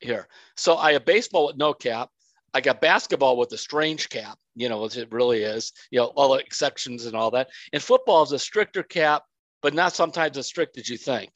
here. 0.00 0.28
So 0.56 0.76
I 0.76 0.92
have 0.92 1.04
baseball 1.04 1.46
with 1.46 1.56
no 1.56 1.74
cap. 1.74 2.10
I 2.54 2.60
got 2.60 2.80
basketball 2.80 3.36
with 3.36 3.52
a 3.52 3.58
strange 3.58 4.08
cap, 4.08 4.38
you 4.54 4.68
know, 4.68 4.84
it 4.84 5.12
really 5.12 5.42
is, 5.42 5.72
you 5.90 5.98
know, 5.98 6.06
all 6.06 6.34
the 6.34 6.38
exceptions 6.38 7.04
and 7.04 7.16
all 7.16 7.32
that. 7.32 7.48
And 7.72 7.82
football 7.82 8.22
is 8.22 8.32
a 8.32 8.38
stricter 8.38 8.84
cap, 8.84 9.24
but 9.60 9.74
not 9.74 9.92
sometimes 9.92 10.38
as 10.38 10.46
strict 10.46 10.78
as 10.78 10.88
you 10.88 10.96
think. 10.96 11.32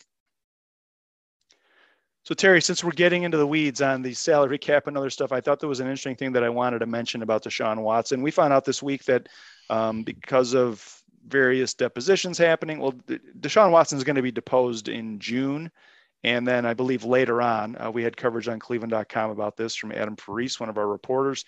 So 2.23 2.35
Terry, 2.35 2.61
since 2.61 2.85
we're 2.85 2.91
getting 2.93 3.23
into 3.23 3.39
the 3.39 3.47
weeds 3.47 3.81
on 3.81 4.03
the 4.03 4.13
salary 4.15 4.59
cap 4.59 4.87
and 4.87 4.97
other 4.97 5.11
stuff, 5.11 5.33
I 5.33 5.41
thought 5.41 5.61
there 5.61 5.69
was 5.69 5.81
an 5.81 5.87
interesting 5.87 6.15
thing 6.15 6.33
that 6.33 6.45
I 6.45 6.51
wanted 6.51 6.81
to 6.81 6.87
mention 6.87 7.23
about 7.23 7.43
Deshaun 7.43 7.79
Watson. 7.79 8.23
We 8.23 8.31
found 8.31 8.53
out 8.53 8.65
this 8.65 8.83
week 8.83 9.05
that 9.05 9.29
um, 9.71 10.03
because 10.03 10.55
of 10.55 11.03
various 11.27 11.75
depositions 11.75 12.39
happening, 12.39 12.81
well, 12.81 12.93
Deshaun 13.41 13.71
Watson 13.71 13.97
is 13.99 14.05
going 14.05 14.17
to 14.17 14.23
be 14.23 14.31
deposed 14.31 14.89
in 14.89 15.19
June. 15.19 15.71
And 16.25 16.47
then 16.47 16.67
I 16.67 16.75
believe 16.75 17.05
later 17.05 17.41
on, 17.41 17.77
uh, 17.81 17.91
we 17.91 18.03
had 18.03 18.17
coverage 18.17 18.49
on 18.49 18.59
cleveland.com 18.59 19.31
about 19.31 19.57
this 19.57 19.77
from 19.77 19.93
Adam 19.93 20.17
Ferrise, 20.17 20.59
one 20.59 20.69
of 20.69 20.79
our 20.79 20.89
reporters. 20.89 21.45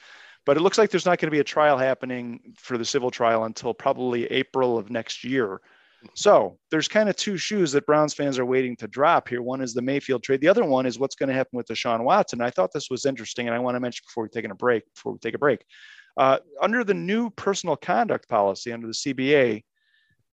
But 0.47 0.57
it 0.57 0.61
looks 0.61 0.79
like 0.79 0.91
there's 0.91 1.07
not 1.07 1.19
going 1.19 1.27
to 1.27 1.35
be 1.35 1.41
a 1.41 1.45
trial 1.45 1.77
happening 1.77 2.55
for 2.57 2.79
the 2.79 2.85
civil 2.85 3.11
trial 3.11 3.45
until 3.45 3.75
probably 3.75 4.27
April 4.27 4.79
of 4.79 4.91
next 4.91 5.25
year. 5.25 5.61
So 6.15 6.59
there's 6.71 6.89
kind 6.89 7.09
of 7.09 7.17
two 7.17 7.37
shoes 7.37 7.73
that 7.73 7.85
Browns 7.85 8.15
fans 8.15 8.39
are 8.39 8.47
waiting 8.47 8.75
to 8.77 8.89
drop 8.89 9.29
here. 9.29 9.43
One 9.43 9.61
is 9.61 9.75
the 9.75 9.83
Mayfield 9.83 10.23
trade. 10.23 10.41
The 10.41 10.49
other 10.49 10.65
one 10.65 10.87
is 10.87 10.99
what's 10.99 11.15
going 11.15 11.29
to 11.29 11.35
happen 11.35 11.57
with 11.57 11.67
Deshaun 11.67 12.05
Watson. 12.05 12.41
I 12.41 12.51
thought 12.51 12.73
this 12.73 12.89
was 12.89 13.05
interesting, 13.05 13.49
and 13.49 13.55
I 13.55 13.59
want 13.59 13.75
to 13.75 13.81
mention 13.81 14.05
before 14.07 14.23
we 14.23 14.31
take 14.31 14.47
a 14.47 14.55
break. 14.55 14.83
Before 14.95 15.13
we 15.13 15.19
take 15.19 15.35
a 15.35 15.39
break, 15.39 15.63
uh, 16.17 16.39
under 16.61 16.85
the 16.85 16.95
new 16.95 17.31
personal 17.31 17.77
conduct 17.77 18.29
policy 18.29 18.73
under 18.73 18.87
the 18.87 18.95
CBA, 18.95 19.63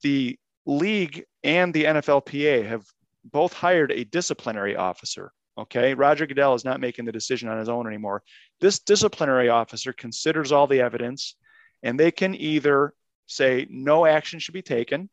the 0.04 0.39
league 0.65 1.26
and 1.43 1.73
the 1.73 1.86
NFLPA 1.86 2.67
have 2.67 2.86
both 3.31 3.53
hired 3.53 3.91
a 3.91 4.05
disciplinary 4.05 4.75
officer. 4.75 5.31
Okay, 5.57 5.93
Roger 5.95 6.27
Goodell 6.27 6.53
is 6.53 6.65
not 6.65 6.79
making 6.79 7.05
the 7.05 7.11
decision 7.11 7.49
on 7.49 7.57
his 7.57 7.69
own 7.69 7.87
anymore. 7.87 8.21
This 8.61 8.79
disciplinary 8.79 9.49
officer 9.49 9.91
considers 9.91 10.51
all 10.51 10.67
the 10.67 10.81
evidence, 10.81 11.35
and 11.81 11.99
they 11.99 12.11
can 12.11 12.35
either 12.35 12.93
say 13.25 13.67
no 13.69 14.05
action 14.05 14.39
should 14.39 14.53
be 14.53 14.61
taken 14.61 15.09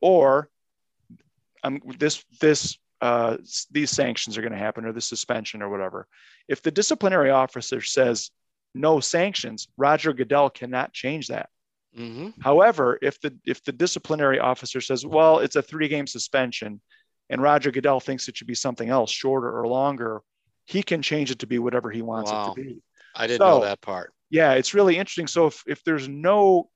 or 0.00 0.48
um, 1.62 1.80
this 1.98 2.24
this 2.40 2.78
uh, 3.00 3.36
these 3.70 3.90
sanctions 3.90 4.38
are 4.38 4.40
going 4.42 4.52
to 4.52 4.58
happen 4.58 4.84
or 4.84 4.92
the 4.92 5.00
suspension 5.00 5.62
or 5.62 5.68
whatever. 5.68 6.06
If 6.48 6.62
the 6.62 6.70
disciplinary 6.70 7.30
officer 7.30 7.80
says 7.80 8.30
no 8.74 9.00
sanctions, 9.00 9.68
Roger 9.76 10.12
Goodell 10.12 10.50
cannot 10.50 10.92
change 10.92 11.28
that. 11.28 11.48
Mm-hmm. 11.98 12.40
However, 12.40 12.98
if 13.02 13.20
the 13.20 13.34
if 13.44 13.62
the 13.64 13.72
disciplinary 13.72 14.40
officer 14.40 14.80
says, 14.80 15.06
well, 15.06 15.38
it's 15.38 15.56
a 15.56 15.62
three 15.62 15.88
game 15.88 16.06
suspension, 16.06 16.80
and 17.34 17.42
Roger 17.42 17.72
Goodell 17.72 17.98
thinks 17.98 18.28
it 18.28 18.36
should 18.36 18.46
be 18.46 18.54
something 18.54 18.88
else, 18.88 19.10
shorter 19.10 19.58
or 19.58 19.66
longer, 19.66 20.22
he 20.66 20.84
can 20.84 21.02
change 21.02 21.32
it 21.32 21.40
to 21.40 21.48
be 21.48 21.58
whatever 21.58 21.90
he 21.90 22.00
wants 22.00 22.30
wow. 22.30 22.52
it 22.52 22.54
to 22.54 22.62
be. 22.62 22.82
I 23.12 23.26
didn't 23.26 23.40
so, 23.40 23.58
know 23.58 23.64
that 23.64 23.80
part. 23.80 24.12
Yeah, 24.30 24.52
it's 24.52 24.72
really 24.72 24.96
interesting. 24.96 25.26
So 25.26 25.46
if 25.46 25.64
if 25.66 25.82
there's 25.82 26.08
no 26.08 26.70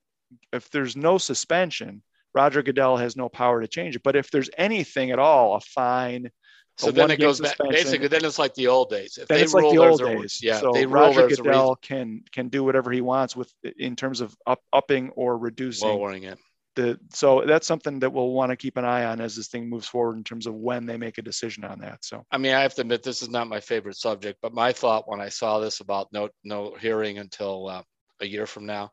if 0.52 0.68
there's 0.70 0.96
no 0.96 1.16
suspension, 1.16 2.02
Roger 2.34 2.64
Goodell 2.64 2.96
has 2.96 3.16
no 3.16 3.28
power 3.28 3.60
to 3.60 3.68
change 3.68 3.94
it. 3.94 4.02
But 4.02 4.16
if 4.16 4.32
there's 4.32 4.50
anything 4.58 5.12
at 5.12 5.20
all, 5.20 5.54
a 5.54 5.60
fine. 5.60 6.28
So 6.76 6.90
then 6.90 7.12
it 7.12 7.20
goes 7.20 7.40
back. 7.40 7.56
Basically, 7.70 8.08
then 8.08 8.24
it's 8.24 8.38
like 8.38 8.54
the 8.54 8.66
old 8.66 8.90
days. 8.90 9.16
If 9.16 9.28
then 9.28 9.40
it's 9.40 9.54
like 9.54 9.70
the 9.70 9.78
old 9.78 10.00
days. 10.00 10.40
yeah. 10.42 10.58
So 10.58 10.72
they 10.72 10.86
Roger 10.86 11.28
Goodell 11.28 11.76
can 11.76 12.22
can 12.32 12.48
do 12.48 12.64
whatever 12.64 12.90
he 12.90 13.00
wants 13.00 13.36
with 13.36 13.52
in 13.78 13.94
terms 13.94 14.20
of 14.20 14.36
up, 14.44 14.60
upping 14.72 15.10
or 15.10 15.38
reducing. 15.38 15.88
Lowering 15.88 16.24
it. 16.24 16.38
The, 16.78 16.96
so 17.12 17.42
that's 17.44 17.66
something 17.66 17.98
that 17.98 18.12
we'll 18.12 18.30
want 18.30 18.50
to 18.50 18.56
keep 18.56 18.76
an 18.76 18.84
eye 18.84 19.04
on 19.04 19.20
as 19.20 19.34
this 19.34 19.48
thing 19.48 19.68
moves 19.68 19.88
forward 19.88 20.16
in 20.16 20.22
terms 20.22 20.46
of 20.46 20.54
when 20.54 20.86
they 20.86 20.96
make 20.96 21.18
a 21.18 21.22
decision 21.22 21.64
on 21.64 21.80
that. 21.80 22.04
So 22.04 22.24
I 22.30 22.38
mean, 22.38 22.54
I 22.54 22.60
have 22.60 22.76
to 22.76 22.82
admit 22.82 23.02
this 23.02 23.20
is 23.20 23.28
not 23.28 23.48
my 23.48 23.58
favorite 23.58 23.96
subject, 23.96 24.38
but 24.40 24.54
my 24.54 24.72
thought 24.72 25.08
when 25.08 25.20
I 25.20 25.28
saw 25.28 25.58
this 25.58 25.80
about 25.80 26.06
no 26.12 26.28
no 26.44 26.76
hearing 26.80 27.18
until 27.18 27.66
uh, 27.66 27.82
a 28.20 28.26
year 28.28 28.46
from 28.46 28.64
now, 28.64 28.92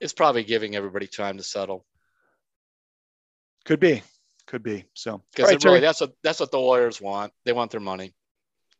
it's 0.00 0.14
probably 0.14 0.44
giving 0.44 0.74
everybody 0.74 1.06
time 1.06 1.36
to 1.36 1.42
settle. 1.42 1.84
Could 3.66 3.80
be, 3.80 4.02
could 4.46 4.62
be. 4.62 4.86
So 4.94 5.22
because 5.36 5.50
right, 5.50 5.62
really 5.64 5.80
that's 5.80 6.00
what 6.00 6.14
that's 6.22 6.40
what 6.40 6.50
the 6.50 6.58
lawyers 6.58 7.02
want. 7.02 7.34
They 7.44 7.52
want 7.52 7.70
their 7.70 7.80
money, 7.80 8.14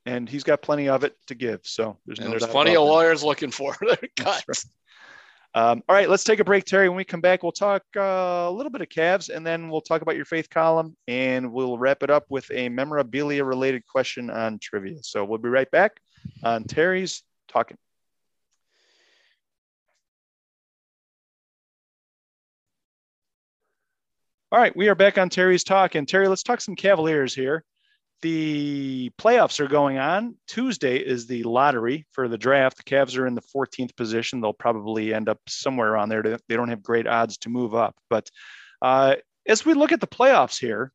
and 0.07 0.27
he's 0.27 0.45
got 0.45 0.63
plenty 0.63 0.89
of 0.89 1.05
it 1.05 1.15
to 1.27 1.35
give. 1.35 1.61
So 1.65 1.99
there's 2.07 2.21
and 2.21 2.31
no 2.31 2.39
there's 2.39 2.51
plenty 2.51 2.75
of 2.75 2.85
lawyers 2.85 3.23
looking 3.23 3.51
for 3.51 3.77
their 3.83 3.99
cuts. 4.17 4.45
Right. 4.49 4.65
Um, 5.53 5.83
all 5.89 5.97
right, 5.97 6.09
let's 6.09 6.23
take 6.23 6.39
a 6.39 6.45
break, 6.45 6.65
Terry. 6.65 6.89
When 6.89 6.97
we 6.97 7.05
come 7.05 7.21
back, 7.21 7.43
we'll 7.43 7.51
talk 7.51 7.83
uh, 7.97 8.47
a 8.49 8.53
little 8.53 8.71
bit 8.71 8.83
of 8.83 8.89
Cavs, 8.89 9.35
and 9.35 9.45
then 9.45 9.69
we'll 9.69 9.81
talk 9.81 10.01
about 10.01 10.15
your 10.15 10.25
faith 10.25 10.49
column, 10.49 10.97
and 11.09 11.53
we'll 11.53 11.77
wrap 11.77 12.05
it 12.05 12.11
up 12.11 12.27
with 12.29 12.49
a 12.53 12.69
memorabilia-related 12.69 13.85
question 13.87 14.31
on 14.31 14.61
trivia. 14.61 15.03
So 15.03 15.25
we'll 15.25 15.39
be 15.39 15.49
right 15.49 15.71
back 15.73 16.01
on 16.45 16.63
Terry's 16.65 17.25
talking. 17.49 17.77
All 24.53 24.59
right, 24.61 24.77
we 24.77 24.89
are 24.89 24.95
back 24.95 25.19
on 25.19 25.31
Terry's 25.31 25.65
talk. 25.65 25.95
And 25.97 26.09
Terry, 26.09 26.29
let's 26.29 26.43
talk 26.43 26.61
some 26.61 26.77
Cavaliers 26.77 27.35
here. 27.35 27.65
The 28.23 29.11
playoffs 29.19 29.61
are 29.61 29.69
going 29.69 29.99
on. 29.99 30.37
Tuesday 30.47 30.97
is 30.97 31.27
the 31.27 31.43
lottery 31.43 32.07
for 32.13 32.29
the 32.29 32.39
draft. 32.39 32.77
The 32.77 32.83
Cavs 32.83 33.17
are 33.17 33.27
in 33.27 33.35
the 33.35 33.43
14th 33.55 33.97
position. 33.97 34.41
They'll 34.41 34.53
probably 34.53 35.15
end 35.15 35.29
up 35.29 35.39
somewhere 35.49 35.93
around 35.93 36.11
there. 36.11 36.23
They 36.23 36.57
don't 36.57 36.69
have 36.69 36.83
great 36.83 37.07
odds 37.07 37.39
to 37.39 37.49
move 37.49 37.75
up. 37.75 37.97
But 38.11 38.29
uh, 38.83 39.17
as 39.47 39.65
we 39.65 39.75
look 39.75 39.93
at 39.93 40.01
the 40.01 40.07
playoffs 40.07 40.59
here, 40.59 40.93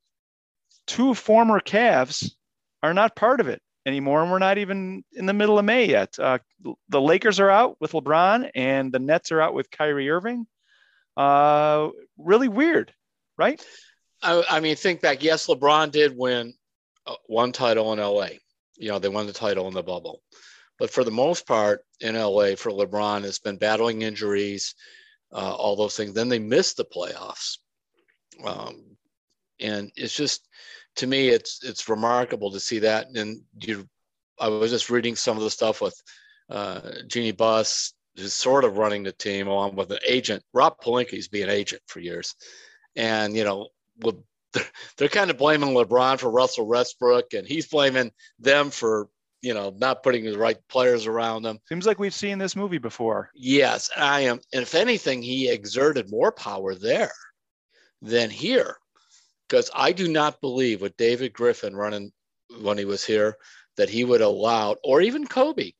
two 0.85 1.13
former 1.13 1.59
Cavs 1.59 2.31
are 2.83 2.93
not 2.93 3.15
part 3.15 3.39
of 3.39 3.47
it 3.47 3.61
anymore. 3.85 4.21
And 4.21 4.31
we're 4.31 4.39
not 4.39 4.59
even 4.59 5.03
in 5.13 5.25
the 5.25 5.33
middle 5.33 5.57
of 5.57 5.65
May 5.65 5.85
yet. 5.89 6.13
Uh, 6.19 6.37
the 6.89 7.01
Lakers 7.01 7.39
are 7.39 7.49
out 7.49 7.77
with 7.79 7.93
LeBron, 7.93 8.51
and 8.53 8.91
the 8.91 8.99
Nets 8.99 9.31
are 9.31 9.41
out 9.41 9.53
with 9.53 9.71
Kyrie 9.71 10.09
Irving. 10.09 10.45
Uh, 11.17 11.89
really 12.17 12.49
weird 12.49 12.93
right? 13.37 13.63
I, 14.21 14.43
I 14.49 14.59
mean, 14.59 14.75
think 14.75 15.01
back. 15.01 15.23
Yes, 15.23 15.47
LeBron 15.47 15.91
did 15.91 16.17
win 16.17 16.53
one 17.27 17.51
title 17.51 17.93
in 17.93 17.99
LA. 17.99 18.37
You 18.77 18.89
know, 18.89 18.99
they 18.99 19.09
won 19.09 19.27
the 19.27 19.33
title 19.33 19.67
in 19.67 19.73
the 19.73 19.83
bubble. 19.83 20.21
But 20.77 20.89
for 20.89 21.03
the 21.03 21.11
most 21.11 21.47
part 21.47 21.85
in 22.01 22.15
LA, 22.15 22.55
for 22.55 22.71
LeBron, 22.71 23.23
it's 23.23 23.39
been 23.39 23.57
battling 23.57 24.01
injuries, 24.01 24.75
uh, 25.31 25.55
all 25.55 25.75
those 25.75 25.95
things. 25.95 26.13
Then 26.13 26.29
they 26.29 26.39
missed 26.39 26.77
the 26.77 26.85
playoffs. 26.85 27.57
Um, 28.43 28.97
and 29.59 29.91
it's 29.95 30.15
just, 30.15 30.47
to 30.97 31.07
me, 31.07 31.29
it's 31.29 31.63
it's 31.63 31.87
remarkable 31.87 32.51
to 32.51 32.59
see 32.59 32.79
that. 32.79 33.07
And 33.15 33.41
you, 33.61 33.87
I 34.39 34.49
was 34.49 34.71
just 34.71 34.89
reading 34.89 35.15
some 35.15 35.37
of 35.37 35.43
the 35.43 35.49
stuff 35.49 35.81
with 35.81 35.95
uh, 36.49 36.81
Jeanie 37.07 37.31
Buss, 37.31 37.93
who's 38.17 38.33
sort 38.33 38.65
of 38.65 38.77
running 38.77 39.03
the 39.03 39.13
team 39.13 39.47
along 39.47 39.75
with 39.75 39.91
an 39.91 39.99
agent. 40.05 40.43
Rob 40.53 40.81
Pelinka's 40.81 41.29
been 41.29 41.43
an 41.43 41.55
agent 41.55 41.81
for 41.87 42.01
years 42.01 42.35
and 42.95 43.35
you 43.35 43.43
know 43.43 43.67
they're, 44.55 44.65
they're 44.97 45.09
kind 45.09 45.29
of 45.29 45.37
blaming 45.37 45.69
LeBron 45.69 46.19
for 46.19 46.31
Russell 46.31 46.67
Westbrook, 46.67 47.33
and 47.33 47.47
he's 47.47 47.67
blaming 47.67 48.11
them 48.39 48.71
for 48.71 49.09
you 49.41 49.53
know 49.53 49.73
not 49.77 50.01
putting 50.01 50.25
the 50.25 50.37
right 50.37 50.57
players 50.69 51.05
around 51.05 51.43
them. 51.43 51.59
Seems 51.69 51.85
like 51.85 51.99
we've 51.99 52.13
seen 52.13 52.39
this 52.39 52.55
movie 52.55 52.79
before. 52.79 53.29
Yes, 53.35 53.91
I 53.95 54.21
am. 54.21 54.39
And 54.53 54.63
if 54.63 54.73
anything, 54.73 55.21
he 55.21 55.49
exerted 55.49 56.09
more 56.09 56.31
power 56.31 56.73
there 56.73 57.11
than 58.01 58.29
here, 58.29 58.77
because 59.47 59.69
I 59.75 59.91
do 59.91 60.07
not 60.07 60.41
believe 60.41 60.81
with 60.81 60.97
David 60.97 61.33
Griffin 61.33 61.75
running 61.75 62.11
when 62.61 62.77
he 62.77 62.85
was 62.85 63.03
here 63.03 63.37
that 63.77 63.89
he 63.89 64.03
would 64.03 64.21
allow, 64.21 64.75
or 64.83 65.01
even 65.01 65.27
Kobe, 65.27 65.73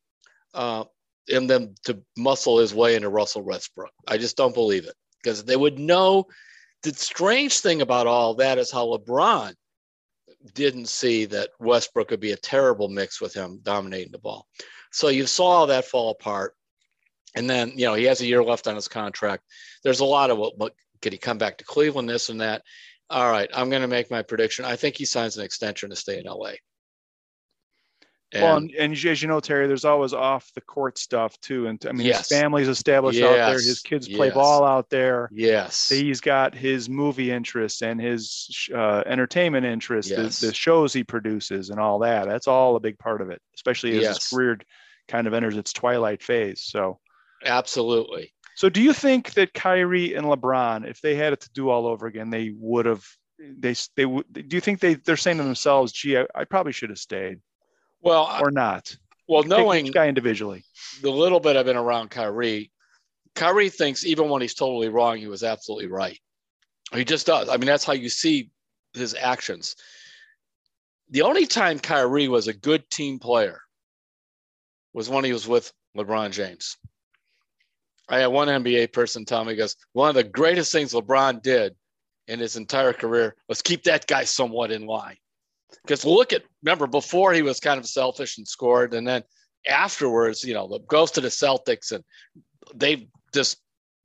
uh, 0.54 0.84
in 1.28 1.48
them 1.48 1.76
to 1.86 2.02
muscle 2.18 2.60
his 2.60 2.74
way 2.74 2.96
into 2.96 3.10
Russell 3.10 3.42
Westbrook. 3.42 3.92
I 4.08 4.18
just 4.18 4.38
don't 4.38 4.54
believe 4.54 4.86
it 4.86 4.96
because 5.24 5.44
they 5.44 5.56
would 5.56 5.80
know 5.80 6.28
the 6.86 6.94
strange 6.94 7.60
thing 7.60 7.82
about 7.82 8.08
all 8.08 8.36
that 8.36 8.58
is 8.58 8.72
how 8.72 8.86
LeBron 8.86 9.54
didn't 10.54 10.88
see 10.88 11.26
that 11.26 11.50
Westbrook 11.60 12.12
would 12.12 12.20
be 12.20 12.32
a 12.32 12.38
terrible 12.38 12.88
mix 12.90 13.20
with 13.20 13.34
him 13.34 13.60
dominating 13.64 14.12
the 14.12 14.20
ball. 14.20 14.48
So 14.92 15.08
you 15.08 15.26
saw 15.26 15.66
that 15.66 15.86
fall 15.86 16.12
apart. 16.12 16.54
And 17.36 17.50
then, 17.50 17.74
you 17.76 17.86
know, 17.86 17.96
he 17.96 18.06
has 18.06 18.22
a 18.22 18.26
year 18.26 18.44
left 18.44 18.68
on 18.68 18.76
his 18.76 18.88
contract. 18.88 19.44
There's 19.84 20.00
a 20.00 20.06
lot 20.06 20.30
of 20.30 20.38
what, 20.38 20.58
what 20.58 20.74
could 21.02 21.12
he 21.12 21.18
come 21.18 21.38
back 21.38 21.58
to 21.58 21.66
Cleveland, 21.66 22.08
this 22.08 22.30
and 22.30 22.40
that. 22.40 22.62
All 23.10 23.30
right, 23.30 23.50
I'm 23.54 23.70
going 23.70 23.82
to 23.82 23.88
make 23.88 24.10
my 24.10 24.22
prediction. 24.22 24.64
I 24.64 24.76
think 24.76 24.96
he 24.96 25.06
signs 25.06 25.38
an 25.38 25.44
extension 25.44 25.90
to 25.90 25.96
stay 25.96 26.20
in 26.20 26.26
LA. 26.26 26.54
And, 28.36 28.44
well, 28.44 28.58
and, 28.58 28.72
and, 28.72 28.94
as 28.94 29.22
you 29.22 29.28
know, 29.28 29.40
Terry, 29.40 29.68
there's 29.68 29.86
always 29.86 30.14
off 30.14 30.52
the 30.54 30.62
court 30.62 30.98
stuff 30.98 31.40
too. 31.40 31.68
And 31.68 31.84
I 31.88 31.94
mean, 31.94 32.06
yes. 32.06 32.28
his 32.28 32.38
family's 32.38 32.68
established 32.68 33.18
yes. 33.18 33.30
out 33.30 33.48
there. 33.48 33.54
His 33.54 33.82
kids 33.82 34.08
play 34.08 34.28
yes. 34.28 34.36
ball 34.36 34.66
out 34.66 34.90
there. 34.90 35.30
Yes. 35.32 35.88
He's 35.90 36.20
got 36.20 36.54
his 36.54 36.90
movie 36.90 37.32
interests 37.32 37.82
and 37.82 38.00
his 38.00 38.68
uh, 38.76 39.04
entertainment 39.06 39.66
interests, 39.66 40.12
the, 40.12 40.48
the, 40.48 40.54
shows 40.54 40.92
he 40.92 41.04
produces 41.04 41.70
and 41.70 41.80
all 41.80 42.00
that. 42.00 42.28
That's 42.28 42.48
all 42.48 42.76
a 42.76 42.80
big 42.82 43.00
part 43.00 43.22
of 43.22 43.30
it, 43.30 43.42
especially 43.56 43.98
as 43.98 44.18
his 44.18 44.28
career 44.28 44.60
kind 45.08 45.28
of 45.28 45.34
enters 45.34 45.58
its 45.58 45.72
twilight 45.72 46.22
phase. 46.22 46.64
So, 46.64 47.00
absolutely. 47.46 48.34
So, 48.56 48.70
do 48.70 48.82
you 48.82 48.94
think 48.94 49.34
that 49.34 49.54
Kyrie 49.54 50.16
and 50.16 50.26
LeBron, 50.26 50.90
if 50.90 51.02
they 51.02 51.16
had 51.16 51.34
it 51.34 51.42
to 51.42 51.50
do 51.52 51.70
all 51.70 51.88
over 51.88 52.08
again, 52.08 52.30
they 52.30 52.54
would 52.58 52.86
have? 52.86 53.06
They 53.38 53.76
they 53.96 54.06
would. 54.06 54.26
Do 54.32 54.56
you 54.56 54.62
think 54.62 54.80
they 54.80 54.96
they're 54.96 55.18
saying 55.18 55.38
to 55.38 55.44
themselves, 55.44 55.92
"Gee, 55.92 56.18
I, 56.18 56.26
I 56.34 56.46
probably 56.46 56.72
should 56.72 56.90
have 56.90 56.98
stayed." 56.98 57.40
Well, 58.06 58.38
or 58.40 58.52
not. 58.52 58.96
Well, 59.28 59.44
knowing 59.44 59.88
guy 59.88 60.08
individually, 60.08 60.64
the 61.02 61.10
little 61.10 61.40
bit 61.40 61.58
I've 61.58 61.66
been 61.66 61.76
around 61.76 62.12
Kyrie, 62.12 62.72
Kyrie 63.34 63.70
thinks 63.70 64.06
even 64.06 64.30
when 64.30 64.44
he's 64.44 64.54
totally 64.54 64.90
wrong, 64.90 65.18
he 65.18 65.28
was 65.28 65.44
absolutely 65.44 65.88
right. 65.88 66.20
He 66.94 67.04
just 67.04 67.26
does. 67.26 67.50
I 67.50 67.58
mean, 67.58 67.66
that's 67.66 67.84
how 67.84 67.94
you 67.94 68.10
see 68.10 68.52
his 68.94 69.16
actions. 69.20 69.76
the 71.10 71.24
only 71.24 71.46
time 71.46 71.80
Kyrie 71.80 72.28
was 72.28 72.48
a 72.48 72.54
good 72.54 72.90
team 72.90 73.20
player 73.20 73.62
was 74.94 75.10
when 75.10 75.24
he 75.24 75.34
was 75.34 75.48
with 75.48 75.72
LeBron 75.98 76.32
James. 76.32 76.78
I 78.08 78.20
had 78.20 78.28
one 78.28 78.48
NBA 78.48 78.94
person 78.94 79.26
tell 79.26 79.44
me, 79.44 79.56
goes, 79.56 79.76
one 79.94 80.10
of 80.10 80.16
the 80.16 80.24
greatest 80.24 80.72
things 80.72 80.94
LeBron 80.94 81.42
did 81.42 81.76
in 82.28 82.40
his 82.40 82.56
entire 82.56 82.94
career 82.94 83.36
was 83.48 83.62
keep 83.62 83.84
that 83.84 84.08
guy 84.08 84.24
somewhat 84.24 84.72
in 84.72 84.86
line. 84.86 85.18
Because 85.84 86.06
look 86.06 86.34
at, 86.34 86.44
remember, 86.64 86.88
before 86.88 87.34
he 87.34 87.42
was 87.42 87.60
kind 87.60 87.80
of 87.80 87.88
selfish 87.88 88.38
and 88.38 88.48
scored, 88.48 88.94
and 88.94 89.08
then 89.08 89.24
afterwards, 89.68 90.44
you 90.44 90.54
know, 90.54 90.80
goes 90.88 91.12
to 91.12 91.22
the 91.22 91.28
Celtics 91.28 91.92
and 91.92 92.04
they 92.74 93.08
just, 93.34 93.58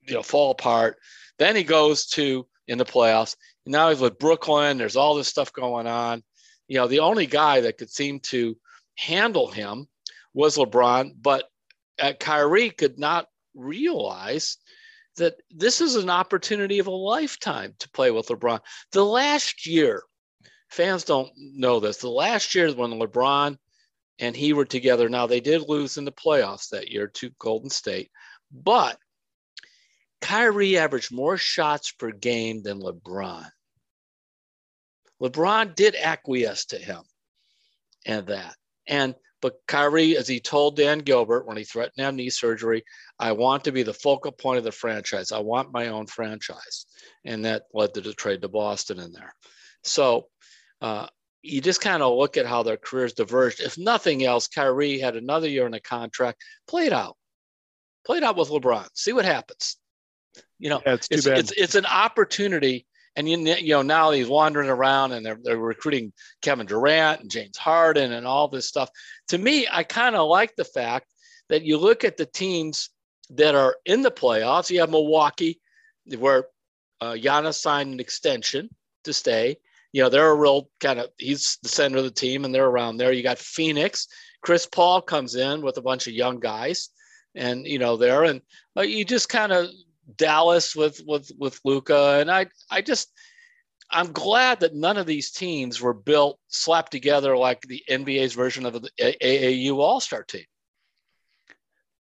you 0.03 0.15
know, 0.15 0.23
fall 0.23 0.51
apart. 0.51 0.99
Then 1.39 1.57
he 1.57 1.65
goes 1.65 2.07
to 2.09 2.47
in 2.67 2.79
the 2.79 2.85
playoffs. 2.85 3.37
Now 3.67 3.91
he's 3.91 4.01
with 4.01 4.19
Brooklyn. 4.19 4.79
There's 4.79 4.97
all 4.97 5.15
this 5.15 5.29
stuff 5.29 5.53
going 5.53 5.87
on. 5.87 6.23
You 6.69 6.79
know, 6.79 6.87
the 6.87 7.01
only 7.01 7.27
guy 7.27 7.61
that 7.63 7.79
could 7.79 7.91
seem 7.91 8.21
to 8.21 8.57
handle 8.97 9.49
him 9.51 9.87
was 10.35 10.57
LeBron, 10.57 11.13
but 11.21 11.45
uh, 11.99 12.13
Kyrie 12.19 12.71
could 12.71 12.99
not 12.99 13.27
realize 13.55 14.57
that 15.17 15.35
this 15.51 15.81
is 15.81 15.97
an 15.97 16.11
opportunity 16.11 16.79
of 16.79 16.87
a 16.87 16.93
lifetime 16.93 17.75
to 17.81 17.91
play 17.91 18.11
with 18.11 18.29
LeBron. 18.29 18.61
The 18.93 19.05
last 19.05 19.67
year, 19.67 20.03
fans 20.71 21.05
don't 21.05 21.31
know 21.37 21.81
this. 21.81 21.99
The 21.99 22.09
last 22.09 22.55
year 22.55 22.73
when 22.73 22.93
LeBron 22.93 23.57
and 24.21 24.37
he 24.37 24.53
were 24.53 24.67
together. 24.67 25.09
Now 25.09 25.27
they 25.27 25.41
did 25.41 25.69
lose 25.69 25.97
in 25.97 26.05
the 26.05 26.13
playoffs 26.13 26.69
that 26.71 26.91
year 26.91 27.09
to 27.09 27.31
Golden 27.39 27.71
State, 27.71 28.11
but 28.53 28.99
Kyrie 30.21 30.77
averaged 30.77 31.13
more 31.13 31.39
shots 31.39 31.91
per 31.93 32.11
game 32.11 32.63
than 32.63 32.81
LeBron. 32.81 33.49
LeBron 35.23 35.75
did 35.75 35.97
acquiesce 35.97 36.67
to 36.67 36.79
him 36.79 37.03
and 38.07 38.27
that. 38.27 38.55
And 38.87 39.15
but 39.43 39.55
Kyrie, 39.67 40.19
as 40.19 40.29
he 40.29 40.39
told 40.39 40.77
Dan 40.77 40.99
Gilbert 40.99 41.47
when 41.47 41.57
he 41.57 41.65
threatened 41.65 41.97
to 41.97 42.03
have 42.03 42.15
knee 42.15 42.29
surgery, 42.29 42.85
I 43.19 43.33
want 43.33 43.65
to 43.65 43.73
be 43.73 43.83
the 43.83 43.95
focal 43.95 44.33
point 44.33 44.59
of 44.59 44.65
the 44.65 44.73
franchise. 44.73 45.33
I 45.33 45.39
want 45.39 45.73
my 45.73 45.89
own 45.89 46.07
franchise. 46.07 46.85
And 47.25 47.47
that 47.47 47.63
led 47.73 47.95
to 47.95 48.03
the 48.03 48.13
trade 48.13 48.43
to 48.43 48.49
Boston 48.49 48.99
in 48.99 49.13
there. 49.13 49.35
So 49.83 50.27
uh, 50.81 51.07
you 51.43 51.61
just 51.61 51.81
kind 51.81 52.03
of 52.03 52.17
look 52.17 52.37
at 52.37 52.47
how 52.47 52.63
their 52.63 52.77
careers 52.77 53.15
diverged. 53.15 53.61
If 53.61 53.79
nothing 53.79 54.25
else, 54.25 54.49
Kyrie 54.49 54.99
had 54.99 55.17
another 55.17 55.49
year 55.49 55.67
in 55.67 55.75
a 55.75 55.81
contract, 55.81 56.43
play 56.69 56.87
it 56.87 56.93
out, 56.93 57.17
play 58.05 58.19
it 58.19 58.25
out 58.25 58.37
with 58.37 58.51
LeBron, 58.51 58.89
see 58.95 59.13
what 59.13 59.25
happens. 59.25 59.77
You 60.59 60.71
know, 60.71 60.83
yeah, 60.85 60.95
it's, 60.95 61.09
it's, 61.11 61.27
it's, 61.27 61.53
it's 61.53 61.75
an 61.75 61.87
opportunity. 61.87 62.87
And 63.17 63.29
you, 63.29 63.39
you 63.39 63.75
know 63.75 63.83
now 63.83 64.11
he's 64.11 64.29
wandering 64.29 64.69
around 64.69 65.13
and 65.13 65.25
they're, 65.25 65.39
they're 65.43 65.59
recruiting 65.59 66.13
Kevin 66.43 66.67
Durant 66.67 67.23
and 67.23 67.31
James 67.31 67.57
Harden 67.57 68.13
and 68.13 68.27
all 68.27 68.49
this 68.49 68.69
stuff. 68.69 68.91
To 69.29 69.39
me, 69.39 69.67
I 69.71 69.83
kind 69.83 70.15
of 70.15 70.29
like 70.29 70.55
the 70.57 70.65
fact 70.65 71.07
that 71.49 71.65
you 71.65 71.79
look 71.79 72.05
at 72.05 72.17
the 72.17 72.27
teams 72.27 72.91
that 73.31 73.55
are 73.55 73.77
in 73.85 74.03
the 74.03 74.11
playoffs. 74.11 74.71
You 74.71 74.81
have 74.81 74.91
Milwaukee, 74.91 75.61
where 76.19 76.47
uh, 77.01 77.13
Giannis 77.13 77.55
signed 77.55 77.93
an 77.93 78.01
extension 78.01 78.69
to 79.05 79.13
stay 79.13 79.57
you 79.93 80.03
know, 80.03 80.09
they're 80.09 80.31
a 80.31 80.35
real 80.35 80.69
kind 80.81 81.01
of 81.01 81.11
he's 81.19 81.59
the 81.63 81.69
center 81.69 81.99
of 81.99 82.05
the 82.05 82.11
team 82.11 82.45
and 82.45 82.55
they're 82.55 82.67
around 82.67 82.97
there. 82.97 83.13
You 83.13 83.23
got 83.23 83.39
Phoenix, 83.39 84.07
Chris 84.43 84.67
Paul 84.67 85.03
comes 85.03 85.35
in 85.35 85.63
with 85.63 85.77
a 85.77 85.83
bunch 85.83 86.07
of 86.07 86.13
young 86.13 86.41
guys, 86.41 86.91
and 87.35 87.67
you 87.67 87.79
know 87.79 87.97
there 87.97 88.25
and 88.25 88.41
uh, 88.77 88.83
you 88.83 89.05
just 89.05 89.29
kind 89.29 89.53
of 89.53 89.69
Dallas 90.17 90.75
with 90.75 91.01
with 91.07 91.31
with 91.39 91.61
Luka, 91.65 92.19
and 92.21 92.31
I 92.31 92.47
I 92.71 92.83
just 92.83 93.13
I'm 93.91 94.13
glad 94.13 94.61
that 94.61 94.75
none 94.75 94.97
of 94.97 95.07
these 95.07 95.33
teams 95.33 95.81
were 95.81 95.95
built 95.95 96.39
slapped 96.49 96.93
together 96.93 97.37
like 97.37 97.63
the 97.63 97.83
NBA's 97.89 98.35
version 98.35 98.67
of 98.67 98.75
the 98.75 98.91
AAU 99.01 99.77
All 99.79 100.01
Star 100.01 100.23
team. 100.23 100.45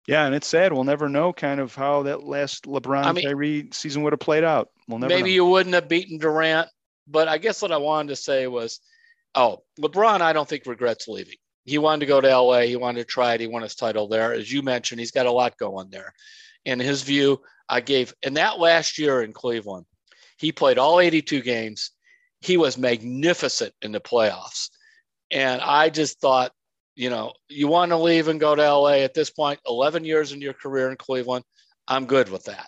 Yeah, 0.07 0.27
and 0.27 0.35
it's 0.35 0.49
sad. 0.49 0.73
We'll 0.73 0.85
never 0.85 1.09
know 1.09 1.33
kind 1.33 1.61
of 1.61 1.75
how 1.75 2.05
that 2.05 2.25
last 2.25 2.65
LeBron 2.65 3.05
I 3.05 3.13
mean, 3.13 3.25
Kyrie 3.25 3.69
season 3.73 4.03
would 4.03 4.13
have 4.13 4.21
played 4.21 4.43
out. 4.43 4.71
We'll 4.89 4.99
never. 4.99 5.15
Maybe 5.15 5.31
know. 5.31 5.35
you 5.35 5.47
wouldn't 5.47 5.75
have 5.75 5.89
beaten 5.89 6.19
Durant 6.19 6.69
but 7.07 7.29
I 7.29 7.39
guess 7.39 7.63
what 7.63 7.73
I 7.73 7.79
wanted 7.79 8.09
to 8.09 8.17
say 8.17 8.47
was, 8.47 8.81
oh, 9.35 9.63
LeBron, 9.81 10.21
I 10.21 10.33
don't 10.33 10.49
think 10.49 10.67
regrets 10.67 11.09
leaving. 11.09 11.37
He 11.65 11.79
wanted 11.79 12.01
to 12.01 12.07
go 12.07 12.21
to 12.21 12.37
LA. 12.37 12.61
He 12.61 12.77
wanted 12.77 13.01
to 13.01 13.05
try 13.05 13.35
it. 13.35 13.41
He 13.41 13.47
won 13.47 13.63
his 13.63 13.75
title 13.75 14.09
there. 14.09 14.33
As 14.33 14.53
you 14.53 14.63
mentioned, 14.63 15.01
he's 15.01 15.13
got 15.13 15.27
a 15.27 15.33
lot 15.33 15.59
going 15.59 15.91
there. 15.91 16.13
In 16.65 16.81
his 16.81 17.03
view, 17.03 17.41
I 17.69 17.81
gave, 17.81 18.13
in 18.23 18.35
that 18.35 18.59
last 18.59 18.99
year 18.99 19.23
in 19.23 19.33
Cleveland, 19.33 19.87
he 20.39 20.53
played 20.53 20.79
all 20.79 21.01
82 21.01 21.41
games. 21.43 21.93
He 22.41 22.57
was 22.57 22.77
magnificent 22.77 23.73
in 23.81 23.93
the 23.93 24.01
playoffs. 24.01 24.71
And 25.31 25.61
I 25.61 25.89
just 25.89 26.21
thought, 26.21 26.53
you 26.95 27.11
know, 27.11 27.33
you 27.49 27.69
want 27.69 27.91
to 27.91 27.97
leave 27.97 28.29
and 28.29 28.41
go 28.41 28.55
to 28.55 28.63
LA 28.63 28.99
at 28.99 29.15
this 29.15 29.31
point, 29.31 29.61
11 29.67 30.05
years 30.05 30.33
in 30.33 30.41
your 30.41 30.53
career 30.53 30.91
in 30.91 30.97
Cleveland. 30.97 31.45
I'm 31.89 32.07
good 32.07 32.29
with 32.29 32.45
that. 32.45 32.67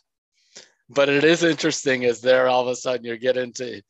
But 0.88 1.08
it 1.08 1.24
is 1.24 1.42
interesting 1.42 2.04
as 2.04 2.20
there 2.20 2.48
all 2.48 2.62
of 2.62 2.68
a 2.68 2.76
sudden 2.76 3.04
you 3.04 3.16
get 3.16 3.36
into 3.36 3.82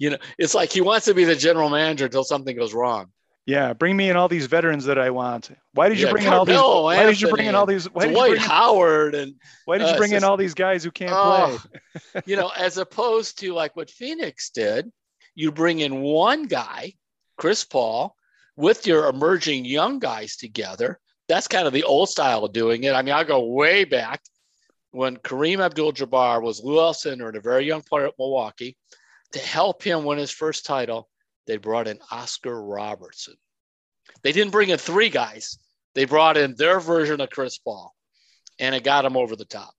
you 0.00 0.10
know, 0.10 0.16
it's 0.38 0.54
like 0.54 0.72
he 0.72 0.80
wants 0.80 1.04
to 1.04 1.14
be 1.14 1.24
the 1.24 1.36
general 1.36 1.68
manager 1.68 2.06
until 2.06 2.24
something 2.24 2.56
goes 2.56 2.72
wrong. 2.72 3.12
Yeah, 3.44 3.74
bring 3.74 3.96
me 3.96 4.08
in 4.08 4.16
all 4.16 4.28
these 4.28 4.46
veterans 4.46 4.86
that 4.86 4.98
I 4.98 5.10
want. 5.10 5.50
Why 5.74 5.88
did 5.88 6.00
you 6.00 6.06
yeah, 6.06 6.12
bring 6.12 6.24
in 6.24 6.32
all 6.32 6.44
these? 6.44 6.56
Why 6.56 7.04
did 7.04 7.20
you 7.20 7.28
bring 7.28 7.46
in 7.46 7.54
all 7.54 7.66
these? 7.66 7.84
Why 7.86 8.06
did 8.06 8.14
Dwight 8.14 8.38
Howard 8.38 9.14
and 9.14 9.34
why 9.66 9.78
did 9.78 9.88
you 9.88 9.94
uh, 9.94 9.98
bring 9.98 10.12
in 10.12 10.24
all 10.24 10.36
these 10.36 10.54
guys 10.54 10.82
who 10.82 10.90
can't 10.90 11.12
oh, 11.14 11.60
play? 12.12 12.22
you 12.26 12.36
know, 12.36 12.50
as 12.56 12.78
opposed 12.78 13.38
to 13.40 13.52
like 13.52 13.76
what 13.76 13.90
Phoenix 13.90 14.50
did, 14.50 14.90
you 15.34 15.52
bring 15.52 15.80
in 15.80 16.00
one 16.00 16.46
guy, 16.46 16.94
Chris 17.36 17.64
Paul, 17.64 18.16
with 18.56 18.86
your 18.86 19.06
emerging 19.08 19.66
young 19.66 19.98
guys 19.98 20.36
together. 20.36 20.98
That's 21.28 21.48
kind 21.48 21.66
of 21.66 21.74
the 21.74 21.84
old 21.84 22.08
style 22.08 22.44
of 22.44 22.52
doing 22.52 22.84
it. 22.84 22.94
I 22.94 23.02
mean, 23.02 23.14
I 23.14 23.24
go 23.24 23.44
way 23.44 23.84
back 23.84 24.22
when 24.92 25.16
Kareem 25.18 25.60
Abdul-Jabbar 25.60 26.42
was 26.42 26.62
Lou 26.62 26.76
Alcindor 26.76 27.28
and 27.28 27.36
a 27.36 27.40
very 27.40 27.66
young 27.66 27.82
player 27.82 28.06
at 28.06 28.14
Milwaukee 28.18 28.76
to 29.32 29.38
help 29.38 29.82
him 29.82 30.04
win 30.04 30.18
his 30.18 30.30
first 30.30 30.66
title, 30.66 31.08
they 31.46 31.56
brought 31.56 31.88
in 31.88 31.98
Oscar 32.10 32.62
Robertson. 32.62 33.34
They 34.22 34.32
didn't 34.32 34.52
bring 34.52 34.70
in 34.70 34.78
three 34.78 35.08
guys, 35.08 35.58
they 35.94 36.04
brought 36.04 36.36
in 36.36 36.54
their 36.54 36.80
version 36.80 37.20
of 37.20 37.30
Chris 37.30 37.58
Paul, 37.58 37.94
and 38.58 38.74
it 38.74 38.84
got 38.84 39.04
him 39.04 39.16
over 39.16 39.36
the 39.36 39.44
top. 39.44 39.74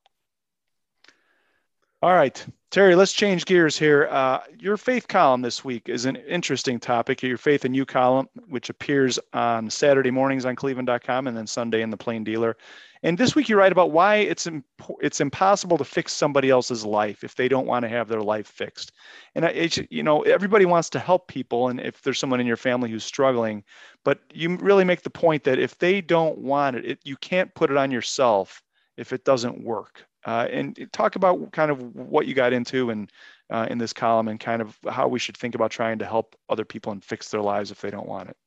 All 2.03 2.13
right, 2.13 2.43
Terry, 2.71 2.95
let's 2.95 3.13
change 3.13 3.45
gears 3.45 3.77
here. 3.77 4.07
Uh, 4.09 4.39
your 4.57 4.75
faith 4.75 5.07
column 5.07 5.41
this 5.41 5.63
week 5.63 5.87
is 5.87 6.05
an 6.05 6.15
interesting 6.15 6.79
topic. 6.79 7.21
Your 7.21 7.37
faith 7.37 7.63
and 7.63 7.75
you 7.75 7.85
column, 7.85 8.27
which 8.47 8.69
appears 8.69 9.19
on 9.33 9.69
Saturday 9.69 10.09
mornings 10.09 10.45
on 10.45 10.55
cleveland.com 10.55 11.27
and 11.27 11.37
then 11.37 11.45
Sunday 11.45 11.83
in 11.83 11.91
the 11.91 11.97
Plain 11.97 12.23
Dealer. 12.23 12.57
And 13.03 13.17
this 13.17 13.35
week 13.35 13.49
you 13.49 13.57
write 13.57 13.71
about 13.71 13.91
why 13.91 14.17
it's 14.17 14.45
imp- 14.45 14.65
it's 15.01 15.21
impossible 15.21 15.77
to 15.77 15.83
fix 15.83 16.13
somebody 16.13 16.49
else's 16.49 16.85
life 16.85 17.23
if 17.23 17.35
they 17.35 17.47
don't 17.47 17.65
want 17.65 17.83
to 17.83 17.89
have 17.89 18.07
their 18.07 18.21
life 18.21 18.47
fixed. 18.47 18.91
And 19.33 19.45
it's, 19.45 19.79
you 19.89 20.03
know 20.03 20.21
everybody 20.21 20.65
wants 20.65 20.89
to 20.91 20.99
help 20.99 21.27
people, 21.27 21.69
and 21.69 21.79
if 21.79 22.01
there's 22.01 22.19
someone 22.19 22.39
in 22.39 22.47
your 22.47 22.57
family 22.57 22.91
who's 22.91 23.03
struggling, 23.03 23.63
but 24.05 24.19
you 24.33 24.55
really 24.57 24.83
make 24.83 25.01
the 25.01 25.09
point 25.09 25.43
that 25.45 25.57
if 25.57 25.77
they 25.79 26.01
don't 26.01 26.37
want 26.37 26.75
it, 26.75 26.85
it 26.85 26.99
you 27.03 27.17
can't 27.17 27.53
put 27.55 27.71
it 27.71 27.77
on 27.77 27.89
yourself 27.91 28.61
if 28.97 29.13
it 29.13 29.25
doesn't 29.25 29.63
work. 29.63 30.05
Uh, 30.23 30.47
and 30.51 30.87
talk 30.93 31.15
about 31.15 31.51
kind 31.51 31.71
of 31.71 31.81
what 31.95 32.27
you 32.27 32.35
got 32.35 32.53
into 32.53 32.91
and 32.91 33.11
uh, 33.49 33.65
in 33.71 33.79
this 33.79 33.91
column 33.91 34.27
and 34.27 34.39
kind 34.39 34.61
of 34.61 34.77
how 34.87 35.07
we 35.07 35.17
should 35.17 35.35
think 35.35 35.55
about 35.55 35.71
trying 35.71 35.97
to 35.97 36.05
help 36.05 36.35
other 36.47 36.63
people 36.63 36.91
and 36.91 37.03
fix 37.03 37.29
their 37.29 37.41
lives 37.41 37.71
if 37.71 37.81
they 37.81 37.89
don't 37.89 38.07
want 38.07 38.29
it. 38.29 38.37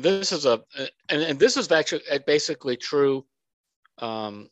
This 0.00 0.30
is 0.30 0.46
a 0.46 0.62
and, 1.08 1.22
and 1.22 1.38
this 1.40 1.56
is 1.56 1.72
actually 1.72 2.02
basically 2.24 2.76
true 2.76 3.26
um, 4.00 4.48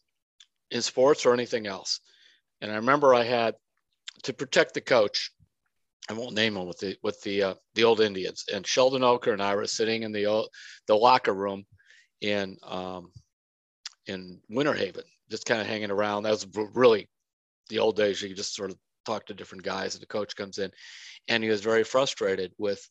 in 0.70 0.82
sports 0.82 1.26
or 1.26 1.32
anything 1.32 1.66
else. 1.66 2.00
And 2.60 2.70
I 2.70 2.76
remember 2.76 3.14
I 3.14 3.24
had 3.24 3.54
to 4.24 4.32
protect 4.32 4.74
the 4.74 4.80
coach. 4.80 5.30
I 6.10 6.14
won't 6.14 6.34
name 6.34 6.56
him 6.56 6.66
with 6.66 6.78
the 6.78 6.96
with 7.02 7.20
the 7.22 7.42
uh, 7.42 7.54
the 7.74 7.84
old 7.84 8.00
Indians. 8.00 8.44
And 8.52 8.66
Sheldon 8.66 9.02
Ocker 9.02 9.32
and 9.32 9.42
I 9.42 9.54
were 9.54 9.66
sitting 9.66 10.02
in 10.02 10.12
the 10.12 10.26
old, 10.26 10.48
the 10.86 10.96
locker 10.96 11.34
room 11.34 11.66
in 12.20 12.56
um, 12.62 13.12
in 14.06 14.40
Winter 14.48 14.72
Haven, 14.72 15.04
just 15.30 15.44
kind 15.46 15.60
of 15.60 15.66
hanging 15.66 15.90
around. 15.90 16.22
That 16.22 16.30
was 16.30 16.46
really 16.74 17.08
the 17.68 17.78
old 17.78 17.96
days. 17.96 18.22
You 18.22 18.34
just 18.34 18.54
sort 18.54 18.70
of 18.70 18.78
talk 19.04 19.26
to 19.26 19.34
different 19.34 19.64
guys, 19.64 19.94
and 19.94 20.02
the 20.02 20.06
coach 20.06 20.34
comes 20.34 20.58
in, 20.58 20.70
and 21.28 21.42
he 21.42 21.50
was 21.50 21.60
very 21.60 21.84
frustrated 21.84 22.52
with 22.58 22.86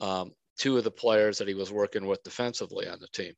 um, 0.00 0.32
two 0.58 0.76
of 0.76 0.84
the 0.84 0.90
players 0.90 1.38
that 1.38 1.48
he 1.48 1.54
was 1.54 1.72
working 1.72 2.06
with 2.06 2.22
defensively 2.24 2.88
on 2.88 2.98
the 3.00 3.08
team. 3.08 3.34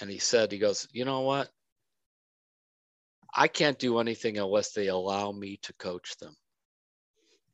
And 0.00 0.10
he 0.10 0.18
said, 0.18 0.52
he 0.52 0.58
goes, 0.58 0.88
you 0.92 1.04
know 1.04 1.20
what? 1.20 1.48
I 3.34 3.48
can't 3.48 3.78
do 3.78 3.98
anything 3.98 4.38
unless 4.38 4.72
they 4.72 4.88
allow 4.88 5.32
me 5.32 5.58
to 5.62 5.72
coach 5.74 6.16
them. 6.18 6.36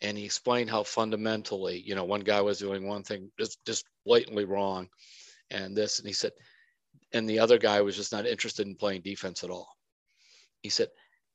And 0.03 0.17
he 0.17 0.25
explained 0.25 0.71
how 0.71 0.83
fundamentally, 0.83 1.83
you 1.85 1.95
know, 1.95 2.05
one 2.05 2.21
guy 2.21 2.41
was 2.41 2.59
doing 2.59 2.87
one 2.87 3.03
thing 3.03 3.31
just, 3.39 3.65
just 3.65 3.85
blatantly 4.05 4.45
wrong 4.45 4.89
and 5.51 5.77
this. 5.77 5.99
And 5.99 6.07
he 6.07 6.13
said, 6.13 6.33
and 7.13 7.29
the 7.29 7.39
other 7.39 7.59
guy 7.59 7.81
was 7.81 7.97
just 7.97 8.13
not 8.13 8.27
interested 8.27 8.67
in 8.67 8.75
playing 8.75 9.03
defense 9.03 9.43
at 9.43 9.51
all. 9.51 9.69
He 10.63 10.69
said, 10.69 10.89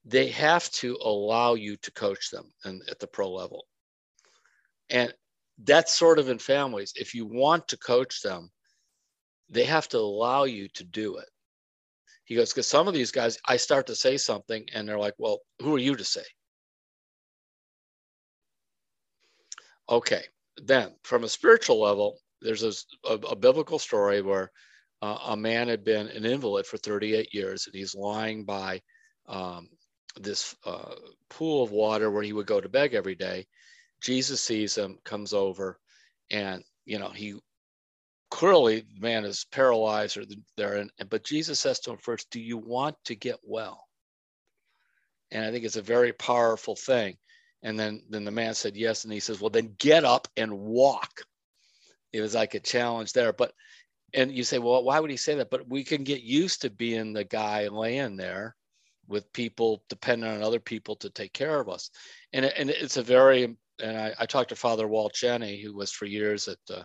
they 0.05 0.29
have 0.29 0.69
to 0.71 0.97
allow 1.01 1.53
you 1.53 1.77
to 1.77 1.91
coach 1.91 2.29
them 2.29 2.51
and 2.63 2.81
at 2.89 2.99
the 2.99 3.07
pro 3.07 3.31
level. 3.31 3.65
And 4.89 5.13
that's 5.63 5.93
sort 5.93 6.19
of 6.19 6.29
in 6.29 6.39
families. 6.39 6.93
If 6.95 7.13
you 7.13 7.25
want 7.25 7.67
to 7.69 7.77
coach 7.77 8.21
them, 8.21 8.51
they 9.49 9.65
have 9.65 9.87
to 9.89 9.97
allow 9.97 10.43
you 10.43 10.67
to 10.69 10.83
do 10.83 11.17
it. 11.17 11.29
He 12.25 12.35
goes, 12.35 12.51
because 12.51 12.67
some 12.67 12.87
of 12.87 12.93
these 12.93 13.11
guys, 13.11 13.37
I 13.45 13.57
start 13.57 13.87
to 13.87 13.95
say 13.95 14.17
something 14.17 14.65
and 14.73 14.87
they're 14.87 14.99
like, 14.99 15.15
well, 15.17 15.39
who 15.61 15.75
are 15.75 15.79
you 15.79 15.95
to 15.95 16.03
say? 16.03 16.23
Okay, 19.89 20.23
then 20.57 20.95
from 21.03 21.23
a 21.23 21.29
spiritual 21.29 21.81
level, 21.81 22.17
there's 22.41 22.63
a, 22.63 22.71
a, 23.09 23.13
a 23.15 23.35
biblical 23.35 23.79
story 23.79 24.21
where 24.21 24.51
uh, 25.01 25.17
a 25.27 25.37
man 25.37 25.67
had 25.67 25.83
been 25.83 26.07
an 26.07 26.25
invalid 26.25 26.65
for 26.65 26.77
38 26.77 27.33
years 27.33 27.65
and 27.65 27.75
he's 27.75 27.95
lying 27.95 28.45
by 28.45 28.81
um, 29.27 29.67
this 30.19 30.55
uh, 30.65 30.95
pool 31.29 31.63
of 31.63 31.71
water 31.71 32.11
where 32.11 32.23
he 32.23 32.33
would 32.33 32.45
go 32.45 32.61
to 32.61 32.69
beg 32.69 32.93
every 32.93 33.15
day. 33.15 33.45
Jesus 34.01 34.41
sees 34.41 34.75
him, 34.75 34.97
comes 35.03 35.33
over, 35.33 35.79
and 36.31 36.63
you 36.85 36.97
know 36.97 37.09
he 37.09 37.35
clearly 38.31 38.81
the 38.81 38.99
man 38.99 39.25
is 39.25 39.45
paralyzed 39.51 40.17
or 40.17 40.23
there. 40.57 40.77
And, 40.77 40.91
but 41.09 41.23
Jesus 41.23 41.59
says 41.59 41.79
to 41.81 41.91
him 41.91 41.97
first, 41.97 42.31
"Do 42.31 42.39
you 42.39 42.57
want 42.57 42.95
to 43.05 43.15
get 43.15 43.37
well?" 43.43 43.87
And 45.31 45.45
I 45.45 45.51
think 45.51 45.63
it's 45.65 45.77
a 45.77 45.83
very 45.83 46.13
powerful 46.13 46.75
thing. 46.75 47.17
And 47.61 47.79
then 47.79 48.03
then 48.09 48.25
the 48.25 48.31
man 48.31 48.55
said 48.55 48.75
yes, 48.75 49.03
and 49.03 49.13
he 49.13 49.19
says, 49.19 49.39
"Well, 49.39 49.51
then 49.51 49.75
get 49.77 50.03
up 50.03 50.27
and 50.35 50.59
walk." 50.59 51.21
It 52.11 52.21
was 52.21 52.33
like 52.33 52.55
a 52.55 52.59
challenge 52.59 53.13
there, 53.13 53.31
but 53.31 53.53
and 54.13 54.31
you 54.31 54.43
say, 54.43 54.59
well, 54.59 54.83
why 54.83 54.99
would 54.99 55.11
he 55.11 55.17
say 55.17 55.35
that? 55.35 55.49
But 55.49 55.69
we 55.69 55.83
can 55.83 56.03
get 56.03 56.21
used 56.21 56.61
to 56.61 56.69
being 56.69 57.13
the 57.13 57.23
guy 57.23 57.67
laying 57.67 58.17
there 58.17 58.55
with 59.07 59.31
people 59.33 59.83
depending 59.89 60.29
on 60.29 60.43
other 60.43 60.59
people 60.59 60.95
to 60.97 61.09
take 61.09 61.33
care 61.33 61.59
of 61.59 61.69
us. 61.69 61.89
And, 62.33 62.45
and 62.45 62.69
it's 62.69 62.97
a 62.97 63.03
very, 63.03 63.55
and 63.81 63.97
I, 63.97 64.13
I 64.19 64.25
talked 64.25 64.49
to 64.49 64.55
Father 64.55 64.87
Walt 64.87 65.13
Jenny, 65.13 65.61
who 65.61 65.73
was 65.73 65.91
for 65.91 66.05
years 66.05 66.47
at 66.47 66.57
uh, 66.69 66.83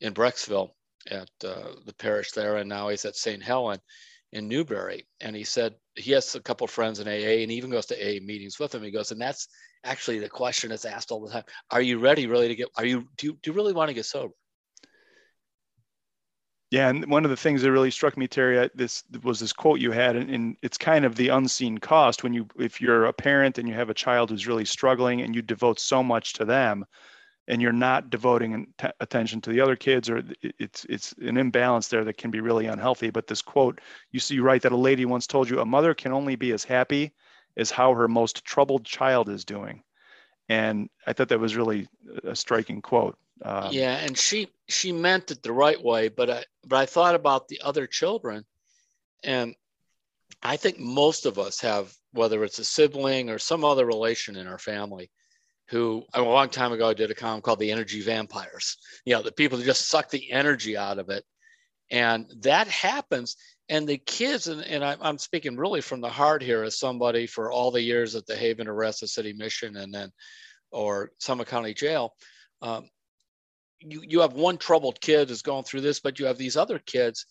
in 0.00 0.14
Brecksville 0.14 0.70
at 1.10 1.30
uh, 1.44 1.72
the 1.84 1.94
parish 1.98 2.32
there, 2.32 2.56
and 2.56 2.68
now 2.68 2.88
he's 2.88 3.04
at 3.04 3.16
St. 3.16 3.42
Helen 3.42 3.78
in 4.32 4.48
Newbury. 4.48 5.06
And 5.20 5.34
he 5.34 5.44
said 5.44 5.74
he 5.94 6.12
has 6.12 6.34
a 6.34 6.40
couple 6.40 6.66
friends 6.66 7.00
in 7.00 7.08
AA, 7.08 7.42
and 7.42 7.50
he 7.50 7.56
even 7.56 7.70
goes 7.70 7.86
to 7.86 7.96
AA 7.96 8.20
meetings 8.20 8.58
with 8.58 8.72
them. 8.72 8.82
He 8.82 8.90
goes, 8.90 9.12
and 9.12 9.20
that's 9.20 9.48
actually 9.84 10.18
the 10.18 10.28
question 10.28 10.70
that's 10.70 10.84
asked 10.84 11.10
all 11.10 11.24
the 11.24 11.32
time: 11.32 11.44
Are 11.70 11.82
you 11.82 11.98
ready, 11.98 12.26
really, 12.26 12.48
to 12.48 12.56
get? 12.56 12.68
Are 12.76 12.84
you 12.84 13.08
do 13.16 13.28
you, 13.28 13.38
do 13.42 13.50
you 13.50 13.52
really 13.52 13.72
want 13.72 13.88
to 13.88 13.94
get 13.94 14.06
sober? 14.06 14.34
Yeah, 16.72 16.88
and 16.88 17.08
one 17.08 17.24
of 17.24 17.30
the 17.30 17.36
things 17.36 17.62
that 17.62 17.70
really 17.70 17.92
struck 17.92 18.16
me, 18.16 18.26
Terry, 18.26 18.68
this 18.74 19.04
was 19.22 19.38
this 19.38 19.52
quote 19.52 19.78
you 19.78 19.92
had, 19.92 20.16
and, 20.16 20.28
and, 20.28 20.56
it's 20.62 20.76
kind 20.76 21.04
of 21.04 21.14
the 21.14 21.28
unseen 21.28 21.78
cost 21.78 22.24
when 22.24 22.34
you, 22.34 22.48
if 22.58 22.80
you're 22.80 23.04
a 23.04 23.12
parent 23.12 23.58
and 23.58 23.68
you 23.68 23.74
have 23.74 23.88
a 23.88 23.94
child 23.94 24.30
who's 24.30 24.48
really 24.48 24.64
struggling, 24.64 25.22
and 25.22 25.32
you 25.32 25.42
devote 25.42 25.78
so 25.78 26.02
much 26.02 26.32
to 26.34 26.44
them, 26.44 26.84
and 27.48 27.62
you're 27.62 27.72
not 27.72 28.10
devoting 28.10 28.72
attention 29.00 29.40
to 29.40 29.50
the 29.50 29.60
other 29.60 29.76
kids, 29.76 30.10
or 30.10 30.22
it's 30.42 30.84
it's 30.88 31.12
an 31.20 31.36
imbalance 31.36 31.88
there 31.88 32.04
that 32.04 32.18
can 32.18 32.30
be 32.30 32.40
really 32.40 32.66
unhealthy. 32.66 33.10
But 33.10 33.26
this 33.26 33.42
quote, 33.42 33.80
you 34.10 34.20
see, 34.20 34.40
right, 34.40 34.60
that 34.62 34.72
a 34.72 34.76
lady 34.76 35.04
once 35.04 35.26
told 35.26 35.48
you, 35.48 35.60
a 35.60 35.66
mother 35.66 35.94
can 35.94 36.12
only 36.12 36.36
be 36.36 36.52
as 36.52 36.64
happy 36.64 37.12
as 37.56 37.70
how 37.70 37.94
her 37.94 38.08
most 38.08 38.44
troubled 38.44 38.84
child 38.84 39.28
is 39.28 39.44
doing, 39.44 39.82
and 40.48 40.90
I 41.06 41.12
thought 41.12 41.28
that 41.28 41.40
was 41.40 41.56
really 41.56 41.88
a 42.24 42.34
striking 42.34 42.82
quote. 42.82 43.16
Um, 43.42 43.72
yeah, 43.72 43.96
and 43.96 44.16
she 44.16 44.48
she 44.68 44.92
meant 44.92 45.30
it 45.30 45.42
the 45.42 45.52
right 45.52 45.82
way, 45.82 46.08
but 46.08 46.30
I 46.30 46.44
but 46.66 46.76
I 46.76 46.86
thought 46.86 47.14
about 47.14 47.48
the 47.48 47.60
other 47.62 47.86
children, 47.86 48.44
and 49.22 49.54
I 50.42 50.56
think 50.56 50.78
most 50.78 51.26
of 51.26 51.38
us 51.38 51.60
have 51.60 51.94
whether 52.12 52.42
it's 52.42 52.58
a 52.58 52.64
sibling 52.64 53.30
or 53.30 53.38
some 53.38 53.64
other 53.64 53.86
relation 53.86 54.36
in 54.36 54.46
our 54.46 54.58
family 54.58 55.10
who 55.68 56.04
a 56.14 56.22
long 56.22 56.48
time 56.48 56.72
ago 56.72 56.88
I 56.88 56.94
did 56.94 57.10
a 57.10 57.14
column 57.14 57.40
called 57.40 57.58
the 57.58 57.72
energy 57.72 58.00
vampires. 58.00 58.76
You 59.04 59.14
know, 59.14 59.22
the 59.22 59.32
people 59.32 59.58
who 59.58 59.64
just 59.64 59.88
suck 59.88 60.10
the 60.10 60.30
energy 60.30 60.76
out 60.76 60.98
of 60.98 61.10
it. 61.10 61.24
And 61.90 62.26
that 62.42 62.68
happens. 62.68 63.36
And 63.68 63.88
the 63.88 63.98
kids, 63.98 64.46
and, 64.46 64.62
and 64.62 64.84
I, 64.84 64.96
am 65.00 65.18
speaking 65.18 65.56
really 65.56 65.80
from 65.80 66.00
the 66.00 66.08
heart 66.08 66.42
here 66.42 66.62
as 66.62 66.78
somebody 66.78 67.26
for 67.26 67.50
all 67.50 67.70
the 67.70 67.82
years 67.82 68.14
at 68.14 68.26
the 68.26 68.36
Haven 68.36 68.68
of 68.68 68.76
Rest 68.76 69.06
City 69.08 69.32
Mission 69.32 69.76
and 69.76 69.92
then, 69.92 70.12
or 70.70 71.10
Summit 71.18 71.48
County 71.48 71.74
Jail, 71.74 72.12
um, 72.62 72.88
you, 73.80 74.02
you 74.06 74.20
have 74.20 74.34
one 74.34 74.56
troubled 74.56 75.00
kid 75.00 75.28
who's 75.28 75.42
going 75.42 75.64
through 75.64 75.80
this, 75.80 76.00
but 76.00 76.18
you 76.18 76.26
have 76.26 76.38
these 76.38 76.56
other 76.56 76.78
kids 76.78 77.26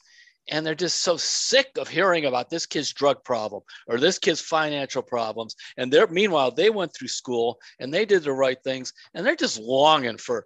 and 0.50 0.66
they're 0.66 0.76
just 0.76 1.02
so 1.02 1.18
sick 1.18 1.72
of 1.78 1.88
hearing 1.88 2.26
about 2.26 2.50
this 2.50 2.66
kid's 2.66 2.94
drug 2.94 3.24
problem 3.24 3.62
or 3.88 3.98
this 3.98 4.20
kid's 4.20 4.42
financial 4.42 5.02
problems. 5.02 5.56
And 5.78 5.92
they're 5.92 6.08
meanwhile 6.08 6.52
they 6.52 6.70
went 6.70 6.94
through 6.94 7.08
school 7.08 7.60
and 7.80 7.94
they 7.94 8.06
did 8.06 8.24
the 8.24 8.32
right 8.32 8.62
things 8.64 8.94
and 9.14 9.26
they're 9.26 9.36
just 9.36 9.60
longing 9.60 10.18
for 10.18 10.46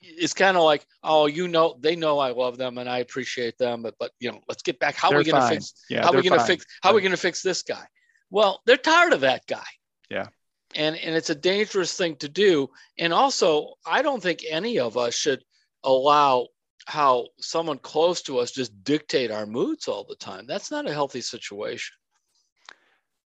it's 0.00 0.34
kind 0.34 0.56
of 0.56 0.62
like 0.62 0.84
oh 1.02 1.26
you 1.26 1.48
know 1.48 1.76
they 1.80 1.96
know 1.96 2.18
i 2.18 2.30
love 2.30 2.58
them 2.58 2.76
and 2.76 2.88
i 2.88 2.98
appreciate 2.98 3.56
them 3.56 3.82
but 3.82 3.94
but 3.98 4.10
you 4.20 4.30
know 4.30 4.40
let's 4.48 4.62
get 4.62 4.78
back. 4.78 4.94
How 4.94 5.08
they're 5.08 5.18
are 5.18 5.22
we 5.22 5.30
going 5.30 5.42
to 5.42 5.48
fix 5.48 5.72
yeah, 5.88 6.02
how 6.02 6.12
are 6.12 6.16
we 6.16 6.28
going 6.28 6.38
to 6.38 6.46
fix 6.46 6.64
how 6.82 6.90
are 6.90 6.94
we 6.94 7.00
going 7.00 7.12
to 7.12 7.16
fix 7.16 7.42
this 7.42 7.62
guy? 7.62 7.84
Well 8.30 8.60
they're 8.66 8.76
tired 8.76 9.12
of 9.12 9.20
that 9.22 9.46
guy. 9.46 9.64
Yeah. 10.10 10.28
And 10.74 10.96
and 10.96 11.14
it's 11.14 11.30
a 11.30 11.34
dangerous 11.34 11.96
thing 11.96 12.16
to 12.16 12.28
do. 12.28 12.68
And 12.98 13.12
also 13.12 13.74
i 13.86 14.02
don't 14.02 14.22
think 14.22 14.40
any 14.48 14.78
of 14.78 14.96
us 14.96 15.14
should 15.14 15.42
allow 15.82 16.48
how 16.86 17.26
someone 17.38 17.78
close 17.78 18.22
to 18.22 18.38
us 18.38 18.50
just 18.50 18.84
dictate 18.84 19.30
our 19.30 19.46
moods 19.46 19.88
all 19.88 20.04
the 20.04 20.16
time. 20.16 20.46
That's 20.46 20.70
not 20.70 20.88
a 20.88 20.92
healthy 20.92 21.20
situation. 21.20 21.94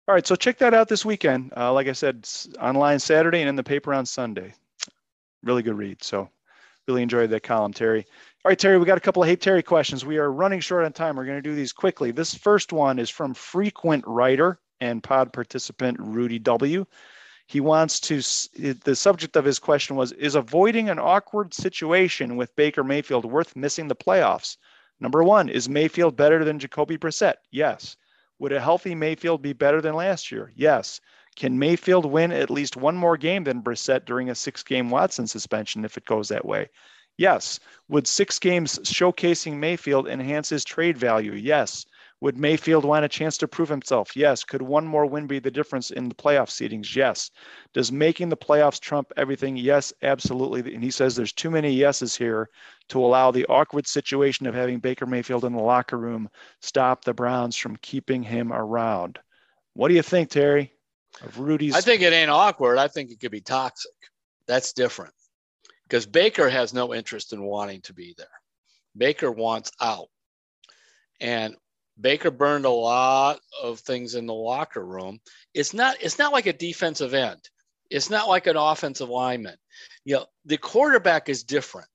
All 0.08 0.14
right 0.14 0.26
so 0.26 0.36
check 0.36 0.58
that 0.58 0.74
out 0.74 0.88
this 0.88 1.04
weekend. 1.04 1.52
Uh, 1.56 1.72
like 1.72 1.88
i 1.88 1.92
said 1.92 2.28
online 2.60 2.98
saturday 2.98 3.40
and 3.40 3.48
in 3.48 3.56
the 3.56 3.64
paper 3.64 3.92
on 3.92 4.06
sunday. 4.06 4.54
Really 5.42 5.62
good 5.62 5.76
read 5.76 6.02
so 6.02 6.30
really 6.86 7.02
enjoyed 7.02 7.30
that 7.30 7.42
column 7.42 7.72
terry. 7.72 8.06
All 8.44 8.50
right 8.50 8.58
terry 8.58 8.78
we 8.78 8.84
got 8.84 8.98
a 8.98 9.00
couple 9.00 9.22
of 9.22 9.28
hey 9.28 9.36
terry 9.36 9.62
questions. 9.62 10.04
We 10.04 10.18
are 10.18 10.30
running 10.30 10.60
short 10.60 10.84
on 10.84 10.92
time. 10.92 11.16
We're 11.16 11.24
going 11.24 11.42
to 11.42 11.48
do 11.48 11.54
these 11.54 11.72
quickly. 11.72 12.12
This 12.12 12.34
first 12.34 12.72
one 12.72 12.98
is 12.98 13.10
from 13.10 13.34
frequent 13.34 14.04
writer 14.06 14.60
and 14.80 15.02
pod 15.02 15.32
participant 15.32 15.98
rudy 15.98 16.38
w 16.38 16.86
he 17.46 17.60
wants 17.60 18.00
to 18.00 18.16
the 18.84 18.96
subject 18.96 19.36
of 19.36 19.44
his 19.44 19.60
question 19.60 19.94
was 19.94 20.12
is 20.12 20.34
avoiding 20.34 20.88
an 20.88 20.98
awkward 20.98 21.54
situation 21.54 22.36
with 22.36 22.54
baker 22.56 22.82
mayfield 22.82 23.24
worth 23.24 23.54
missing 23.54 23.86
the 23.86 23.94
playoffs? 23.94 24.56
Number 24.98 25.22
one 25.22 25.48
is 25.48 25.68
mayfield 25.68 26.16
better 26.16 26.44
than 26.44 26.58
jacoby 26.58 26.98
brissett? 26.98 27.36
Yes. 27.50 27.96
Would 28.38 28.52
a 28.52 28.60
healthy 28.60 28.94
mayfield 28.94 29.42
be 29.42 29.52
better 29.52 29.80
than 29.80 29.94
last 29.94 30.32
year? 30.32 30.52
Yes. 30.56 31.00
Can 31.36 31.58
mayfield 31.58 32.04
win 32.04 32.32
at 32.32 32.50
least 32.50 32.76
one 32.76 32.96
more 32.96 33.16
game 33.16 33.44
than 33.44 33.62
brissett 33.62 34.04
during 34.06 34.28
a 34.28 34.34
six 34.34 34.62
game 34.62 34.90
watson 34.90 35.26
suspension 35.26 35.84
if 35.84 35.96
it 35.96 36.04
goes 36.04 36.28
that 36.28 36.44
way? 36.44 36.68
Yes. 37.16 37.60
Would 37.88 38.08
six 38.08 38.38
games 38.40 38.78
showcasing 38.80 39.54
mayfield 39.54 40.08
enhance 40.08 40.48
his 40.48 40.64
trade 40.64 40.98
value? 40.98 41.32
Yes 41.32 41.86
would 42.26 42.36
Mayfield 42.36 42.84
want 42.84 43.04
a 43.04 43.08
chance 43.08 43.38
to 43.38 43.46
prove 43.46 43.68
himself? 43.68 44.16
Yes. 44.16 44.42
Could 44.42 44.60
one 44.60 44.84
more 44.84 45.06
win 45.06 45.28
be 45.28 45.38
the 45.38 45.48
difference 45.48 45.92
in 45.92 46.08
the 46.08 46.14
playoff 46.16 46.50
seedings? 46.50 46.96
Yes. 46.96 47.30
Does 47.72 47.92
making 47.92 48.30
the 48.30 48.36
playoffs 48.36 48.80
trump 48.80 49.12
everything? 49.16 49.56
Yes, 49.56 49.92
absolutely. 50.02 50.74
And 50.74 50.82
he 50.82 50.90
says 50.90 51.14
there's 51.14 51.32
too 51.32 51.52
many 51.52 51.72
yeses 51.72 52.16
here 52.16 52.48
to 52.88 52.98
allow 52.98 53.30
the 53.30 53.46
awkward 53.46 53.86
situation 53.86 54.48
of 54.48 54.56
having 54.56 54.80
Baker 54.80 55.06
Mayfield 55.06 55.44
in 55.44 55.52
the 55.52 55.62
locker 55.62 55.98
room 55.98 56.28
stop 56.60 57.04
the 57.04 57.14
Browns 57.14 57.56
from 57.56 57.76
keeping 57.76 58.24
him 58.24 58.52
around. 58.52 59.20
What 59.74 59.86
do 59.86 59.94
you 59.94 60.02
think, 60.02 60.28
Terry? 60.28 60.72
Of 61.22 61.38
Rudy's 61.38 61.76
I 61.76 61.80
think 61.80 62.02
it 62.02 62.12
ain't 62.12 62.28
awkward. 62.28 62.76
I 62.78 62.88
think 62.88 63.12
it 63.12 63.20
could 63.20 63.30
be 63.30 63.40
toxic. 63.40 63.92
That's 64.48 64.72
different. 64.72 65.14
Because 65.84 66.06
Baker 66.06 66.48
has 66.48 66.74
no 66.74 66.92
interest 66.92 67.32
in 67.32 67.40
wanting 67.40 67.82
to 67.82 67.94
be 67.94 68.16
there. 68.18 68.26
Baker 68.96 69.30
wants 69.30 69.70
out. 69.80 70.08
And 71.20 71.54
Baker 72.00 72.30
burned 72.30 72.64
a 72.64 72.70
lot 72.70 73.40
of 73.62 73.80
things 73.80 74.14
in 74.14 74.26
the 74.26 74.34
locker 74.34 74.84
room. 74.84 75.18
It's 75.54 75.72
not 75.72 75.96
it's 76.00 76.18
not 76.18 76.32
like 76.32 76.46
a 76.46 76.52
defensive 76.52 77.14
end. 77.14 77.40
It's 77.90 78.10
not 78.10 78.28
like 78.28 78.46
an 78.46 78.56
offensive 78.56 79.08
lineman. 79.08 79.56
You 80.04 80.16
know, 80.16 80.26
the 80.44 80.58
quarterback 80.58 81.28
is 81.28 81.44
different. 81.44 81.88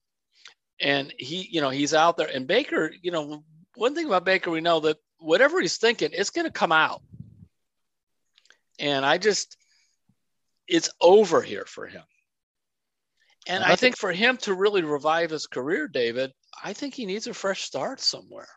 And 0.80 1.14
he, 1.18 1.48
you 1.52 1.62
know, 1.62 1.70
he's 1.70 1.94
out 1.94 2.18
there 2.18 2.30
and 2.34 2.48
Baker, 2.48 2.92
you 3.02 3.12
know, 3.12 3.44
one 3.76 3.94
thing 3.94 4.08
about 4.08 4.26
Baker 4.26 4.50
we 4.50 4.62
know 4.62 4.80
that 4.82 4.98
whatever 5.20 5.62
he's 5.62 5.78
thinking, 5.78 6.10
it's 6.12 6.32
going 6.32 6.48
to 6.48 6.52
come 6.52 6.72
out. 6.72 7.02
And 8.80 9.06
I 9.06 9.20
just 9.20 9.58
it's 10.68 10.90
over 11.00 11.42
here 11.42 11.66
for 11.66 11.86
him. 11.86 12.04
And 13.48 13.64
I 13.64 13.76
think 13.76 13.98
for 13.98 14.12
him 14.12 14.38
to 14.38 14.54
really 14.54 14.84
revive 14.84 15.32
his 15.32 15.48
career, 15.48 15.88
David, 15.88 16.32
I 16.64 16.74
think 16.74 16.94
he 16.94 17.06
needs 17.06 17.28
a 17.28 17.34
fresh 17.34 17.64
start 17.64 18.00
somewhere. 18.00 18.48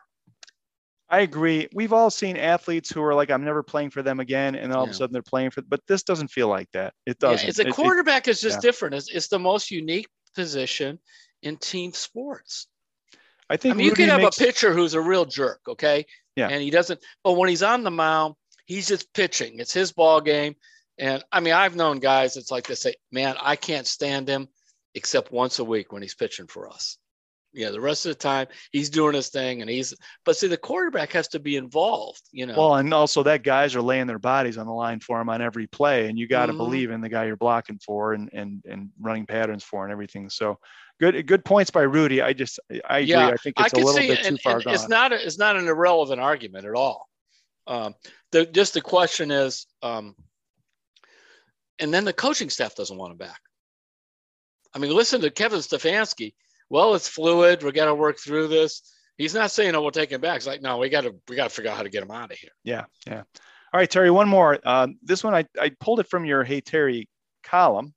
I 1.09 1.19
agree. 1.19 1.67
We've 1.73 1.93
all 1.93 2.09
seen 2.09 2.35
athletes 2.35 2.91
who 2.91 3.01
are 3.03 3.13
like, 3.13 3.29
I'm 3.29 3.43
never 3.43 3.61
playing 3.61 3.91
for 3.91 4.01
them 4.01 4.19
again. 4.19 4.55
And 4.55 4.71
then 4.71 4.77
all 4.77 4.85
yeah. 4.85 4.89
of 4.89 4.95
a 4.95 4.97
sudden 4.97 5.13
they're 5.13 5.21
playing 5.21 5.51
for, 5.51 5.61
but 5.61 5.81
this 5.87 6.03
doesn't 6.03 6.29
feel 6.29 6.47
like 6.47 6.69
that. 6.73 6.93
It 7.05 7.19
doesn't. 7.19 7.45
Yeah, 7.45 7.49
it's 7.49 7.59
a 7.59 7.71
quarterback 7.71 8.27
it, 8.27 8.31
is 8.31 8.41
just 8.41 8.57
yeah. 8.57 8.61
different. 8.61 8.95
It's, 8.95 9.09
it's, 9.09 9.27
the 9.27 9.37
most 9.37 9.69
unique 9.69 10.07
position 10.35 10.99
in 11.43 11.57
team 11.57 11.93
sports. 11.93 12.67
I 13.49 13.57
think 13.57 13.75
I 13.75 13.77
mean, 13.77 13.85
you 13.85 13.93
can 13.93 14.09
have 14.09 14.21
makes... 14.21 14.41
a 14.41 14.43
pitcher 14.45 14.73
who's 14.73 14.95
a 14.95 15.01
real 15.01 15.25
jerk. 15.25 15.61
Okay. 15.67 16.05
Yeah. 16.35 16.49
And 16.49 16.61
he 16.61 16.71
doesn't, 16.71 16.99
but 17.23 17.33
when 17.33 17.49
he's 17.49 17.63
on 17.63 17.83
the 17.83 17.91
mound, 17.91 18.33
he's 18.65 18.87
just 18.87 19.13
pitching. 19.13 19.59
It's 19.59 19.73
his 19.73 19.91
ball 19.91 20.21
game. 20.21 20.55
And 20.97 21.23
I 21.31 21.39
mean, 21.39 21.53
I've 21.53 21.75
known 21.75 21.99
guys, 21.99 22.35
it's 22.35 22.49
like 22.49 22.67
they 22.67 22.75
say, 22.75 22.95
man, 23.11 23.35
I 23.39 23.55
can't 23.55 23.85
stand 23.85 24.27
him. 24.27 24.47
except 24.95 25.31
once 25.31 25.59
a 25.59 25.63
week 25.63 25.91
when 25.91 26.01
he's 26.01 26.15
pitching 26.15 26.47
for 26.47 26.69
us. 26.69 26.97
Yeah, 27.55 27.69
the 27.69 27.79
rest 27.79 28.05
of 28.05 28.09
the 28.09 28.15
time 28.15 28.47
he's 28.73 28.89
doing 28.89 29.15
his 29.15 29.29
thing 29.29 29.61
and 29.61 29.69
he's 29.69 29.93
but 30.25 30.35
see 30.35 30.47
the 30.47 30.57
quarterback 30.57 31.13
has 31.13 31.29
to 31.29 31.39
be 31.39 31.55
involved, 31.55 32.21
you 32.33 32.45
know. 32.45 32.55
Well, 32.57 32.75
and 32.75 32.93
also 32.93 33.23
that 33.23 33.43
guys 33.43 33.75
are 33.75 33.81
laying 33.81 34.07
their 34.07 34.19
bodies 34.19 34.57
on 34.57 34.65
the 34.65 34.73
line 34.73 34.99
for 34.99 35.21
him 35.21 35.29
on 35.29 35.41
every 35.41 35.65
play, 35.65 36.09
and 36.09 36.19
you 36.19 36.27
got 36.27 36.47
to 36.47 36.51
mm-hmm. 36.51 36.57
believe 36.57 36.91
in 36.91 36.99
the 36.99 37.07
guy 37.07 37.25
you're 37.25 37.37
blocking 37.37 37.79
for 37.79 38.13
and 38.13 38.29
and 38.33 38.61
and 38.65 38.89
running 38.99 39.25
patterns 39.25 39.63
for 39.63 39.85
and 39.85 39.91
everything. 39.91 40.29
So 40.29 40.59
good 40.99 41.25
good 41.25 41.45
points 41.45 41.71
by 41.71 41.83
Rudy. 41.83 42.21
I 42.21 42.33
just 42.33 42.59
I 42.89 42.99
agree. 42.99 43.11
Yeah, 43.11 43.27
I 43.27 43.37
think 43.37 43.59
it's 43.59 43.73
I 43.73 43.79
a 43.79 43.83
little 43.83 44.01
bit 44.01 44.23
too 44.25 44.37
far 44.37 44.59
gone. 44.59 44.73
It's 44.73 44.89
not 44.89 45.13
a, 45.13 45.25
it's 45.25 45.37
not 45.37 45.55
an 45.55 45.67
irrelevant 45.67 46.19
argument 46.19 46.65
at 46.65 46.75
all. 46.75 47.07
Um, 47.67 47.95
the 48.33 48.45
just 48.45 48.73
the 48.73 48.81
question 48.81 49.31
is, 49.31 49.65
um, 49.81 50.13
and 51.79 51.93
then 51.93 52.03
the 52.03 52.13
coaching 52.13 52.49
staff 52.49 52.75
doesn't 52.75 52.97
want 52.97 53.11
him 53.11 53.17
back. 53.17 53.39
I 54.73 54.77
mean, 54.77 54.93
listen 54.93 55.21
to 55.21 55.31
Kevin 55.31 55.59
Stefanski 55.59 56.33
well, 56.69 56.95
it's 56.95 57.07
fluid. 57.07 57.63
We 57.63 57.71
got 57.71 57.85
to 57.85 57.95
work 57.95 58.17
through 58.19 58.47
this. 58.47 58.81
He's 59.17 59.33
not 59.33 59.51
saying, 59.51 59.75
"Oh, 59.75 59.81
we'll 59.81 59.91
take 59.91 60.11
him 60.11 60.21
back." 60.21 60.37
It's 60.37 60.47
like, 60.47 60.61
no, 60.61 60.77
we 60.77 60.89
got 60.89 61.01
to 61.01 61.15
we 61.29 61.35
got 61.35 61.49
to 61.49 61.55
figure 61.55 61.71
out 61.71 61.77
how 61.77 61.83
to 61.83 61.89
get 61.89 62.03
him 62.03 62.11
out 62.11 62.31
of 62.31 62.37
here. 62.37 62.51
Yeah, 62.63 62.85
yeah. 63.07 63.23
All 63.73 63.79
right, 63.79 63.89
Terry. 63.89 64.11
One 64.11 64.27
more. 64.27 64.59
Uh, 64.63 64.87
this 65.03 65.23
one 65.23 65.33
I 65.33 65.45
I 65.59 65.71
pulled 65.79 65.99
it 65.99 66.07
from 66.07 66.25
your 66.25 66.43
Hey 66.43 66.61
Terry 66.61 67.07
column, 67.43 67.93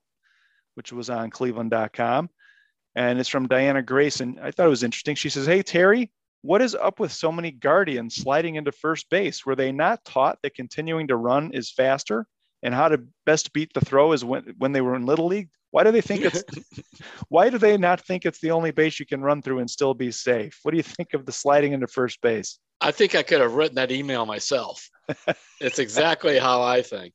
which 0.74 0.92
was 0.92 1.10
on 1.10 1.30
Cleveland.com, 1.30 2.30
and 2.94 3.18
it's 3.18 3.28
from 3.28 3.48
Diana 3.48 3.82
Grayson. 3.82 4.38
I 4.40 4.50
thought 4.50 4.66
it 4.66 4.70
was 4.70 4.84
interesting. 4.84 5.16
She 5.16 5.30
says, 5.30 5.46
"Hey 5.46 5.62
Terry, 5.62 6.12
what 6.42 6.62
is 6.62 6.74
up 6.74 7.00
with 7.00 7.12
so 7.12 7.32
many 7.32 7.50
guardians 7.50 8.14
sliding 8.14 8.54
into 8.54 8.70
first 8.70 9.10
base? 9.10 9.44
Were 9.44 9.56
they 9.56 9.72
not 9.72 10.04
taught 10.04 10.38
that 10.42 10.54
continuing 10.54 11.08
to 11.08 11.16
run 11.16 11.52
is 11.52 11.72
faster? 11.72 12.26
and 12.62 12.74
how 12.74 12.88
to 12.88 13.02
best 13.24 13.52
beat 13.52 13.72
the 13.74 13.80
throw 13.80 14.12
is 14.12 14.24
when 14.24 14.54
when 14.58 14.72
they 14.72 14.80
were 14.80 14.94
in 14.94 15.06
little 15.06 15.26
league 15.26 15.48
why 15.70 15.84
do 15.84 15.90
they 15.90 16.00
think 16.00 16.22
it's 16.22 16.42
why 17.28 17.50
do 17.50 17.58
they 17.58 17.76
not 17.76 18.00
think 18.00 18.24
it's 18.24 18.40
the 18.40 18.50
only 18.50 18.70
base 18.70 18.98
you 18.98 19.06
can 19.06 19.20
run 19.20 19.42
through 19.42 19.58
and 19.58 19.70
still 19.70 19.94
be 19.94 20.10
safe? 20.10 20.58
What 20.62 20.72
do 20.72 20.76
you 20.76 20.82
think 20.82 21.14
of 21.14 21.26
the 21.26 21.32
sliding 21.32 21.72
into 21.72 21.86
first 21.86 22.20
base? 22.20 22.58
I 22.80 22.92
think 22.92 23.14
i 23.14 23.22
could 23.22 23.40
have 23.40 23.54
written 23.54 23.76
that 23.76 23.92
email 23.92 24.26
myself. 24.26 24.88
It's 25.60 25.80
exactly 25.80 26.38
how 26.38 26.62
i 26.62 26.82
think. 26.82 27.14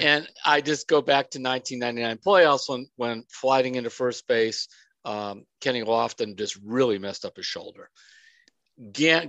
And 0.00 0.28
i 0.44 0.60
just 0.60 0.88
go 0.88 1.00
back 1.00 1.30
to 1.30 1.40
1999 1.40 2.18
playoffs 2.18 2.68
when 2.68 2.86
when 2.96 3.24
sliding 3.28 3.76
into 3.76 3.90
first 3.90 4.26
base 4.28 4.68
um, 5.04 5.44
kenny 5.60 5.82
lofton 5.82 6.36
just 6.36 6.58
really 6.62 6.98
messed 6.98 7.24
up 7.24 7.36
his 7.36 7.46
shoulder. 7.46 7.88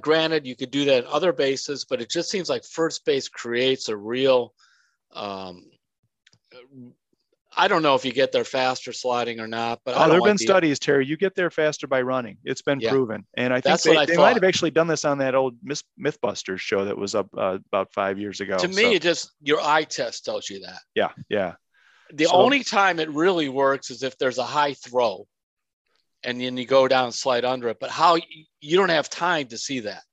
Granted 0.01 0.45
you 0.45 0.55
could 0.55 0.71
do 0.71 0.85
that 0.85 1.05
in 1.05 1.09
other 1.09 1.31
bases 1.31 1.85
but 1.85 2.01
it 2.01 2.09
just 2.09 2.29
seems 2.29 2.49
like 2.49 2.65
first 2.65 3.05
base 3.05 3.29
creates 3.29 3.87
a 3.87 3.95
real 3.95 4.53
um, 5.13 5.71
I 7.57 7.67
don't 7.67 7.81
know 7.81 7.95
if 7.95 8.05
you 8.05 8.13
get 8.13 8.31
there 8.31 8.43
faster 8.43 8.93
sliding 8.93 9.39
or 9.39 9.47
not, 9.47 9.79
but 9.83 9.95
oh, 9.97 10.07
there 10.07 10.15
have 10.15 10.23
been 10.23 10.37
studies, 10.37 10.77
Terry. 10.77 11.05
You 11.05 11.17
get 11.17 11.35
there 11.35 11.49
faster 11.49 11.87
by 11.87 12.01
running. 12.01 12.37
It's 12.43 12.61
been 12.61 12.79
yeah. 12.79 12.91
proven, 12.91 13.25
and 13.35 13.53
I 13.53 13.59
think 13.59 13.81
they, 13.81 13.97
I 13.97 14.05
they 14.05 14.17
might 14.17 14.35
have 14.35 14.43
actually 14.43 14.71
done 14.71 14.87
this 14.87 15.03
on 15.03 15.17
that 15.17 15.33
old 15.33 15.55
MythBusters 15.99 16.59
show 16.59 16.85
that 16.85 16.97
was 16.97 17.15
up 17.15 17.27
uh, 17.35 17.57
about 17.71 17.91
five 17.91 18.19
years 18.19 18.39
ago. 18.39 18.57
To 18.57 18.67
me, 18.67 18.75
so. 18.75 18.91
it 18.91 19.01
just 19.01 19.31
your 19.41 19.59
eye 19.61 19.83
test 19.83 20.25
tells 20.25 20.49
you 20.49 20.59
that. 20.61 20.79
Yeah, 20.93 21.09
yeah. 21.27 21.53
The 22.13 22.25
so, 22.25 22.33
only 22.33 22.63
time 22.63 22.99
it 22.99 23.09
really 23.09 23.49
works 23.49 23.89
is 23.89 24.03
if 24.03 24.17
there's 24.17 24.37
a 24.37 24.43
high 24.43 24.73
throw, 24.73 25.27
and 26.23 26.39
then 26.39 26.55
you 26.55 26.65
go 26.65 26.87
down 26.87 27.05
and 27.05 27.13
slide 27.13 27.45
under 27.45 27.69
it. 27.69 27.77
But 27.79 27.89
how 27.89 28.17
you 28.61 28.77
don't 28.77 28.89
have 28.89 29.09
time 29.09 29.47
to 29.47 29.57
see 29.57 29.81
that. 29.81 30.03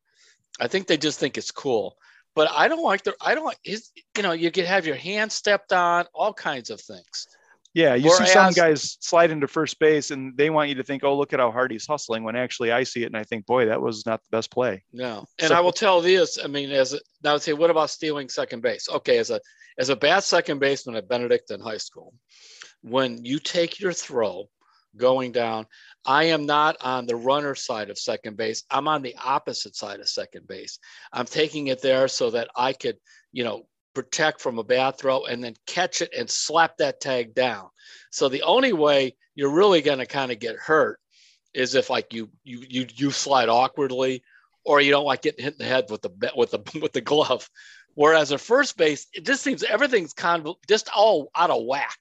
I 0.58 0.68
think 0.68 0.86
they 0.86 0.96
just 0.96 1.18
think 1.18 1.36
it's 1.36 1.50
cool 1.50 1.96
but 2.36 2.48
I 2.52 2.68
don't 2.68 2.84
like 2.84 3.02
the 3.02 3.14
I 3.20 3.34
don't 3.34 3.44
like 3.44 3.58
his 3.64 3.90
you 4.16 4.22
know 4.22 4.30
you 4.30 4.52
could 4.52 4.66
have 4.66 4.86
your 4.86 4.94
hand 4.94 5.32
stepped 5.32 5.72
on 5.72 6.04
all 6.14 6.32
kinds 6.32 6.70
of 6.70 6.80
things. 6.80 7.26
Yeah, 7.74 7.94
you 7.94 8.08
Whereas, 8.08 8.28
see 8.28 8.32
some 8.32 8.52
guys 8.52 8.96
slide 9.00 9.30
into 9.30 9.46
first 9.48 9.78
base 9.78 10.10
and 10.10 10.34
they 10.34 10.48
want 10.48 10.70
you 10.70 10.76
to 10.76 10.82
think, 10.82 11.04
oh, 11.04 11.14
look 11.14 11.34
at 11.34 11.40
how 11.40 11.50
hard 11.50 11.70
he's 11.70 11.86
hustling. 11.86 12.24
When 12.24 12.34
actually 12.34 12.72
I 12.72 12.84
see 12.84 13.02
it 13.02 13.06
and 13.06 13.16
I 13.16 13.22
think, 13.22 13.44
boy, 13.44 13.66
that 13.66 13.82
was 13.82 14.06
not 14.06 14.22
the 14.22 14.34
best 14.34 14.50
play. 14.50 14.82
No, 14.94 15.26
and 15.38 15.48
so, 15.48 15.54
I 15.54 15.60
will 15.60 15.72
tell 15.72 16.00
this. 16.00 16.38
I 16.42 16.46
mean, 16.46 16.70
as 16.70 16.94
a, 16.94 17.00
now, 17.22 17.30
I 17.30 17.32
would 17.34 17.42
say, 17.42 17.52
what 17.52 17.68
about 17.68 17.90
stealing 17.90 18.30
second 18.30 18.62
base? 18.62 18.88
Okay, 18.88 19.18
as 19.18 19.30
a 19.30 19.40
as 19.78 19.88
a 19.88 19.96
bad 19.96 20.20
second 20.20 20.58
baseman 20.58 20.96
at 20.96 21.08
Benedictine 21.08 21.60
High 21.60 21.76
School, 21.76 22.14
when 22.82 23.22
you 23.24 23.38
take 23.38 23.80
your 23.80 23.92
throw 23.92 24.48
going 24.96 25.32
down. 25.32 25.66
I 26.06 26.24
am 26.24 26.46
not 26.46 26.76
on 26.80 27.06
the 27.06 27.16
runner 27.16 27.54
side 27.54 27.90
of 27.90 27.98
second 27.98 28.36
base. 28.36 28.62
I'm 28.70 28.86
on 28.86 29.02
the 29.02 29.16
opposite 29.22 29.74
side 29.74 30.00
of 30.00 30.08
second 30.08 30.46
base. 30.46 30.78
I'm 31.12 31.26
taking 31.26 31.66
it 31.66 31.82
there 31.82 32.06
so 32.06 32.30
that 32.30 32.48
I 32.54 32.72
could, 32.72 32.96
you 33.32 33.42
know, 33.42 33.66
protect 33.94 34.40
from 34.40 34.58
a 34.58 34.64
bad 34.64 34.98
throw 34.98 35.24
and 35.24 35.42
then 35.42 35.54
catch 35.66 36.02
it 36.02 36.12
and 36.16 36.30
slap 36.30 36.76
that 36.76 37.00
tag 37.00 37.34
down. 37.34 37.68
So 38.10 38.28
the 38.28 38.42
only 38.42 38.72
way 38.72 39.16
you're 39.34 39.52
really 39.52 39.82
going 39.82 39.98
to 39.98 40.06
kind 40.06 40.30
of 40.30 40.38
get 40.38 40.56
hurt 40.56 41.00
is 41.54 41.74
if 41.74 41.90
like 41.90 42.12
you 42.12 42.28
you 42.44 42.64
you 42.68 42.86
you 42.94 43.10
slide 43.10 43.48
awkwardly 43.48 44.22
or 44.64 44.80
you 44.80 44.90
don't 44.90 45.06
like 45.06 45.22
getting 45.22 45.44
hit 45.44 45.54
in 45.54 45.58
the 45.58 45.64
head 45.64 45.86
with 45.90 46.02
the 46.02 46.10
with 46.36 46.50
the 46.50 46.62
with 46.80 46.92
the 46.92 47.00
glove. 47.00 47.48
Whereas 47.94 48.30
at 48.30 48.40
first 48.40 48.76
base, 48.76 49.06
it 49.14 49.24
just 49.24 49.42
seems 49.42 49.62
everything's 49.62 50.12
kind 50.12 50.46
of 50.46 50.56
just 50.68 50.88
all 50.94 51.30
out 51.34 51.50
of 51.50 51.64
whack. 51.64 51.98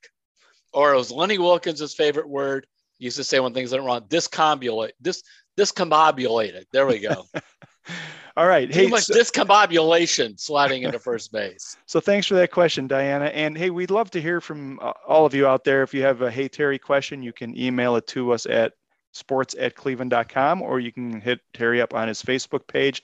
Or 0.73 0.93
it 0.93 0.97
was 0.97 1.09
Lenny 1.09 1.37
Wilkens' 1.37 1.95
favorite 1.95 2.27
word 2.27 2.67
used 2.99 3.17
to 3.17 3.23
say 3.23 3.39
when 3.39 3.53
things 3.53 3.71
went 3.71 3.83
wrong, 3.83 4.01
discombobulate, 4.01 4.91
this 4.99 5.23
discombobulated. 5.57 6.65
There 6.71 6.87
we 6.87 6.99
go. 6.99 7.25
All 8.37 8.47
right. 8.47 8.71
Too 8.71 8.81
hey, 8.81 8.87
much 8.87 9.05
so, 9.05 9.13
discombobulation 9.13 10.37
sliding 10.39 10.83
into 10.83 10.99
first 11.09 11.31
base. 11.31 11.77
So 11.85 12.01
thanks 12.01 12.27
for 12.27 12.35
that 12.35 12.51
question, 12.51 12.87
Diana. 12.87 13.25
And 13.25 13.57
hey, 13.57 13.69
we'd 13.69 13.91
love 13.91 14.11
to 14.11 14.21
hear 14.21 14.41
from 14.41 14.79
uh, 14.81 14.91
all 15.07 15.25
of 15.25 15.33
you 15.33 15.47
out 15.47 15.63
there. 15.63 15.83
If 15.83 15.93
you 15.93 16.01
have 16.03 16.21
a 16.21 16.29
Hey 16.29 16.49
Terry 16.49 16.77
question, 16.77 17.23
you 17.23 17.31
can 17.31 17.57
email 17.57 17.95
it 17.95 18.07
to 18.07 18.33
us 18.33 18.45
at 18.45 18.73
sports 19.13 19.55
at 19.57 19.75
cleveland.com 19.75 20.61
or 20.61 20.81
you 20.81 20.91
can 20.91 21.21
hit 21.21 21.39
Terry 21.53 21.81
up 21.81 21.93
on 21.93 22.09
his 22.09 22.21
Facebook 22.21 22.67
page. 22.67 23.01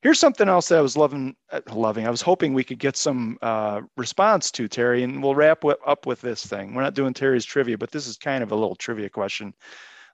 Here's 0.00 0.20
something 0.20 0.48
else 0.48 0.68
that 0.68 0.78
I 0.78 0.82
was 0.82 0.96
loving, 0.96 1.34
uh, 1.50 1.60
loving. 1.72 2.06
I 2.06 2.10
was 2.10 2.22
hoping 2.22 2.54
we 2.54 2.62
could 2.62 2.78
get 2.78 2.96
some 2.96 3.36
uh, 3.42 3.80
response 3.96 4.52
to 4.52 4.68
Terry, 4.68 5.02
and 5.02 5.22
we'll 5.22 5.34
wrap 5.34 5.64
up 5.64 6.06
with 6.06 6.20
this 6.20 6.46
thing. 6.46 6.74
We're 6.74 6.82
not 6.82 6.94
doing 6.94 7.14
Terry's 7.14 7.44
trivia, 7.44 7.76
but 7.76 7.90
this 7.90 8.06
is 8.06 8.16
kind 8.16 8.44
of 8.44 8.52
a 8.52 8.54
little 8.54 8.76
trivia 8.76 9.10
question. 9.10 9.54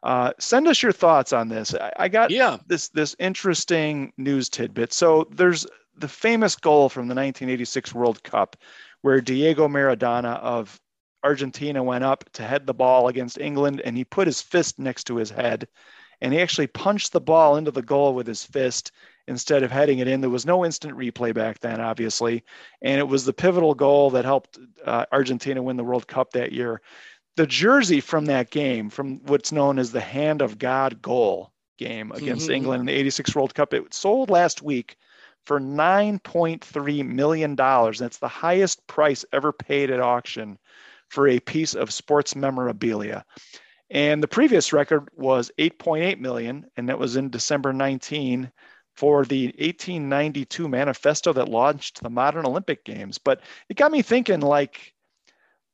Uh, 0.02 0.32
send 0.38 0.68
us 0.68 0.82
your 0.82 0.92
thoughts 0.92 1.32
on 1.32 1.48
this. 1.48 1.74
I, 1.74 1.92
I 1.98 2.08
got 2.08 2.30
yeah. 2.30 2.58
this 2.66 2.88
this 2.90 3.14
interesting 3.18 4.12
news 4.16 4.48
tidbit. 4.48 4.92
So 4.92 5.28
there's 5.30 5.66
the 5.96 6.08
famous 6.08 6.56
goal 6.56 6.88
from 6.88 7.08
the 7.08 7.14
1986 7.14 7.94
World 7.94 8.22
Cup, 8.22 8.56
where 9.02 9.20
Diego 9.20 9.68
Maradona 9.68 10.38
of 10.40 10.78
Argentina 11.22 11.82
went 11.82 12.04
up 12.04 12.24
to 12.32 12.42
head 12.42 12.66
the 12.66 12.74
ball 12.74 13.08
against 13.08 13.38
England, 13.38 13.82
and 13.84 13.96
he 13.96 14.04
put 14.04 14.26
his 14.26 14.40
fist 14.40 14.78
next 14.78 15.04
to 15.04 15.16
his 15.16 15.30
head, 15.30 15.68
and 16.20 16.32
he 16.32 16.40
actually 16.40 16.66
punched 16.68 17.12
the 17.12 17.20
ball 17.20 17.56
into 17.56 17.70
the 17.70 17.82
goal 17.82 18.14
with 18.14 18.26
his 18.26 18.44
fist 18.44 18.92
instead 19.26 19.62
of 19.62 19.70
heading 19.70 19.98
it 19.98 20.08
in. 20.08 20.20
There 20.20 20.30
was 20.30 20.46
no 20.46 20.64
instant 20.64 20.96
replay 20.96 21.34
back 21.34 21.60
then, 21.60 21.80
obviously, 21.80 22.44
and 22.82 22.98
it 22.98 23.08
was 23.08 23.24
the 23.24 23.32
pivotal 23.32 23.74
goal 23.74 24.10
that 24.10 24.24
helped 24.24 24.58
uh, 24.84 25.06
Argentina 25.12 25.62
win 25.62 25.76
the 25.76 25.84
World 25.84 26.06
Cup 26.06 26.32
that 26.32 26.52
year. 26.52 26.80
The 27.36 27.46
jersey 27.46 28.00
from 28.00 28.26
that 28.26 28.50
game, 28.50 28.90
from 28.90 29.20
what's 29.26 29.52
known 29.52 29.78
as 29.78 29.90
the 29.90 30.00
Hand 30.00 30.42
of 30.42 30.58
God 30.58 31.02
goal 31.02 31.52
game 31.78 32.12
against 32.12 32.46
mm-hmm. 32.46 32.54
England 32.54 32.80
in 32.80 32.86
the 32.86 32.92
86 32.92 33.34
World 33.34 33.54
Cup, 33.54 33.74
it 33.74 33.92
sold 33.92 34.30
last 34.30 34.62
week 34.62 34.96
for 35.44 35.60
$9.3 35.60 37.06
million. 37.06 37.56
That's 37.56 38.18
the 38.18 38.28
highest 38.28 38.86
price 38.86 39.24
ever 39.32 39.52
paid 39.52 39.90
at 39.90 40.00
auction 40.00 40.58
for 41.08 41.28
a 41.28 41.40
piece 41.40 41.74
of 41.74 41.92
sports 41.92 42.34
memorabilia. 42.36 43.24
And 43.90 44.22
the 44.22 44.28
previous 44.28 44.72
record 44.72 45.08
was 45.14 45.50
8.8 45.58 46.18
million, 46.18 46.66
and 46.76 46.88
that 46.88 46.98
was 46.98 47.16
in 47.16 47.30
December 47.30 47.72
19 47.72 48.50
for 48.94 49.24
the 49.24 49.46
1892 49.46 50.68
manifesto 50.68 51.32
that 51.32 51.48
launched 51.48 52.02
the 52.02 52.10
modern 52.10 52.46
Olympic 52.46 52.84
Games. 52.84 53.18
But 53.18 53.40
it 53.68 53.76
got 53.76 53.92
me 53.92 54.02
thinking 54.02 54.40
like, 54.40 54.94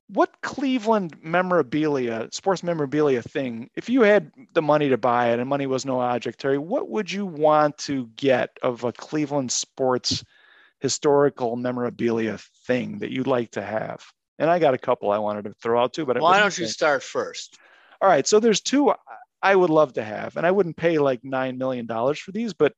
what 0.09 0.41
Cleveland 0.43 1.17
memorabilia, 1.23 2.29
sports 2.33 2.65
memorabilia 2.65 3.23
thing, 3.23 3.71
if 3.77 3.89
you 3.89 4.03
had 4.03 4.33
the 4.55 4.63
money 4.63 4.89
to 4.89 4.97
buy 4.97 5.29
it 5.29 5.39
and 5.39 5.49
money 5.49 5.67
was 5.67 5.87
no 5.87 6.01
object, 6.01 6.41
Terry, 6.41 6.59
what 6.59 6.89
would 6.89 7.13
you 7.13 7.27
want 7.27 7.79
to 7.79 8.09
get 8.17 8.51
of 8.63 8.83
a 8.83 8.93
Cleveland 8.93 9.53
sports 9.53 10.25
historical 10.81 11.55
memorabilia 11.55 12.39
thing 12.67 12.99
that 12.99 13.13
you'd 13.13 13.29
like 13.29 13.53
to 13.53 13.63
have? 13.63 14.05
And 14.39 14.51
I 14.51 14.59
got 14.59 14.75
a 14.75 14.79
couple 14.79 15.13
I 15.13 15.19
wanted 15.19 15.45
to 15.45 15.53
throw 15.63 15.81
out 15.81 15.93
too, 15.93 16.07
but 16.07 16.21
why 16.21 16.41
don't 16.41 16.57
you 16.59 16.67
start 16.67 17.03
first? 17.03 17.59
All 18.01 18.09
right, 18.09 18.27
so 18.27 18.41
there's 18.41 18.63
two 18.63 18.93
I 19.43 19.55
would 19.55 19.71
love 19.71 19.93
to 19.93 20.03
have, 20.03 20.37
and 20.37 20.47
I 20.47 20.51
wouldn't 20.51 20.77
pay 20.77 20.99
like 20.99 21.23
nine 21.23 21.57
million 21.57 21.87
dollars 21.87 22.19
for 22.19 22.33
these, 22.33 22.53
but 22.53 22.75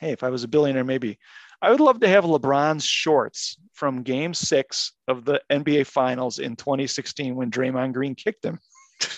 hey, 0.00 0.12
if 0.12 0.22
I 0.22 0.30
was 0.30 0.44
a 0.44 0.48
billionaire, 0.48 0.84
maybe 0.84 1.18
I 1.62 1.70
would 1.70 1.80
love 1.80 2.00
to 2.00 2.08
have 2.08 2.24
LeBron's 2.24 2.84
shorts 2.84 3.56
from 3.72 4.02
game 4.02 4.34
six 4.34 4.92
of 5.08 5.24
the 5.24 5.40
NBA 5.50 5.86
finals 5.86 6.38
in 6.38 6.56
2016 6.56 7.34
when 7.34 7.50
Draymond 7.50 7.94
Green 7.94 8.14
kicked 8.14 8.44
him. 8.44 8.58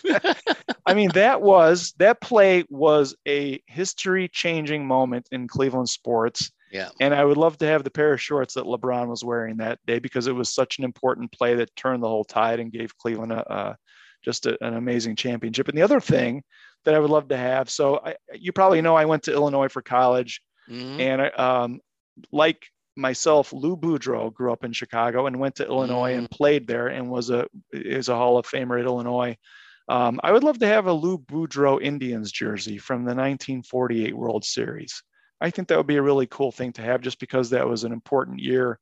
I 0.87 0.95
mean, 0.95 1.11
that 1.11 1.41
was 1.41 1.95
that 1.99 2.21
play 2.21 2.65
was 2.69 3.15
a 3.27 3.63
history 3.67 4.29
changing 4.29 4.87
moment 4.87 5.29
in 5.31 5.49
Cleveland 5.49 5.89
sports. 5.89 6.51
Yeah. 6.73 6.89
And 7.01 7.15
I 7.15 7.25
would 7.25 7.37
love 7.37 7.59
to 7.59 7.67
have 7.67 7.85
the 7.85 7.91
pair 7.91 8.13
of 8.13 8.21
shorts 8.21 8.55
that 8.55 8.65
LeBron 8.65 9.09
was 9.09 9.25
wearing 9.25 9.57
that 9.59 9.79
day 9.87 9.99
because 9.99 10.27
it 10.27 10.35
was 10.35 10.53
such 10.53 10.79
an 10.79 10.85
important 10.85 11.33
play 11.33 11.55
that 11.55 11.75
turned 11.77 12.03
the 12.03 12.09
whole 12.09 12.25
tide 12.25 12.61
and 12.61 12.73
gave 12.73 12.97
Cleveland 12.99 13.33
a, 13.33 13.53
a 13.53 13.77
just 14.25 14.47
a, 14.47 14.63
an 14.65 14.75
amazing 14.75 15.17
championship. 15.17 15.69
And 15.69 15.79
the 15.79 15.83
other 15.83 16.01
thing 16.01 16.43
that 16.85 16.95
I 16.95 16.99
would 16.99 17.11
love 17.11 17.29
to 17.29 17.37
have, 17.37 17.71
so 17.71 18.01
I, 18.05 18.17
you 18.35 18.53
probably 18.53 18.83
know 18.83 18.97
I 18.97 19.07
went 19.07 19.23
to 19.25 19.33
Illinois 19.33 19.69
for 19.69 19.83
college, 19.83 20.43
mm-hmm. 20.69 21.01
and 21.01 21.23
I, 21.23 21.29
um, 21.29 21.81
like 22.33 22.67
myself, 22.97 23.53
Lou 23.53 23.77
Boudreau 23.77 24.33
grew 24.33 24.53
up 24.53 24.65
in 24.65 24.73
Chicago 24.73 25.27
and 25.27 25.39
went 25.39 25.57
to 25.57 25.67
Illinois 25.67 26.11
mm-hmm. 26.11 26.19
and 26.21 26.31
played 26.31 26.67
there 26.67 26.89
and 26.89 27.11
was 27.11 27.31
a 27.31 27.47
is 27.73 28.09
a 28.09 28.17
Hall 28.17 28.39
of 28.39 28.47
Famer 28.47 28.79
at 28.79 28.87
Illinois. 28.87 29.37
Um, 29.89 30.21
I 30.23 30.33
would 30.33 30.45
love 30.45 30.59
to 30.59 30.67
have 30.67 30.87
a 30.87 30.93
Lou 30.93 31.19
Boudreau 31.19 31.81
Indians 31.81 32.31
jersey 32.31 32.77
from 32.77 33.05
the 33.05 33.15
1948 33.15 34.15
World 34.15 34.45
Series. 34.45 35.03
I 35.41 35.51
think 35.51 35.69
that 35.69 35.79
would 35.79 35.87
be 35.87 35.97
a 35.97 36.03
really 36.03 36.27
cool 36.27 36.53
thing 36.53 36.73
to 36.75 36.83
have 36.83 37.01
just 37.01 37.19
because 37.21 37.51
that 37.51 37.67
was 37.67 37.85
an 37.85 37.93
important 37.93 38.41
year. 38.41 38.79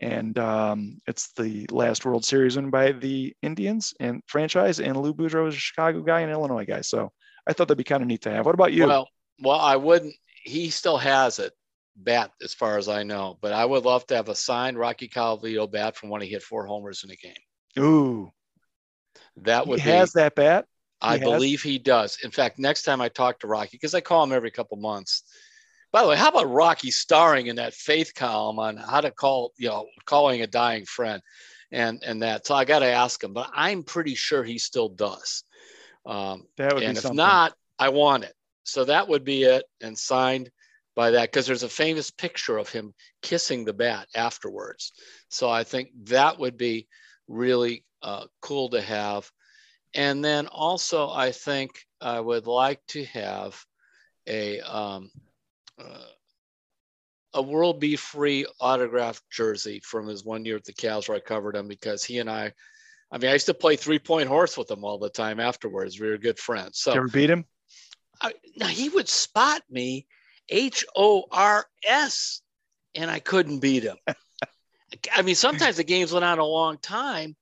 And 0.00 0.38
um, 0.38 1.00
it's 1.06 1.32
the 1.32 1.66
last 1.70 2.04
World 2.04 2.24
Series 2.24 2.56
won 2.56 2.70
by 2.70 2.92
the 2.92 3.34
Indians 3.42 3.94
and 4.00 4.22
franchise. 4.26 4.80
And 4.80 4.96
Lou 4.96 5.14
Boudreau 5.14 5.48
is 5.48 5.54
a 5.54 5.58
Chicago 5.58 6.02
guy 6.02 6.20
and 6.20 6.30
Illinois 6.30 6.66
guy. 6.66 6.82
So 6.82 7.10
I 7.46 7.52
thought 7.52 7.68
that'd 7.68 7.78
be 7.78 7.84
kind 7.84 8.02
of 8.02 8.08
neat 8.08 8.22
to 8.22 8.30
have. 8.30 8.46
What 8.46 8.54
about 8.54 8.72
you? 8.72 8.86
Well, 8.86 9.08
well, 9.40 9.58
I 9.58 9.76
wouldn't. 9.76 10.14
He 10.44 10.70
still 10.70 10.98
has 10.98 11.38
it 11.38 11.52
bat 11.96 12.32
as 12.42 12.54
far 12.54 12.78
as 12.78 12.88
I 12.88 13.02
know, 13.02 13.38
but 13.40 13.52
I 13.52 13.64
would 13.64 13.84
love 13.84 14.06
to 14.08 14.16
have 14.16 14.28
a 14.28 14.34
signed 14.34 14.78
Rocky 14.78 15.08
Colavito 15.08 15.70
bat 15.70 15.96
from 15.96 16.08
when 16.10 16.22
he 16.22 16.28
hit 16.28 16.42
four 16.42 16.66
homers 16.66 17.04
in 17.04 17.10
a 17.10 17.16
game. 17.16 17.34
Ooh, 17.78 18.30
that 19.38 19.66
would 19.66 19.80
he 19.80 19.90
has 19.90 20.12
that 20.12 20.34
bat. 20.34 20.66
He 21.02 21.08
I 21.08 21.12
has? 21.18 21.20
believe 21.20 21.62
he 21.62 21.78
does. 21.78 22.18
In 22.22 22.30
fact, 22.30 22.58
next 22.58 22.82
time 22.82 23.00
I 23.00 23.08
talk 23.08 23.40
to 23.40 23.46
Rocky, 23.46 23.70
because 23.72 23.94
I 23.94 24.00
call 24.00 24.24
him 24.24 24.32
every 24.32 24.50
couple 24.50 24.76
months. 24.76 25.22
By 25.92 26.02
the 26.02 26.08
way, 26.08 26.16
how 26.16 26.30
about 26.30 26.50
Rocky 26.50 26.90
starring 26.90 27.46
in 27.46 27.56
that 27.56 27.74
faith 27.74 28.14
column 28.14 28.58
on 28.58 28.76
how 28.76 29.00
to 29.00 29.12
call, 29.12 29.52
you 29.56 29.68
know, 29.68 29.86
calling 30.04 30.42
a 30.42 30.46
dying 30.46 30.84
friend, 30.86 31.22
and 31.70 32.02
and 32.04 32.22
that. 32.22 32.46
So 32.46 32.54
I 32.54 32.64
got 32.64 32.80
to 32.80 32.86
ask 32.86 33.22
him, 33.22 33.32
but 33.32 33.50
I'm 33.54 33.82
pretty 33.82 34.14
sure 34.14 34.42
he 34.42 34.58
still 34.58 34.88
does. 34.88 35.44
Um, 36.06 36.46
that 36.56 36.74
would 36.74 36.82
and 36.82 36.96
if 36.96 37.02
something. 37.02 37.16
not, 37.16 37.54
I 37.78 37.90
want 37.90 38.24
it. 38.24 38.34
So 38.64 38.84
that 38.84 39.08
would 39.08 39.24
be 39.24 39.44
it, 39.44 39.64
and 39.80 39.96
signed 39.96 40.50
by 40.96 41.10
that 41.12 41.30
because 41.30 41.46
there's 41.46 41.62
a 41.62 41.68
famous 41.68 42.10
picture 42.10 42.56
of 42.56 42.68
him 42.68 42.94
kissing 43.22 43.64
the 43.64 43.72
bat 43.72 44.08
afterwards. 44.14 44.92
So 45.28 45.48
I 45.48 45.64
think 45.64 45.90
that 46.04 46.38
would 46.38 46.56
be 46.56 46.88
really 47.28 47.84
uh, 48.02 48.26
cool 48.40 48.68
to 48.70 48.80
have. 48.80 49.30
And 49.94 50.24
then 50.24 50.46
also, 50.48 51.08
I 51.08 51.30
think 51.32 51.70
I 52.00 52.20
would 52.20 52.46
like 52.46 52.80
to 52.88 53.04
have 53.06 53.62
a 54.26 54.60
um, 54.60 55.10
uh, 55.78 56.06
a 57.34 57.42
World 57.42 57.80
B. 57.80 57.96
Free 57.96 58.46
autographed 58.60 59.22
jersey 59.30 59.80
from 59.84 60.06
his 60.06 60.24
one 60.24 60.44
year 60.44 60.56
at 60.56 60.64
the 60.64 60.72
Cavs 60.72 61.08
where 61.08 61.16
I 61.16 61.20
covered 61.20 61.56
him 61.56 61.68
because 61.68 62.04
he 62.04 62.18
and 62.18 62.30
I, 62.30 62.52
I 63.10 63.18
mean, 63.18 63.30
I 63.30 63.34
used 63.34 63.46
to 63.46 63.54
play 63.54 63.76
three 63.76 63.98
point 63.98 64.28
horse 64.28 64.56
with 64.56 64.70
him 64.70 64.84
all 64.84 64.98
the 64.98 65.10
time 65.10 65.40
afterwards. 65.40 66.00
We 66.00 66.08
were 66.08 66.18
good 66.18 66.38
friends. 66.38 66.78
So 66.78 66.92
you 66.92 66.98
ever 66.98 67.08
beat 67.08 67.30
him? 67.30 67.44
I, 68.20 68.32
now 68.56 68.66
he 68.66 68.88
would 68.88 69.08
spot 69.08 69.62
me 69.70 70.06
H 70.48 70.84
O 70.96 71.24
R 71.30 71.66
S 71.86 72.42
and 72.94 73.10
I 73.10 73.18
couldn't 73.18 73.60
beat 73.60 73.82
him. 73.82 73.96
I 75.14 75.22
mean, 75.22 75.34
sometimes 75.34 75.76
the 75.76 75.84
games 75.84 76.12
went 76.12 76.24
on 76.24 76.38
a 76.38 76.44
long 76.44 76.78
time, 76.78 77.34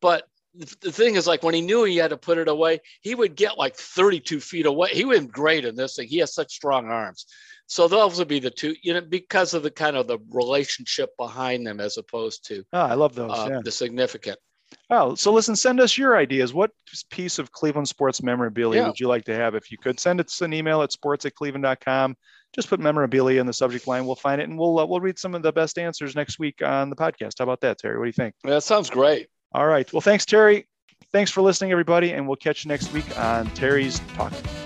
but 0.00 0.24
the 0.54 0.92
thing 0.92 1.16
is, 1.16 1.26
like 1.26 1.42
when 1.42 1.54
he 1.54 1.60
knew 1.60 1.84
he 1.84 1.96
had 1.96 2.10
to 2.10 2.16
put 2.16 2.38
it 2.38 2.46
away, 2.46 2.80
he 3.00 3.14
would 3.14 3.34
get 3.34 3.58
like 3.58 3.74
32 3.74 4.38
feet 4.38 4.66
away. 4.66 4.90
He 4.92 5.04
was 5.04 5.26
great 5.26 5.64
in 5.64 5.74
this 5.74 5.96
thing. 5.96 6.06
He 6.06 6.18
has 6.18 6.32
such 6.32 6.52
strong 6.52 6.86
arms. 6.86 7.26
So 7.66 7.88
those 7.88 8.18
would 8.18 8.28
be 8.28 8.38
the 8.38 8.50
two, 8.50 8.76
you 8.82 8.94
know, 8.94 9.00
because 9.00 9.54
of 9.54 9.62
the 9.62 9.70
kind 9.70 9.96
of 9.96 10.06
the 10.06 10.18
relationship 10.30 11.10
behind 11.18 11.66
them 11.66 11.80
as 11.80 11.96
opposed 11.96 12.46
to. 12.48 12.62
Oh, 12.72 12.80
I 12.80 12.94
love 12.94 13.14
those. 13.14 13.32
Uh, 13.32 13.48
yeah. 13.50 13.60
The 13.64 13.72
significant. 13.72 14.38
Oh, 14.90 15.14
so 15.14 15.32
listen, 15.32 15.56
send 15.56 15.80
us 15.80 15.96
your 15.96 16.16
ideas. 16.16 16.52
What 16.52 16.70
piece 17.10 17.38
of 17.38 17.50
Cleveland 17.52 17.88
sports 17.88 18.22
memorabilia 18.22 18.82
yeah. 18.82 18.86
would 18.86 19.00
you 19.00 19.08
like 19.08 19.24
to 19.24 19.34
have? 19.34 19.54
If 19.54 19.70
you 19.70 19.78
could 19.78 19.98
send 19.98 20.20
us 20.20 20.40
an 20.42 20.52
email 20.52 20.82
at 20.82 20.92
sports 20.92 21.24
at 21.24 21.34
cleveland.com. 21.34 22.16
Just 22.54 22.68
put 22.68 22.78
memorabilia 22.78 23.40
in 23.40 23.46
the 23.46 23.52
subject 23.52 23.88
line. 23.88 24.06
We'll 24.06 24.14
find 24.14 24.40
it 24.40 24.48
and 24.48 24.56
we'll 24.56 24.78
uh, 24.78 24.86
we'll 24.86 25.00
read 25.00 25.18
some 25.18 25.34
of 25.34 25.42
the 25.42 25.52
best 25.52 25.76
answers 25.76 26.14
next 26.14 26.38
week 26.38 26.62
on 26.62 26.88
the 26.88 26.96
podcast. 26.96 27.38
How 27.38 27.44
about 27.44 27.60
that, 27.62 27.78
Terry? 27.78 27.98
What 27.98 28.04
do 28.04 28.08
you 28.08 28.12
think? 28.12 28.34
That 28.44 28.62
sounds 28.62 28.90
great. 28.90 29.28
All 29.52 29.66
right. 29.66 29.90
Well, 29.92 30.00
thanks, 30.00 30.24
Terry. 30.24 30.68
Thanks 31.12 31.30
for 31.30 31.42
listening, 31.42 31.72
everybody, 31.72 32.12
and 32.12 32.26
we'll 32.26 32.36
catch 32.36 32.64
you 32.64 32.68
next 32.68 32.92
week 32.92 33.18
on 33.18 33.46
Terry's 33.52 34.00
Talking. 34.14 34.63